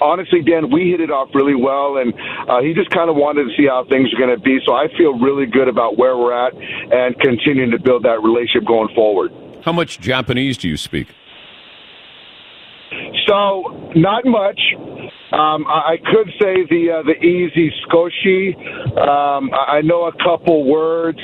honestly, 0.00 0.42
Dan, 0.42 0.70
we 0.70 0.90
hit 0.90 1.00
it 1.00 1.10
off 1.10 1.28
really 1.34 1.54
well, 1.54 1.98
and 1.98 2.12
uh, 2.48 2.60
he 2.60 2.74
just 2.74 2.90
kind 2.90 3.10
of 3.10 3.16
wanted 3.16 3.44
to 3.44 3.50
see 3.56 3.66
how 3.66 3.84
things 3.88 4.12
are 4.12 4.18
going 4.18 4.34
to 4.34 4.42
be. 4.42 4.58
So 4.66 4.74
I 4.74 4.88
feel 4.96 5.18
really 5.18 5.46
good 5.46 5.68
about 5.68 5.98
where 5.98 6.16
we're 6.16 6.34
at 6.34 6.54
and 6.54 7.18
continuing 7.20 7.70
to 7.70 7.78
build 7.78 8.04
that 8.04 8.22
relationship 8.22 8.66
going 8.66 8.88
forward. 8.94 9.32
How 9.64 9.72
much 9.72 10.00
Japanese 10.00 10.56
do 10.56 10.68
you 10.68 10.76
speak? 10.76 11.08
So 13.26 13.92
not 13.94 14.24
much. 14.24 14.60
Um, 15.32 15.64
I 15.68 15.96
could 16.04 16.28
say 16.40 16.64
the 16.68 16.90
uh, 16.90 17.02
the 17.02 17.16
easy 17.24 17.72
skoshi. 17.86 18.56
Um, 18.98 19.50
I 19.54 19.80
know 19.82 20.06
a 20.06 20.12
couple 20.12 20.64
words. 20.64 21.18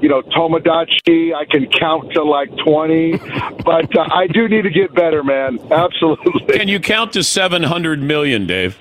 You 0.00 0.08
know, 0.08 0.22
tomodachi. 0.22 1.32
I 1.34 1.44
can 1.44 1.68
count 1.68 2.12
to 2.14 2.24
like 2.24 2.50
twenty, 2.64 3.18
but 3.64 3.96
uh, 3.96 4.08
I 4.12 4.26
do 4.26 4.48
need 4.48 4.62
to 4.62 4.70
get 4.70 4.94
better, 4.94 5.22
man. 5.22 5.58
Absolutely. 5.70 6.58
Can 6.58 6.68
you 6.68 6.80
count 6.80 7.12
to 7.12 7.22
700 7.22 8.02
million, 8.02 8.46
Dave? 8.46 8.78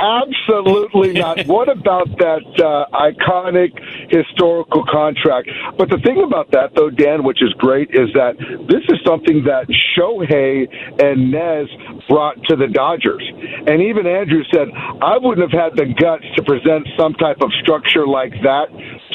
Absolutely 0.00 1.12
not. 1.14 1.46
What 1.46 1.68
about 1.68 2.08
that 2.18 2.44
uh, 2.58 2.86
iconic 2.94 3.72
historical 4.10 4.84
contract? 4.90 5.48
But 5.76 5.88
the 5.90 5.98
thing 6.04 6.22
about 6.22 6.50
that, 6.52 6.74
though, 6.74 6.90
Dan, 6.90 7.24
which 7.24 7.42
is 7.42 7.52
great, 7.58 7.90
is 7.90 8.12
that 8.14 8.36
this 8.68 8.82
is 8.88 8.98
something 9.06 9.44
that 9.44 9.66
Shohei 9.96 10.68
and 11.02 11.30
Nez 11.30 11.68
brought 12.08 12.36
to 12.48 12.56
the 12.56 12.68
Dodgers. 12.68 13.22
And 13.66 13.82
even 13.82 14.06
Andrew 14.06 14.42
said, 14.52 14.68
I 15.02 15.18
wouldn't 15.18 15.50
have 15.50 15.58
had 15.58 15.76
the 15.76 15.86
guts 15.94 16.24
to 16.36 16.42
present 16.42 16.86
some 16.98 17.14
type 17.14 17.40
of 17.40 17.50
structure 17.62 18.06
like 18.06 18.32
that 18.42 18.68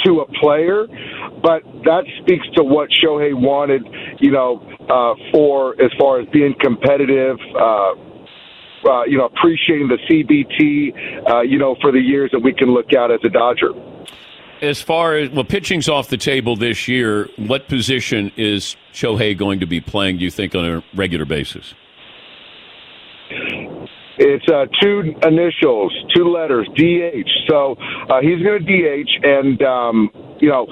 to 0.06 0.20
a 0.20 0.28
player, 0.40 0.88
but 1.42 1.64
that 1.86 2.04
speaks 2.22 2.46
to 2.56 2.64
what 2.64 2.90
Shohei 2.90 3.34
wanted, 3.34 3.84
you 4.20 4.32
know, 4.32 4.60
uh, 4.90 5.16
for 5.32 5.82
as 5.82 5.92
far 5.98 6.20
as 6.20 6.28
being 6.30 6.54
competitive. 6.60 7.38
Uh, 7.58 7.96
uh, 8.86 9.04
you 9.04 9.18
know, 9.18 9.26
appreciating 9.26 9.88
the 9.88 9.98
CBT, 10.10 11.30
uh, 11.32 11.42
you 11.42 11.58
know, 11.58 11.76
for 11.82 11.92
the 11.92 12.00
years 12.00 12.32
that 12.32 12.40
we 12.40 12.54
can 12.54 12.74
look 12.74 12.94
out 12.94 13.12
as 13.12 13.20
a 13.24 13.30
Dodger. 13.30 13.72
As 14.62 14.82
far 14.82 15.16
as 15.16 15.30
well, 15.30 15.44
pitching's 15.44 15.90
off 15.90 16.08
the 16.08 16.18
table 16.18 16.56
this 16.56 16.88
year. 16.88 17.28
What 17.38 17.68
position 17.68 18.32
is 18.38 18.78
Shohei 18.94 19.38
going 19.38 19.60
to 19.60 19.66
be 19.66 19.82
playing? 19.82 20.20
Do 20.20 20.24
you 20.24 20.32
think 20.32 20.56
on 20.56 20.66
a 20.66 20.84
regular 20.96 21.26
basis? 21.26 21.74
It's 24.18 24.46
uh, 24.48 24.68
two 24.82 25.16
initials, 25.26 25.92
two 26.16 26.30
letters, 26.30 26.68
DH. 26.76 27.30
So 27.50 27.76
uh, 28.10 28.22
he's 28.22 28.42
going 28.44 28.64
to 28.64 29.04
DH, 29.04 29.10
and 29.24 29.62
um, 29.64 30.12
you 30.40 30.50
know 30.50 30.68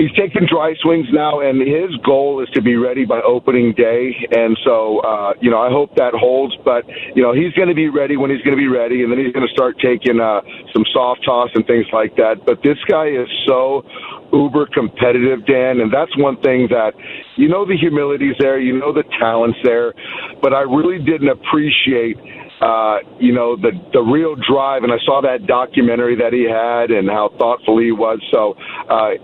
he's 0.00 0.12
taking 0.16 0.48
dry 0.48 0.72
swings 0.80 1.06
now, 1.12 1.40
and 1.40 1.60
his 1.60 1.94
goal 2.04 2.42
is 2.42 2.48
to 2.56 2.62
be 2.62 2.76
ready 2.76 3.04
by 3.04 3.20
opening 3.20 3.74
day. 3.76 4.16
And 4.32 4.56
so, 4.64 5.00
uh, 5.00 5.34
you 5.40 5.50
know, 5.50 5.60
I 5.60 5.68
hope 5.68 5.94
that 5.96 6.14
holds. 6.14 6.56
But 6.64 6.88
you 7.14 7.22
know, 7.22 7.34
he's 7.34 7.52
going 7.52 7.68
to 7.68 7.74
be 7.74 7.88
ready 7.88 8.16
when 8.16 8.30
he's 8.30 8.40
going 8.40 8.56
to 8.56 8.60
be 8.60 8.68
ready, 8.68 9.02
and 9.02 9.12
then 9.12 9.18
he's 9.18 9.32
going 9.32 9.46
to 9.46 9.52
start 9.52 9.76
taking 9.78 10.20
uh, 10.20 10.40
some 10.72 10.84
soft 10.92 11.20
toss 11.24 11.50
and 11.54 11.66
things 11.66 11.86
like 11.92 12.16
that. 12.16 12.40
But 12.46 12.62
this 12.64 12.78
guy 12.88 13.08
is 13.08 13.28
so 13.46 13.84
uber 14.32 14.66
competitive, 14.72 15.44
Dan, 15.44 15.80
and 15.80 15.92
that's 15.92 16.16
one 16.16 16.40
thing 16.40 16.68
that 16.70 16.92
you 17.36 17.48
know 17.48 17.66
the 17.66 17.76
humility's 17.76 18.36
there, 18.38 18.58
you 18.58 18.78
know 18.78 18.92
the 18.92 19.04
talent's 19.18 19.58
there, 19.64 19.92
but 20.40 20.54
I 20.54 20.62
really 20.62 21.04
didn't 21.04 21.28
appreciate 21.28 22.16
uh, 22.60 22.98
you 23.18 23.32
know, 23.32 23.56
the 23.56 23.72
the 23.92 24.00
real 24.00 24.36
drive. 24.36 24.84
And 24.84 24.92
I 24.92 24.98
saw 25.06 25.22
that 25.22 25.46
documentary 25.46 26.16
that 26.16 26.32
he 26.32 26.44
had 26.44 26.90
and 26.90 27.08
how 27.08 27.32
thoughtful 27.38 27.80
he 27.80 27.90
was. 27.90 28.20
So 28.30 28.54
uh, 28.92 29.16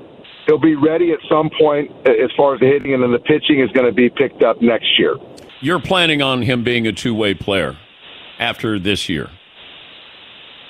he'll 0.46 0.58
be 0.58 0.74
ready 0.74 1.12
at 1.12 1.18
some 1.28 1.50
point 1.58 1.90
as 2.06 2.30
far 2.36 2.54
as 2.54 2.60
the 2.60 2.66
hitting, 2.66 2.94
and 2.94 3.02
then 3.02 3.12
the 3.12 3.18
pitching 3.18 3.60
is 3.60 3.70
going 3.72 3.86
to 3.86 3.92
be 3.92 4.08
picked 4.08 4.42
up 4.42 4.62
next 4.62 4.98
year. 4.98 5.16
You're 5.60 5.80
planning 5.80 6.22
on 6.22 6.42
him 6.42 6.64
being 6.64 6.86
a 6.86 6.92
two 6.92 7.14
way 7.14 7.34
player 7.34 7.76
after 8.38 8.78
this 8.78 9.08
year. 9.08 9.30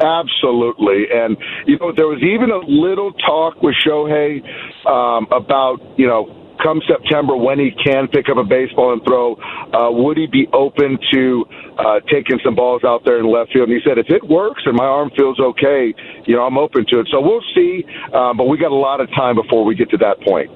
Absolutely. 0.01 1.07
And, 1.11 1.39
you 1.67 1.79
know, 1.79 1.91
there 1.91 2.07
was 2.07 2.23
even 2.23 2.51
a 2.51 2.59
little 2.59 3.13
talk 3.13 3.63
with 3.63 3.75
Shohei 3.85 4.45
um, 4.87 5.27
about, 5.33 5.81
you 5.99 6.07
know, 6.07 6.36
come 6.63 6.81
September 6.89 7.37
when 7.37 7.59
he 7.59 7.71
can 7.85 8.09
pick 8.09 8.29
up 8.29 8.37
a 8.37 8.45
baseball 8.45 8.93
and 8.93 9.03
throw, 9.05 9.35
uh, 9.73 9.91
would 9.91 10.17
he 10.17 10.27
be 10.27 10.49
open 10.53 10.99
to 11.13 11.45
uh, 11.79 12.01
taking 12.11 12.39
some 12.45 12.55
balls 12.55 12.85
out 12.85 13.05
there 13.05 13.19
in 13.19 13.31
left 13.31 13.53
field? 13.53 13.69
And 13.69 13.79
he 13.79 13.89
said, 13.89 13.99
if 13.99 14.11
it 14.11 14.25
works 14.29 14.63
and 14.67 14.77
my 14.77 14.85
arm 14.85 15.11
feels 15.17 15.39
okay, 15.39 15.95
you 16.27 16.37
know, 16.37 16.43
I'm 16.43 16.59
open 16.59 16.87
to 16.89 17.01
it. 17.01 17.09
So 17.11 17.21
we'll 17.21 17.45
see. 17.55 17.85
Uh, 18.13 18.35
but 18.35 18.45
we 18.45 18.59
got 18.59 18.73
a 18.73 18.75
lot 18.75 19.01
of 19.01 19.09
time 19.15 19.37
before 19.37 19.65
we 19.65 19.75
get 19.75 19.91
to 19.91 19.97
that 19.99 20.21
point. 20.23 20.51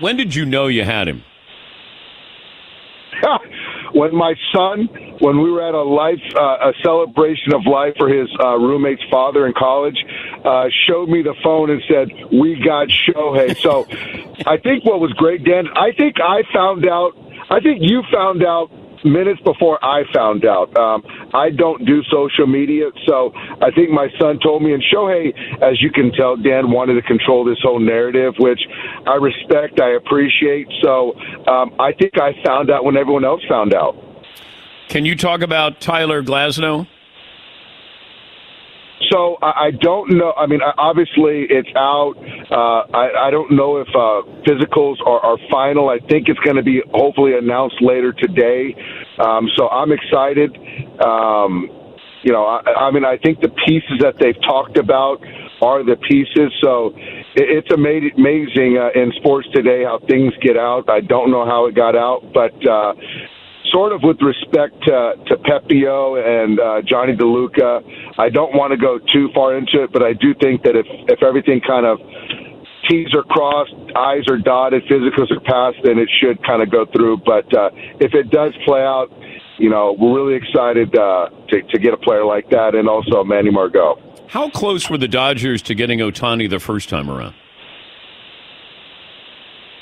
When 0.00 0.16
did 0.16 0.34
you 0.34 0.44
know 0.44 0.66
you 0.66 0.84
had 0.84 1.08
him? 1.08 1.24
when 3.92 4.14
my 4.14 4.34
son, 4.52 4.88
when 5.20 5.40
we 5.42 5.50
were 5.50 5.62
at 5.62 5.74
a 5.74 5.82
life, 5.82 6.20
uh, 6.36 6.70
a 6.70 6.72
celebration 6.82 7.54
of 7.54 7.66
life 7.66 7.94
for 7.98 8.08
his 8.08 8.28
uh, 8.40 8.56
roommate's 8.56 9.02
father 9.10 9.46
in 9.46 9.52
college, 9.56 9.96
uh, 10.44 10.66
showed 10.86 11.08
me 11.08 11.22
the 11.22 11.34
phone 11.42 11.70
and 11.70 11.82
said, 11.88 12.08
"We 12.32 12.60
got 12.64 12.88
Shohei." 12.88 13.56
So, 13.60 13.84
I 14.46 14.56
think 14.56 14.84
what 14.84 15.00
was 15.00 15.12
great, 15.12 15.44
Dan. 15.44 15.66
I 15.76 15.92
think 15.92 16.16
I 16.20 16.42
found 16.52 16.86
out. 16.86 17.12
I 17.50 17.60
think 17.60 17.80
you 17.82 18.02
found 18.12 18.42
out 18.42 18.70
minutes 19.04 19.40
before 19.44 19.82
I 19.84 20.02
found 20.14 20.44
out. 20.44 20.76
Um, 20.76 21.02
I 21.34 21.50
don't 21.50 21.84
do 21.84 22.02
social 22.04 22.46
media, 22.46 22.90
so 23.06 23.32
I 23.34 23.70
think 23.70 23.90
my 23.90 24.08
son 24.18 24.38
told 24.42 24.62
me. 24.62 24.72
And 24.74 24.82
Shohei, 24.82 25.32
as 25.62 25.80
you 25.80 25.90
can 25.90 26.12
tell, 26.12 26.36
Dan 26.36 26.70
wanted 26.70 26.94
to 26.94 27.02
control 27.02 27.44
this 27.44 27.58
whole 27.62 27.80
narrative, 27.80 28.34
which 28.38 28.60
I 29.06 29.14
respect, 29.14 29.80
I 29.80 29.94
appreciate. 29.94 30.68
So 30.82 31.14
um, 31.46 31.74
I 31.78 31.92
think 31.92 32.18
I 32.18 32.32
found 32.44 32.70
out 32.70 32.84
when 32.84 32.96
everyone 32.96 33.24
else 33.24 33.42
found 33.48 33.74
out. 33.74 33.96
Can 34.88 35.04
you 35.04 35.14
talk 35.14 35.40
about 35.40 35.80
Tyler 35.80 36.22
Glasnow? 36.22 36.88
So 39.08 39.38
I, 39.42 39.70
don't 39.80 40.12
know. 40.12 40.32
I 40.36 40.46
mean, 40.46 40.60
obviously 40.78 41.46
it's 41.48 41.68
out. 41.76 42.14
Uh, 42.50 42.84
I, 42.94 43.28
I 43.28 43.30
don't 43.30 43.50
know 43.50 43.78
if 43.78 43.88
uh, 43.88 44.22
physicals 44.46 44.96
are, 45.06 45.20
are 45.20 45.38
final. 45.50 45.88
I 45.88 45.98
think 46.08 46.28
it's 46.28 46.38
going 46.40 46.56
to 46.56 46.62
be 46.62 46.82
hopefully 46.92 47.32
announced 47.36 47.76
later 47.80 48.12
today. 48.12 48.74
Um, 49.18 49.48
so 49.56 49.68
I'm 49.68 49.90
excited. 49.92 50.56
Um, 51.02 51.70
you 52.22 52.32
know, 52.32 52.44
I, 52.44 52.88
I 52.88 52.90
mean, 52.90 53.04
I 53.04 53.16
think 53.16 53.40
the 53.40 53.48
pieces 53.66 54.00
that 54.00 54.14
they've 54.20 54.40
talked 54.42 54.76
about 54.76 55.24
are 55.62 55.84
the 55.84 55.96
pieces. 55.96 56.52
So 56.60 56.92
it, 57.34 57.64
it's 57.64 57.68
ama- 57.72 58.12
amazing 58.16 58.78
uh, 58.78 58.92
in 58.98 59.12
sports 59.16 59.48
today 59.54 59.84
how 59.84 60.00
things 60.08 60.32
get 60.42 60.56
out. 60.56 60.88
I 60.88 61.00
don't 61.00 61.30
know 61.30 61.46
how 61.46 61.66
it 61.66 61.74
got 61.74 61.96
out, 61.96 62.22
but 62.32 62.52
uh, 62.68 62.92
sort 63.70 63.92
of 63.92 64.02
with 64.02 64.20
respect 64.20 64.74
to, 64.84 65.14
to 65.26 65.36
Pepiot 65.36 66.42
and 66.42 66.60
uh, 66.60 66.82
Jonny 66.82 67.14
DeLuca, 67.14 67.82
I 68.18 68.28
don't 68.28 68.54
want 68.54 68.72
to 68.72 68.76
go 68.76 68.98
too 69.12 69.28
far 69.34 69.56
into 69.56 69.82
it, 69.84 69.92
but 69.92 70.02
I 70.02 70.12
do 70.12 70.34
think 70.40 70.62
that 70.64 70.76
if, 70.76 70.86
if 71.08 71.22
everything 71.22 71.60
kind 71.66 71.86
of 71.86 71.98
T's 72.88 73.14
are 73.14 73.22
crossed, 73.22 73.74
I's 73.94 74.26
are 74.28 74.38
dotted, 74.38 74.82
physicals 74.84 75.30
are 75.30 75.40
passed, 75.40 75.78
then 75.84 75.98
it 75.98 76.08
should 76.20 76.44
kind 76.44 76.62
of 76.62 76.70
go 76.70 76.86
through. 76.86 77.18
But 77.18 77.46
uh, 77.56 77.70
if 78.00 78.14
it 78.14 78.30
does 78.30 78.52
play 78.64 78.80
out, 78.80 79.08
you 79.58 79.68
know, 79.68 79.94
we're 79.98 80.14
really 80.14 80.34
excited 80.34 80.96
uh, 80.98 81.28
to, 81.48 81.62
to 81.62 81.78
get 81.78 81.92
a 81.92 81.98
player 81.98 82.24
like 82.24 82.48
that 82.50 82.74
and 82.74 82.88
also 82.88 83.22
Manny 83.22 83.50
Margot. 83.50 84.00
How 84.28 84.48
close 84.48 84.88
were 84.88 84.98
the 84.98 85.08
Dodgers 85.08 85.60
to 85.62 85.74
getting 85.74 85.98
Ohtani 85.98 86.48
the 86.48 86.60
first 86.60 86.88
time 86.88 87.10
around? 87.10 87.34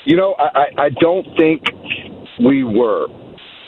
You 0.05 0.17
know, 0.17 0.35
I, 0.37 0.43
I, 0.43 0.83
I 0.85 0.89
don't 0.89 1.25
think 1.37 1.63
we 2.43 2.63
were. 2.63 3.07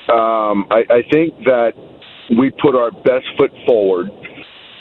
Um, 0.10 0.66
I, 0.72 0.84
I 0.90 1.02
think 1.12 1.36
that 1.46 1.74
we 2.38 2.52
put 2.62 2.76
our 2.76 2.92
best 2.92 3.26
foot 3.38 3.52
forward. 3.66 4.10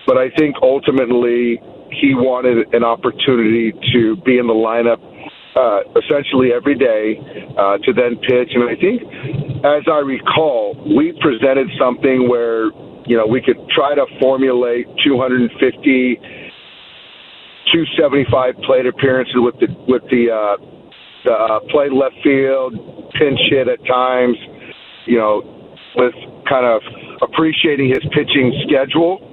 but 0.07 0.16
I 0.18 0.31
think 0.39 0.57
ultimately 0.62 1.61
he 1.91 2.14
wanted 2.14 2.73
an 2.75 2.85
opportunity 2.85 3.73
to 3.93 4.16
be 4.25 4.39
in 4.39 4.47
the 4.47 4.55
lineup 4.55 4.99
uh, 5.57 5.81
essentially 5.99 6.53
every 6.53 6.75
day 6.77 7.18
uh, 7.59 7.79
to 7.79 7.93
then 7.93 8.16
pitch. 8.23 8.51
And 8.55 8.64
I 8.64 8.77
think, 8.79 9.03
as 9.64 9.83
I 9.91 9.99
recall, 9.99 10.75
we 10.97 11.12
presented 11.21 11.68
something 11.79 12.29
where 12.29 12.71
you 13.07 13.16
know 13.16 13.27
we 13.27 13.41
could 13.43 13.59
try 13.71 13.95
to 13.95 14.07
formulate 14.21 14.87
250, 15.05 15.51
275 17.73 18.55
plate 18.66 18.87
appearances 18.87 19.35
with 19.37 19.59
the 19.59 19.66
with 19.87 20.03
the 20.11 20.31
uh, 20.31 20.57
the 21.25 21.33
uh, 21.33 21.61
play 21.71 21.91
left 21.91 22.16
field, 22.23 22.75
pinch 23.18 23.41
hit 23.51 23.68
at 23.68 23.85
times. 23.87 24.37
You 25.07 25.19
know, 25.19 25.77
with 25.97 26.15
kind 26.49 26.67
of 26.67 26.83
appreciating 27.23 27.89
his 27.89 28.05
pitching 28.13 28.53
schedule 28.67 29.27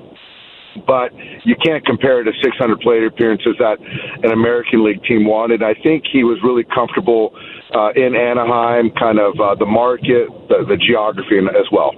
but 0.85 1.11
you 1.43 1.55
can't 1.63 1.85
compare 1.85 2.21
it 2.21 2.25
to 2.25 2.31
600 2.43 2.79
plate 2.81 3.03
appearances 3.03 3.55
that 3.59 3.77
an 4.23 4.31
American 4.31 4.83
League 4.83 5.03
team 5.03 5.25
wanted. 5.25 5.63
I 5.63 5.73
think 5.73 6.03
he 6.11 6.23
was 6.23 6.37
really 6.43 6.63
comfortable 6.63 7.33
uh, 7.73 7.91
in 7.95 8.15
Anaheim, 8.15 8.91
kind 8.91 9.19
of 9.19 9.39
uh, 9.39 9.55
the 9.55 9.65
market, 9.65 10.29
the, 10.49 10.65
the 10.67 10.77
geography 10.77 11.37
as 11.39 11.65
well. 11.71 11.91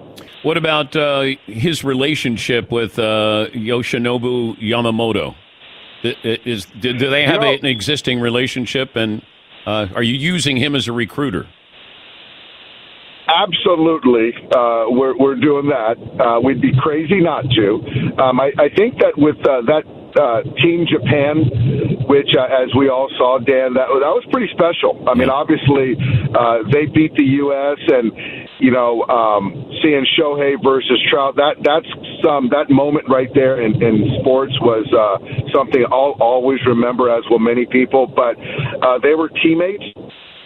What 0.44 0.58
about 0.58 0.96
uh, 0.96 1.36
his 1.46 1.84
relationship 1.84 2.72
with 2.72 2.98
uh, 2.98 3.48
Yoshinobu 3.54 4.58
Yamamoto? 4.60 5.36
Is, 6.04 6.66
do 6.80 6.98
they 6.98 7.26
have 7.26 7.42
you 7.44 7.52
know, 7.52 7.54
an 7.56 7.66
existing 7.66 8.22
relationship, 8.22 8.96
and 8.96 9.22
uh, 9.66 9.88
are 9.94 10.04
you 10.04 10.14
using 10.14 10.56
him 10.56 10.74
as 10.74 10.88
a 10.88 10.94
recruiter? 10.94 11.46
Absolutely, 13.30 14.34
uh, 14.58 14.90
we're 14.90 15.16
we're 15.18 15.36
doing 15.38 15.70
that. 15.70 16.02
Uh, 16.18 16.40
we'd 16.42 16.62
be 16.62 16.74
crazy 16.82 17.22
not 17.22 17.46
to. 17.54 17.78
Um, 18.18 18.40
I, 18.40 18.50
I 18.58 18.70
think 18.76 18.98
that 19.06 19.14
with 19.18 19.38
uh, 19.46 19.62
that 19.70 19.86
uh, 20.18 20.42
Team 20.58 20.88
Japan, 20.90 21.46
which, 22.10 22.34
uh, 22.34 22.50
as 22.50 22.74
we 22.74 22.90
all 22.90 23.08
saw, 23.22 23.38
Dan, 23.38 23.78
that 23.78 23.86
that 23.86 24.14
was 24.18 24.26
pretty 24.34 24.50
special. 24.50 24.98
I 25.08 25.14
mean, 25.14 25.30
obviously, 25.30 25.94
uh, 26.34 26.66
they 26.74 26.90
beat 26.90 27.14
the 27.14 27.26
U.S. 27.46 27.78
and 27.94 28.10
you 28.58 28.72
know, 28.72 29.06
um, 29.06 29.54
seeing 29.84 30.06
Shohei 30.18 30.58
versus 30.64 30.98
Trout, 31.14 31.36
that 31.38 31.62
that's 31.62 31.88
some 32.26 32.50
that 32.50 32.74
moment 32.74 33.06
right 33.10 33.30
there 33.38 33.62
in, 33.62 33.78
in 33.78 34.20
sports 34.22 34.54
was 34.62 34.90
uh, 34.90 35.22
something 35.54 35.86
I'll 35.94 36.18
always 36.20 36.60
remember, 36.66 37.14
as 37.14 37.24
will 37.30 37.40
many 37.40 37.68
people. 37.70 38.08
But 38.08 38.42
uh, 38.82 38.98
they 39.06 39.14
were 39.14 39.30
teammates, 39.30 39.86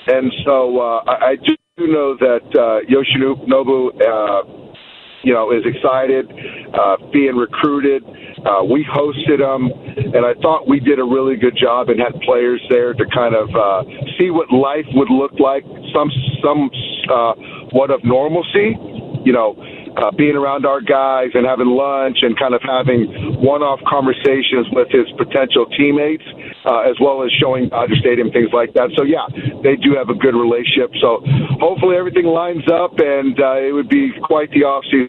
and 0.07 0.27
so 0.43 0.79
uh, 0.83 1.03
I, 1.07 1.15
I 1.31 1.35
just 1.37 1.62
do 1.77 1.87
know 1.87 2.15
that 2.19 2.45
uh, 2.53 2.85
Yoshinobu, 2.85 3.47
Nobu 3.49 3.89
uh, 3.97 4.69
you 5.23 5.33
know, 5.33 5.49
is 5.51 5.63
excited, 5.65 6.29
uh, 6.71 6.97
being 7.11 7.35
recruited. 7.35 8.03
Uh, 8.45 8.63
we 8.63 8.85
hosted 8.85 9.39
them, 9.39 9.71
and 10.13 10.23
I 10.23 10.35
thought 10.39 10.67
we 10.67 10.79
did 10.79 10.99
a 10.99 11.03
really 11.03 11.35
good 11.35 11.57
job 11.57 11.89
and 11.89 11.99
had 11.99 12.13
players 12.21 12.61
there 12.69 12.93
to 12.93 13.05
kind 13.11 13.33
of 13.33 13.49
uh, 13.55 13.89
see 14.19 14.29
what 14.29 14.53
life 14.53 14.85
would 14.93 15.09
look 15.09 15.31
like, 15.39 15.63
some 15.95 16.11
some 16.43 16.69
uh, 17.09 17.33
what 17.71 17.89
of 17.89 18.03
normalcy, 18.03 18.77
you 19.25 19.33
know 19.33 19.57
uh, 19.97 20.11
being 20.11 20.35
around 20.35 20.65
our 20.65 20.81
guys 20.81 21.29
and 21.33 21.45
having 21.45 21.67
lunch 21.67 22.17
and 22.21 22.37
kind 22.37 22.53
of 22.53 22.61
having 22.61 23.07
one-off 23.41 23.79
conversations 23.87 24.67
with 24.71 24.89
his 24.89 25.05
potential 25.17 25.65
teammates, 25.77 26.23
uh, 26.65 26.79
as 26.81 26.95
well 26.99 27.23
as 27.23 27.31
showing 27.39 27.69
Dodger 27.69 27.95
Stadium 27.99 28.31
things 28.31 28.49
like 28.53 28.73
that. 28.73 28.89
So 28.95 29.03
yeah, 29.03 29.27
they 29.61 29.75
do 29.75 29.95
have 29.95 30.09
a 30.09 30.15
good 30.15 30.35
relationship. 30.35 30.91
So 31.01 31.21
hopefully 31.59 31.97
everything 31.97 32.25
lines 32.25 32.63
up, 32.71 32.97
and 32.99 33.39
uh, 33.39 33.57
it 33.57 33.73
would 33.73 33.89
be 33.89 34.11
quite 34.23 34.49
the 34.51 34.61
offseason. 34.61 35.07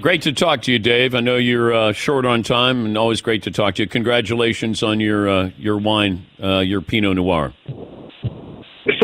Great 0.00 0.22
to 0.22 0.32
talk 0.32 0.62
to 0.62 0.72
you, 0.72 0.78
Dave. 0.78 1.12
I 1.12 1.20
know 1.20 1.36
you're 1.36 1.74
uh, 1.74 1.92
short 1.92 2.24
on 2.24 2.44
time, 2.44 2.86
and 2.86 2.96
always 2.96 3.20
great 3.20 3.42
to 3.42 3.50
talk 3.50 3.74
to 3.76 3.82
you. 3.82 3.88
Congratulations 3.88 4.80
on 4.82 5.00
your 5.00 5.28
uh, 5.28 5.50
your 5.56 5.76
wine, 5.76 6.24
uh, 6.40 6.60
your 6.60 6.80
Pinot 6.80 7.16
Noir. 7.16 7.52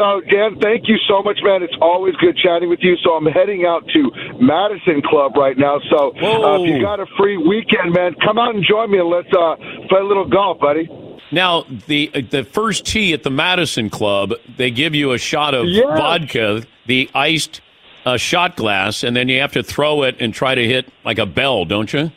So, 0.05 0.21
Dan, 0.21 0.59
thank 0.61 0.87
you 0.87 0.97
so 1.09 1.23
much, 1.23 1.39
man. 1.43 1.63
It's 1.63 1.77
always 1.81 2.15
good 2.17 2.37
chatting 2.37 2.69
with 2.69 2.81
you. 2.83 2.97
So, 3.03 3.13
I'm 3.13 3.25
heading 3.25 3.65
out 3.65 3.89
to 3.89 4.11
Madison 4.39 5.01
Club 5.01 5.35
right 5.35 5.57
now. 5.57 5.81
So, 5.91 6.11
uh, 6.11 6.59
if 6.61 6.69
you 6.69 6.83
got 6.83 7.01
a 7.01 7.07
free 7.17 7.39
weekend, 7.39 7.95
man, 7.95 8.15
come 8.23 8.39
out 8.39 8.55
and 8.55 8.63
join 8.63 8.91
me 8.91 8.99
and 8.99 9.09
let's 9.09 9.33
uh, 9.33 9.57
play 9.89 10.01
a 10.01 10.05
little 10.05 10.29
golf, 10.29 10.59
buddy. 10.61 10.91
Now, 11.33 11.65
the 11.87 12.11
the 12.31 12.45
first 12.45 12.85
tee 12.85 13.15
at 13.15 13.23
the 13.23 13.31
Madison 13.31 13.89
Club, 13.89 14.35
they 14.59 14.71
give 14.71 14.95
you 14.95 15.13
a 15.13 15.19
shot 15.19 15.55
of 15.55 15.67
yes. 15.67 15.87
vodka, 15.87 16.65
the 16.87 17.11
iced 17.15 17.63
uh, 18.05 18.19
shot 18.19 18.57
glass, 18.57 19.03
and 19.03 19.17
then 19.17 19.29
you 19.31 19.41
have 19.41 19.53
to 19.53 19.63
throw 19.63 20.03
it 20.03 20.17
and 20.21 20.35
try 20.35 20.55
to 20.55 20.65
hit 20.67 20.93
like 21.05 21.19
a 21.19 21.27
bell, 21.27 21.65
don't 21.65 21.93
you? 21.95 22.13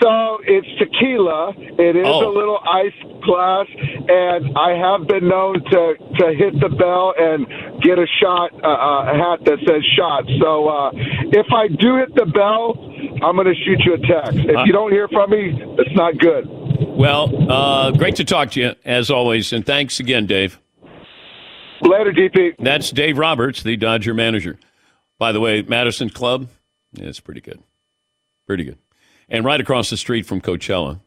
So 0.00 0.38
it's 0.44 0.66
tequila. 0.78 1.52
It 1.56 1.96
is 1.96 2.06
oh. 2.06 2.26
a 2.26 2.32
little 2.32 2.58
ice 2.64 2.96
glass, 3.22 3.66
and 4.08 4.56
I 4.56 4.72
have 4.72 5.06
been 5.06 5.28
known 5.28 5.62
to 5.62 5.94
to 6.18 6.34
hit 6.34 6.58
the 6.60 6.70
bell 6.70 7.12
and 7.18 7.46
get 7.82 7.98
a 7.98 8.06
shot, 8.20 8.52
uh, 8.62 8.66
uh 8.66 9.12
a 9.12 9.16
hat 9.16 9.44
that 9.44 9.58
says 9.66 9.84
shot. 9.96 10.24
So 10.40 10.68
uh, 10.68 10.90
if 11.32 11.46
I 11.52 11.68
do 11.68 11.96
hit 11.96 12.14
the 12.14 12.24
bell, 12.26 12.76
I'm 13.22 13.36
going 13.36 13.46
to 13.46 13.54
shoot 13.54 13.80
you 13.84 13.94
a 13.94 13.98
text. 13.98 14.38
If 14.38 14.56
uh, 14.56 14.64
you 14.64 14.72
don't 14.72 14.90
hear 14.90 15.06
from 15.08 15.30
me, 15.30 15.52
it's 15.78 15.94
not 15.94 16.18
good. 16.18 16.46
Well, 16.96 17.50
uh, 17.50 17.90
great 17.90 18.16
to 18.16 18.24
talk 18.24 18.52
to 18.52 18.60
you 18.60 18.74
as 18.84 19.10
always, 19.10 19.52
and 19.52 19.66
thanks 19.66 20.00
again, 20.00 20.26
Dave. 20.26 20.58
Later, 21.82 22.12
DP. 22.12 22.54
That's 22.58 22.90
Dave 22.90 23.18
Roberts, 23.18 23.62
the 23.62 23.76
Dodger 23.76 24.14
manager. 24.14 24.58
By 25.18 25.32
the 25.32 25.40
way, 25.40 25.60
Madison 25.60 26.08
Club, 26.08 26.48
yeah, 26.92 27.08
it's 27.08 27.20
pretty 27.20 27.42
good. 27.42 27.62
Pretty 28.46 28.64
good 28.64 28.78
and 29.28 29.44
right 29.44 29.60
across 29.60 29.90
the 29.90 29.96
street 29.96 30.26
from 30.26 30.40
Coachella. 30.40 31.00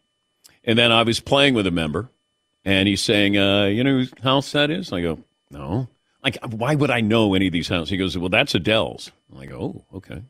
And 0.64 0.78
then 0.78 0.92
I 0.92 1.04
was 1.04 1.20
playing 1.20 1.54
with 1.54 1.66
a 1.68 1.72
member, 1.72 2.10
and 2.66 2.88
he's 2.88 3.02
saying, 3.02 3.38
uh, 3.38 3.66
"You 3.66 3.84
know 3.84 3.92
whose 3.92 4.14
house 4.22 4.52
that 4.52 4.70
is?" 4.70 4.92
I 4.92 5.02
go, 5.02 5.20
"No." 5.50 5.88
Like, 6.24 6.38
why 6.44 6.76
would 6.76 6.92
I 6.92 7.00
know 7.00 7.36
any 7.36 7.48
of 7.48 7.54
these 7.54 7.70
houses? 7.70 7.90
He 7.90 7.98
goes, 7.98 8.18
"Well, 8.18 8.30
that's 8.30 8.54
Adele's." 8.54 9.12
I 9.38 9.46
go, 9.46 9.86
"Oh, 9.94 9.98
okay. 9.98 10.24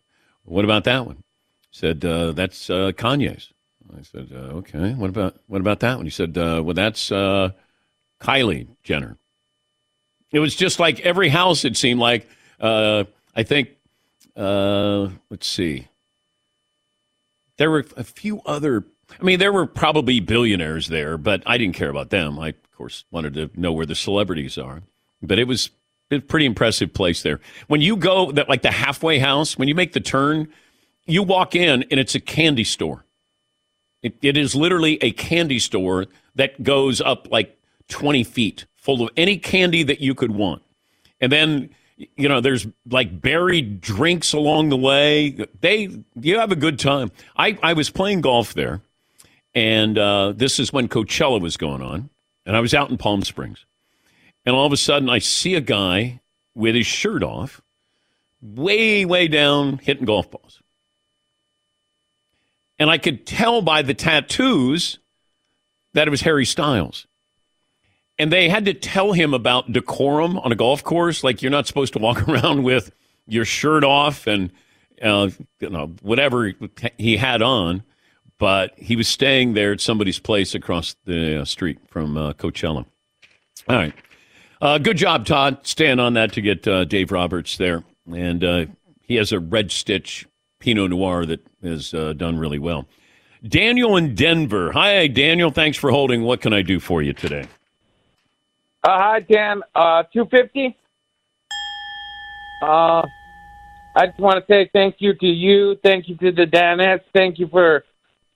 What 0.44 0.64
about 0.64 0.84
that 0.84 1.06
one?" 1.06 1.24
He 1.72 1.78
said, 1.80 2.06
uh, 2.06 2.34
"That's 2.34 2.70
uh, 2.70 2.92
Kanye's." 2.92 3.52
I 3.98 4.02
said, 4.04 4.30
uh, 4.32 4.58
"Okay. 4.60 4.94
What 4.94 5.10
about 5.10 5.38
what 5.48 5.62
about 5.62 5.80
that 5.80 5.96
one?" 5.98 6.06
He 6.06 6.12
said, 6.12 6.38
uh, 6.38 6.62
"Well, 6.64 6.76
that's 6.76 7.12
uh, 7.12 7.52
Kylie 8.22 8.68
Jenner." 8.84 9.18
It 10.32 10.40
was 10.40 10.56
just 10.56 10.80
like 10.80 11.00
every 11.00 11.30
house. 11.30 11.66
It 11.66 11.78
seemed 11.78 12.00
like 12.00 12.28
I 12.60 13.44
think. 13.44 13.70
Let's 14.36 15.48
see. 15.48 15.88
There 17.58 17.72
were 17.72 17.86
a 17.96 18.04
few 18.04 18.42
other. 18.46 18.86
I 19.20 19.24
mean, 19.24 19.40
there 19.40 19.54
were 19.54 19.66
probably 19.66 20.20
billionaires 20.20 20.88
there, 20.88 21.18
but 21.18 21.44
I 21.46 21.58
didn't 21.58 21.76
care 21.76 21.90
about 21.90 22.10
them. 22.10 22.40
I, 22.40 22.50
of 22.50 22.72
course, 22.76 23.06
wanted 23.12 23.34
to 23.36 23.50
know 23.56 23.72
where 23.72 23.86
the 23.86 23.96
celebrities 23.96 24.58
are. 24.58 24.84
But 25.22 25.40
it 25.40 25.46
was 25.46 25.72
a 26.12 26.20
pretty 26.20 26.46
impressive 26.46 26.94
place 26.94 27.24
there. 27.24 27.40
When 27.68 27.82
you 27.82 27.98
go, 27.98 28.32
that 28.32 28.50
like 28.50 28.62
the 28.62 28.72
halfway 28.72 29.20
house, 29.20 29.58
when 29.58 29.68
you 29.68 29.76
make 29.76 29.94
the 29.94 30.00
turn, 30.00 30.50
you 31.06 31.24
walk 31.24 31.56
in 31.56 31.84
and 31.90 32.00
it's 32.00 32.16
a 32.16 32.20
candy 32.20 32.64
store. 32.64 33.06
It, 34.04 34.16
it 34.22 34.38
is 34.38 34.56
literally 34.56 35.02
a 35.02 35.12
candy 35.12 35.60
store 35.60 36.06
that 36.36 36.62
goes 36.64 37.02
up 37.02 37.28
like 37.32 37.58
20 37.90 38.24
feet, 38.24 38.66
full 38.76 39.04
of 39.04 39.10
any 39.18 39.38
candy 39.38 39.84
that 39.84 40.02
you 40.02 40.14
could 40.14 40.32
want. 40.32 40.62
And 41.20 41.32
then 41.32 41.70
you 41.98 42.30
know, 42.30 42.42
there's 42.42 42.68
like 42.90 43.22
buried 43.22 43.82
drinks 43.82 44.34
along 44.34 44.70
the 44.70 44.78
way. 44.78 45.36
They, 45.62 45.90
you 46.16 46.40
have 46.40 46.52
a 46.52 46.56
good 46.56 46.80
time. 46.80 47.12
I, 47.36 47.58
I 47.64 47.74
was 47.74 47.90
playing 47.90 48.22
golf 48.22 48.54
there, 48.54 48.82
and 49.56 49.98
uh, 49.98 50.34
this 50.36 50.60
is 50.60 50.72
when 50.72 50.88
Coachella 50.88 51.42
was 51.42 51.58
going 51.58 51.82
on, 51.82 52.10
and 52.46 52.56
I 52.56 52.60
was 52.60 52.74
out 52.74 52.92
in 52.92 52.98
Palm 52.98 53.24
Springs, 53.24 53.66
and 54.46 54.56
all 54.56 54.66
of 54.66 54.74
a 54.74 54.78
sudden 54.78 55.10
I 55.10 55.20
see 55.20 55.56
a 55.56 55.62
guy 55.62 56.22
with 56.54 56.76
his 56.76 56.88
shirt 56.88 57.24
off, 57.24 57.62
way, 58.42 59.04
way 59.06 59.28
down, 59.28 59.80
hitting 59.80 60.06
golf 60.06 60.30
balls, 60.30 60.62
and 62.78 62.92
I 62.92 63.00
could 63.00 63.26
tell 63.26 63.64
by 63.64 63.82
the 63.82 63.96
tattoos 63.96 65.00
that 65.94 66.08
it 66.08 66.12
was 66.12 66.22
Harry 66.22 66.46
Styles 66.46 67.07
and 68.20 68.32
they 68.32 68.50
had 68.50 68.66
to 68.66 68.74
tell 68.74 69.14
him 69.14 69.34
about 69.34 69.72
decorum 69.72 70.38
on 70.40 70.52
a 70.52 70.56
golf 70.56 70.84
course. 70.84 71.24
Like 71.24 71.42
you're 71.42 71.52
not 71.52 71.68
supposed 71.68 71.94
to 71.94 72.00
walk 72.00 72.28
around 72.28 72.64
with 72.64 72.92
your 73.28 73.46
shirt 73.46 73.84
off 73.84 74.28
and 74.28 74.52
uh, 75.02 75.30
you 75.60 75.70
know 75.70 75.94
whatever 76.02 76.54
he 76.98 77.18
had 77.18 77.42
on. 77.42 77.84
But 78.40 78.74
he 78.78 78.96
was 78.96 79.08
staying 79.08 79.54
there 79.54 79.72
at 79.72 79.82
somebody's 79.82 80.20
place 80.20 80.54
across 80.54 80.96
the 81.06 81.42
uh, 81.42 81.46
street 81.46 81.80
from 81.90 82.18
uh, 82.18 82.34
Coachella. 82.34 82.86
All 83.68 83.76
right, 83.76 83.94
uh, 84.62 84.78
good 84.78 84.98
job, 84.98 85.26
Todd, 85.26 85.60
staying 85.64 86.00
on 86.00 86.14
that 86.14 86.34
to 86.34 86.42
get 86.42 86.68
uh, 86.68 86.86
Dave 86.86 87.12
Roberts 87.12 87.58
there, 87.58 87.84
and 88.14 88.44
uh, 88.44 88.66
he 89.02 89.16
has 89.16 89.32
a 89.32 89.40
red 89.40 89.72
stitch 89.72 90.28
Pinot 90.60 90.92
Noir 90.92 91.26
that 91.26 91.40
has 91.64 91.92
done 91.92 92.38
really 92.38 92.60
well. 92.60 92.86
Daniel 93.48 93.98
in 93.98 94.14
Denver. 94.14 94.72
Hi, 94.72 95.08
Daniel. 95.08 95.50
Thanks 95.50 95.78
for 95.78 95.90
holding. 95.90 96.22
What 96.22 96.42
can 96.42 96.54
I 96.54 96.62
do 96.62 96.80
for 96.80 97.02
you 97.02 97.14
today? 97.14 97.48
Uh, 98.88 98.98
hi, 98.98 99.20
Dan. 99.20 99.62
Uh, 99.76 100.04
250. 100.14 100.78
Uh, 102.62 103.06
I 103.98 104.06
just 104.06 104.18
want 104.18 104.40
to 104.40 104.46
say 104.50 104.70
thank 104.72 104.96
you 105.00 105.14
to 105.14 105.26
you. 105.26 105.76
Thank 105.84 106.08
you 106.08 106.16
to 106.16 106.32
the 106.32 106.46
Danettes. 106.46 107.02
Thank 107.14 107.38
you 107.38 107.50
for 107.50 107.84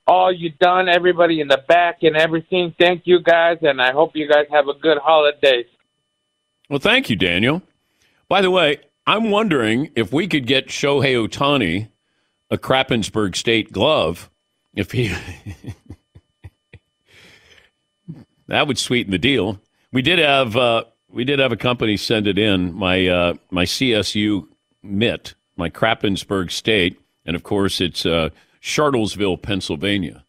all 0.06 0.30
you've 0.30 0.60
done, 0.60 0.90
everybody 0.90 1.40
in 1.40 1.48
the 1.48 1.64
back 1.70 2.00
and 2.02 2.18
everything. 2.18 2.76
Thank 2.78 3.04
you 3.06 3.22
guys, 3.22 3.60
and 3.62 3.82
I 3.82 3.94
hope 3.94 4.12
you 4.14 4.28
guys 4.28 4.46
have 4.52 4.68
a 4.68 4.74
good 4.74 4.98
holiday. 4.98 5.64
Well, 6.70 6.80
thank 6.80 7.10
you, 7.10 7.16
Daniel. 7.16 7.62
By 8.28 8.42
the 8.42 8.52
way, 8.52 8.80
I'm 9.08 9.32
wondering 9.32 9.92
if 9.96 10.12
we 10.12 10.28
could 10.28 10.48
get 10.48 10.68
Shohei 10.68 11.16
Ohtani 11.16 11.88
a 12.50 12.58
Krappensburg 12.58 13.38
State 13.38 13.72
glove. 13.72 14.30
If 14.74 14.92
he, 14.92 15.16
that 18.48 18.68
would 18.68 18.78
sweeten 18.78 19.12
the 19.12 19.18
deal. 19.18 19.58
We 19.92 20.02
did 20.02 20.20
have 20.20 20.56
uh, 20.56 20.84
we 21.10 21.26
did 21.26 21.40
have 21.40 21.52
a 21.52 21.58
company 21.58 21.98
send 21.98 22.28
it 22.28 22.38
in 22.38 22.74
my 22.74 23.08
uh, 23.08 23.34
my 23.50 23.66
CSU 23.66 24.48
mitt, 24.82 25.36
my 25.58 25.70
Krappensburg 25.70 26.52
State, 26.52 27.00
and 27.26 27.36
of 27.36 27.44
course 27.44 27.82
it's 27.82 28.06
uh, 28.06 28.30
Charlottesville, 28.60 29.38
Pennsylvania. 29.38 30.24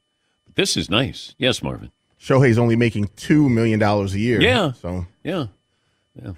This 0.54 0.76
is 0.76 0.90
nice. 0.90 1.34
Yes, 1.38 1.62
Marvin. 1.62 1.90
Shohei's 2.20 2.58
only 2.58 2.76
making 2.76 3.10
two 3.16 3.48
million 3.48 3.78
dollars 3.78 4.14
a 4.14 4.18
year. 4.18 4.40
Yeah. 4.40 4.72
So 4.72 5.06
Yeah. 5.22 5.46
Yeah. 6.14 6.32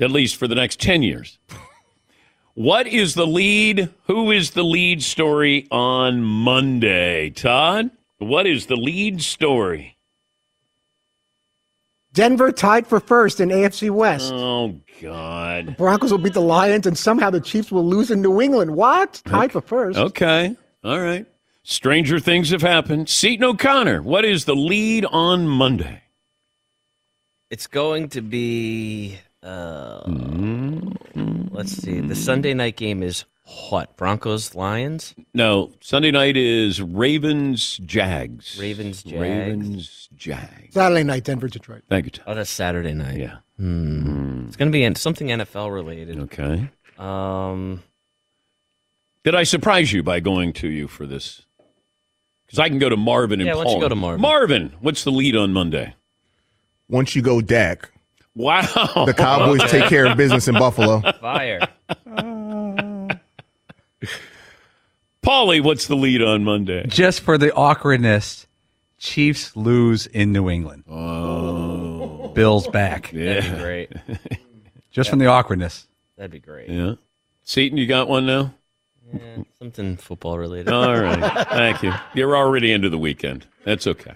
At 0.00 0.10
least 0.10 0.36
for 0.36 0.46
the 0.46 0.54
next 0.54 0.80
10 0.80 1.02
years. 1.02 1.38
what 2.54 2.86
is 2.86 3.14
the 3.14 3.26
lead? 3.26 3.90
Who 4.04 4.30
is 4.30 4.52
the 4.52 4.62
lead 4.62 5.02
story 5.02 5.66
on 5.70 6.22
Monday? 6.22 7.30
Todd, 7.30 7.90
what 8.18 8.46
is 8.46 8.66
the 8.66 8.76
lead 8.76 9.22
story? 9.22 9.97
Denver 12.18 12.50
tied 12.50 12.84
for 12.84 12.98
first 12.98 13.38
in 13.38 13.50
AFC 13.50 13.90
West. 13.90 14.32
Oh, 14.34 14.74
God. 15.00 15.66
The 15.66 15.72
Broncos 15.72 16.10
will 16.10 16.18
beat 16.18 16.32
the 16.34 16.40
Lions, 16.40 16.84
and 16.84 16.98
somehow 16.98 17.30
the 17.30 17.40
Chiefs 17.40 17.70
will 17.70 17.86
lose 17.86 18.10
in 18.10 18.20
New 18.20 18.40
England. 18.40 18.74
What? 18.74 19.22
Tied 19.24 19.52
for 19.52 19.60
first. 19.60 19.96
Okay. 19.96 20.56
All 20.82 20.98
right. 20.98 21.26
Stranger 21.62 22.18
things 22.18 22.50
have 22.50 22.60
happened. 22.60 23.08
Seton 23.08 23.44
O'Connor, 23.44 24.02
what 24.02 24.24
is 24.24 24.46
the 24.46 24.56
lead 24.56 25.04
on 25.04 25.46
Monday? 25.46 26.02
It's 27.50 27.68
going 27.68 28.08
to 28.08 28.20
be. 28.20 29.20
Uh, 29.40 30.02
Mm-hmm. 30.02 31.54
Let's 31.54 31.70
see. 31.72 32.00
The 32.00 32.16
Sunday 32.16 32.52
night 32.52 32.76
game 32.76 33.04
is 33.04 33.26
what? 33.70 33.96
Broncos 33.96 34.54
Lions. 34.54 35.14
No, 35.34 35.72
Sunday 35.80 36.10
night 36.10 36.36
is 36.36 36.82
Ravens 36.82 37.78
Jags. 37.78 38.58
Ravens 38.60 39.02
Jags. 39.02 39.20
Ravens 39.20 40.08
Jags. 40.16 40.74
Saturday 40.74 41.04
night, 41.04 41.24
Denver, 41.24 41.48
Detroit. 41.48 41.82
Thank 41.88 42.04
you, 42.06 42.10
Tom. 42.10 42.24
Oh, 42.28 42.34
that's 42.34 42.50
Saturday 42.50 42.94
night. 42.94 43.18
Yeah. 43.18 43.36
Hmm. 43.58 44.46
It's 44.48 44.56
going 44.56 44.70
to 44.70 44.78
be 44.78 44.94
something 44.94 45.28
NFL 45.28 45.72
related. 45.72 46.18
Okay. 46.20 46.68
Um. 46.98 47.82
Did 49.24 49.34
I 49.34 49.42
surprise 49.44 49.92
you 49.92 50.02
by 50.02 50.20
going 50.20 50.52
to 50.54 50.68
you 50.68 50.88
for 50.88 51.06
this? 51.06 51.42
Because 52.46 52.58
I 52.60 52.68
can 52.68 52.78
go 52.78 52.88
to 52.88 52.96
Marvin 52.96 53.40
and 53.40 53.46
Yeah, 53.46 53.56
why 53.56 53.64
don't 53.64 53.72
you 53.72 53.74
Paul. 53.74 53.80
go 53.82 53.88
to 53.90 53.94
Marvin? 53.94 54.20
Marvin, 54.22 54.72
what's 54.80 55.04
the 55.04 55.10
lead 55.12 55.36
on 55.36 55.52
Monday? 55.52 55.94
once 56.90 57.14
you 57.14 57.20
go 57.20 57.42
Dak, 57.42 57.90
Wow. 58.34 58.62
the 59.04 59.12
Cowboys 59.12 59.60
take 59.70 59.84
care 59.90 60.06
of 60.06 60.16
business 60.16 60.48
in 60.48 60.54
Buffalo. 60.54 61.02
Fire. 61.20 61.60
Paulie, 65.22 65.62
what's 65.62 65.86
the 65.86 65.96
lead 65.96 66.22
on 66.22 66.44
Monday? 66.44 66.86
Just 66.86 67.20
for 67.20 67.36
the 67.38 67.52
awkwardness, 67.52 68.46
Chiefs 68.98 69.56
lose 69.56 70.06
in 70.06 70.32
New 70.32 70.48
England. 70.48 70.84
Oh. 70.88 72.28
Bills 72.34 72.68
back. 72.68 73.10
That'd 73.10 73.44
be 73.44 73.62
great. 73.62 73.92
Just 74.90 75.10
from 75.10 75.18
the 75.18 75.26
awkwardness. 75.26 75.86
That'd 76.16 76.30
be 76.30 76.38
great. 76.40 76.68
Yeah. 76.68 76.94
Seton, 77.42 77.78
you 77.78 77.86
got 77.86 78.08
one 78.08 78.26
now? 78.26 78.54
Yeah, 79.12 79.42
something 79.58 79.96
football 79.96 80.38
related. 80.38 80.72
All 80.72 81.00
right. 81.00 81.48
Thank 81.48 81.82
you. 81.82 81.92
You're 82.14 82.36
already 82.36 82.72
into 82.72 82.90
the 82.90 82.98
weekend. 82.98 83.46
That's 83.64 83.86
okay. 83.86 84.14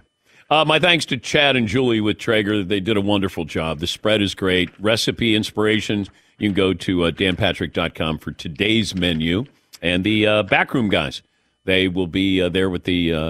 Uh, 0.51 0.65
my 0.67 0.79
thanks 0.79 1.07
to 1.07 1.17
Chad 1.17 1.57
and 1.57 1.67
Julie 1.67 2.01
with 2.03 2.19
Traeger. 2.19 2.63
They 2.63 2.81
did 2.81 2.97
a 2.99 3.01
wonderful 3.01 3.47
job. 3.47 3.79
The 3.79 3.87
spread 3.87 4.21
is 4.21 4.35
great. 4.35 4.69
Recipe 4.79 5.35
inspirations. 5.35 6.11
You 6.39 6.49
can 6.51 6.55
go 6.55 6.75
to 6.75 7.05
uh, 7.05 7.11
danpatrick.com 7.11 8.19
for 8.19 8.33
today's 8.33 8.95
menu. 8.95 9.47
And 9.83 10.05
the 10.05 10.27
uh, 10.27 10.43
backroom 10.45 10.89
guys, 10.89 11.23
they 11.65 11.89
will 11.89 12.07
be 12.07 12.41
uh, 12.41 12.49
there 12.49 12.71
with 12.71 12.85
the 12.85 13.13
uh, 13.13 13.27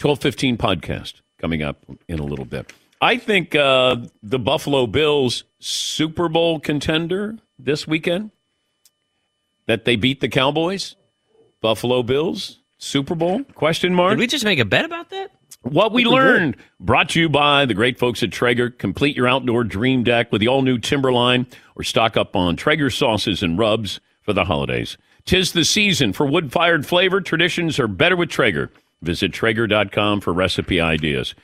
1215 0.00 0.56
podcast 0.56 1.20
coming 1.38 1.62
up 1.62 1.84
in 2.08 2.18
a 2.20 2.24
little 2.24 2.44
bit. 2.44 2.72
I 3.00 3.16
think 3.16 3.54
uh, 3.56 3.96
the 4.22 4.38
Buffalo 4.38 4.86
Bills 4.86 5.42
Super 5.58 6.28
Bowl 6.28 6.60
contender 6.60 7.36
this 7.58 7.86
weekend 7.86 8.30
that 9.66 9.84
they 9.84 9.96
beat 9.96 10.20
the 10.20 10.28
Cowboys. 10.28 10.94
Buffalo 11.60 12.02
Bills 12.04 12.60
Super 12.78 13.14
Bowl? 13.16 13.42
Question 13.54 13.94
mark. 13.94 14.12
Did 14.12 14.18
we 14.20 14.26
just 14.28 14.44
make 14.44 14.60
a 14.60 14.64
bet 14.64 14.84
about 14.84 15.10
that? 15.10 15.32
What 15.62 15.92
we 15.92 16.02
Think 16.02 16.14
we 16.14 16.18
did. 16.18 16.24
learned 16.24 16.56
brought 16.80 17.10
to 17.10 17.20
you 17.20 17.28
by 17.28 17.66
the 17.66 17.74
great 17.74 17.98
folks 17.98 18.22
at 18.22 18.32
Traeger. 18.32 18.70
Complete 18.70 19.16
your 19.16 19.28
outdoor 19.28 19.62
dream 19.64 20.02
deck 20.02 20.32
with 20.32 20.40
the 20.40 20.48
all 20.48 20.62
new 20.62 20.78
Timberline 20.78 21.46
or 21.76 21.84
stock 21.84 22.16
up 22.16 22.34
on 22.34 22.56
Traeger 22.56 22.90
sauces 22.90 23.42
and 23.42 23.58
rubs 23.58 24.00
for 24.22 24.32
the 24.32 24.44
holidays. 24.44 24.96
Tis 25.24 25.52
the 25.52 25.64
season 25.64 26.12
for 26.12 26.26
wood 26.26 26.52
fired 26.52 26.86
flavor. 26.86 27.20
Traditions 27.20 27.78
are 27.78 27.88
better 27.88 28.16
with 28.16 28.28
Traeger. 28.28 28.70
Visit 29.00 29.32
Traeger.com 29.32 30.20
for 30.20 30.32
recipe 30.32 30.80
ideas. 30.80 31.34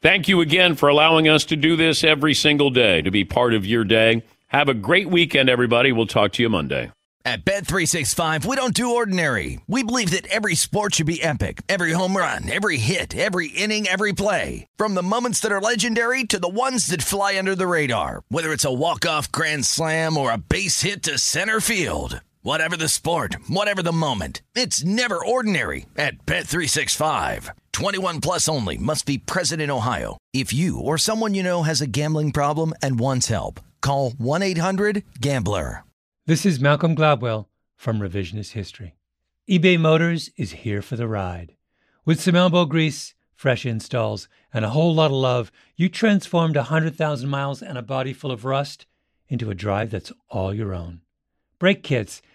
Thank 0.00 0.28
you 0.28 0.40
again 0.40 0.74
for 0.74 0.88
allowing 0.88 1.28
us 1.28 1.44
to 1.46 1.56
do 1.56 1.76
this 1.76 2.04
every 2.04 2.34
single 2.34 2.70
day, 2.70 3.00
to 3.02 3.10
be 3.10 3.24
part 3.24 3.54
of 3.54 3.64
your 3.64 3.84
day. 3.84 4.22
Have 4.48 4.68
a 4.68 4.74
great 4.74 5.08
weekend, 5.08 5.48
everybody. 5.48 5.92
We'll 5.92 6.06
talk 6.06 6.32
to 6.32 6.42
you 6.42 6.48
Monday. 6.48 6.90
At 7.26 7.46
Bet365, 7.46 8.44
we 8.44 8.54
don't 8.54 8.74
do 8.74 8.96
ordinary. 8.96 9.58
We 9.66 9.82
believe 9.82 10.10
that 10.10 10.26
every 10.26 10.54
sport 10.54 10.96
should 10.96 11.06
be 11.06 11.22
epic. 11.22 11.62
Every 11.70 11.92
home 11.92 12.14
run, 12.14 12.52
every 12.52 12.76
hit, 12.76 13.16
every 13.16 13.48
inning, 13.48 13.88
every 13.88 14.12
play. 14.12 14.66
From 14.76 14.94
the 14.94 15.02
moments 15.02 15.40
that 15.40 15.50
are 15.50 15.60
legendary 15.60 16.24
to 16.24 16.38
the 16.38 16.50
ones 16.50 16.88
that 16.88 17.00
fly 17.00 17.38
under 17.38 17.54
the 17.54 17.66
radar. 17.66 18.24
Whether 18.28 18.52
it's 18.52 18.66
a 18.66 18.72
walk-off 18.72 19.32
grand 19.32 19.64
slam 19.64 20.18
or 20.18 20.32
a 20.32 20.38
base 20.38 20.82
hit 20.82 21.02
to 21.04 21.18
center 21.18 21.60
field. 21.60 22.20
Whatever 22.44 22.76
the 22.76 22.90
sport, 22.90 23.38
whatever 23.48 23.82
the 23.82 23.90
moment, 23.90 24.42
it's 24.54 24.84
never 24.84 25.16
ordinary 25.16 25.86
at 25.96 26.26
Bet365. 26.26 27.48
21 27.72 28.20
plus 28.20 28.50
only 28.50 28.76
must 28.76 29.06
be 29.06 29.16
present 29.16 29.62
in 29.62 29.70
Ohio. 29.70 30.18
If 30.34 30.52
you 30.52 30.78
or 30.78 30.98
someone 30.98 31.32
you 31.34 31.42
know 31.42 31.62
has 31.62 31.80
a 31.80 31.86
gambling 31.86 32.32
problem 32.32 32.74
and 32.82 33.00
wants 33.00 33.28
help, 33.28 33.60
call 33.80 34.10
1-800-GAMBLER. 34.10 35.84
This 36.26 36.44
is 36.44 36.60
Malcolm 36.60 36.94
Gladwell 36.94 37.46
from 37.76 37.98
Revisionist 37.98 38.52
History. 38.52 38.94
eBay 39.48 39.80
Motors 39.80 40.28
is 40.36 40.52
here 40.52 40.82
for 40.82 40.96
the 40.96 41.08
ride. 41.08 41.54
With 42.04 42.20
some 42.20 42.36
elbow 42.36 42.66
grease, 42.66 43.14
fresh 43.34 43.64
installs, 43.64 44.28
and 44.52 44.66
a 44.66 44.70
whole 44.76 44.94
lot 44.94 45.06
of 45.06 45.12
love, 45.12 45.50
you 45.76 45.88
transformed 45.88 46.56
100,000 46.56 47.26
miles 47.26 47.62
and 47.62 47.78
a 47.78 47.82
body 47.82 48.12
full 48.12 48.30
of 48.30 48.44
rust 48.44 48.84
into 49.30 49.48
a 49.50 49.54
drive 49.54 49.90
that's 49.90 50.12
all 50.28 50.52
your 50.52 50.74
own. 50.74 51.00
Brake 51.58 51.82
kits, 51.82 52.20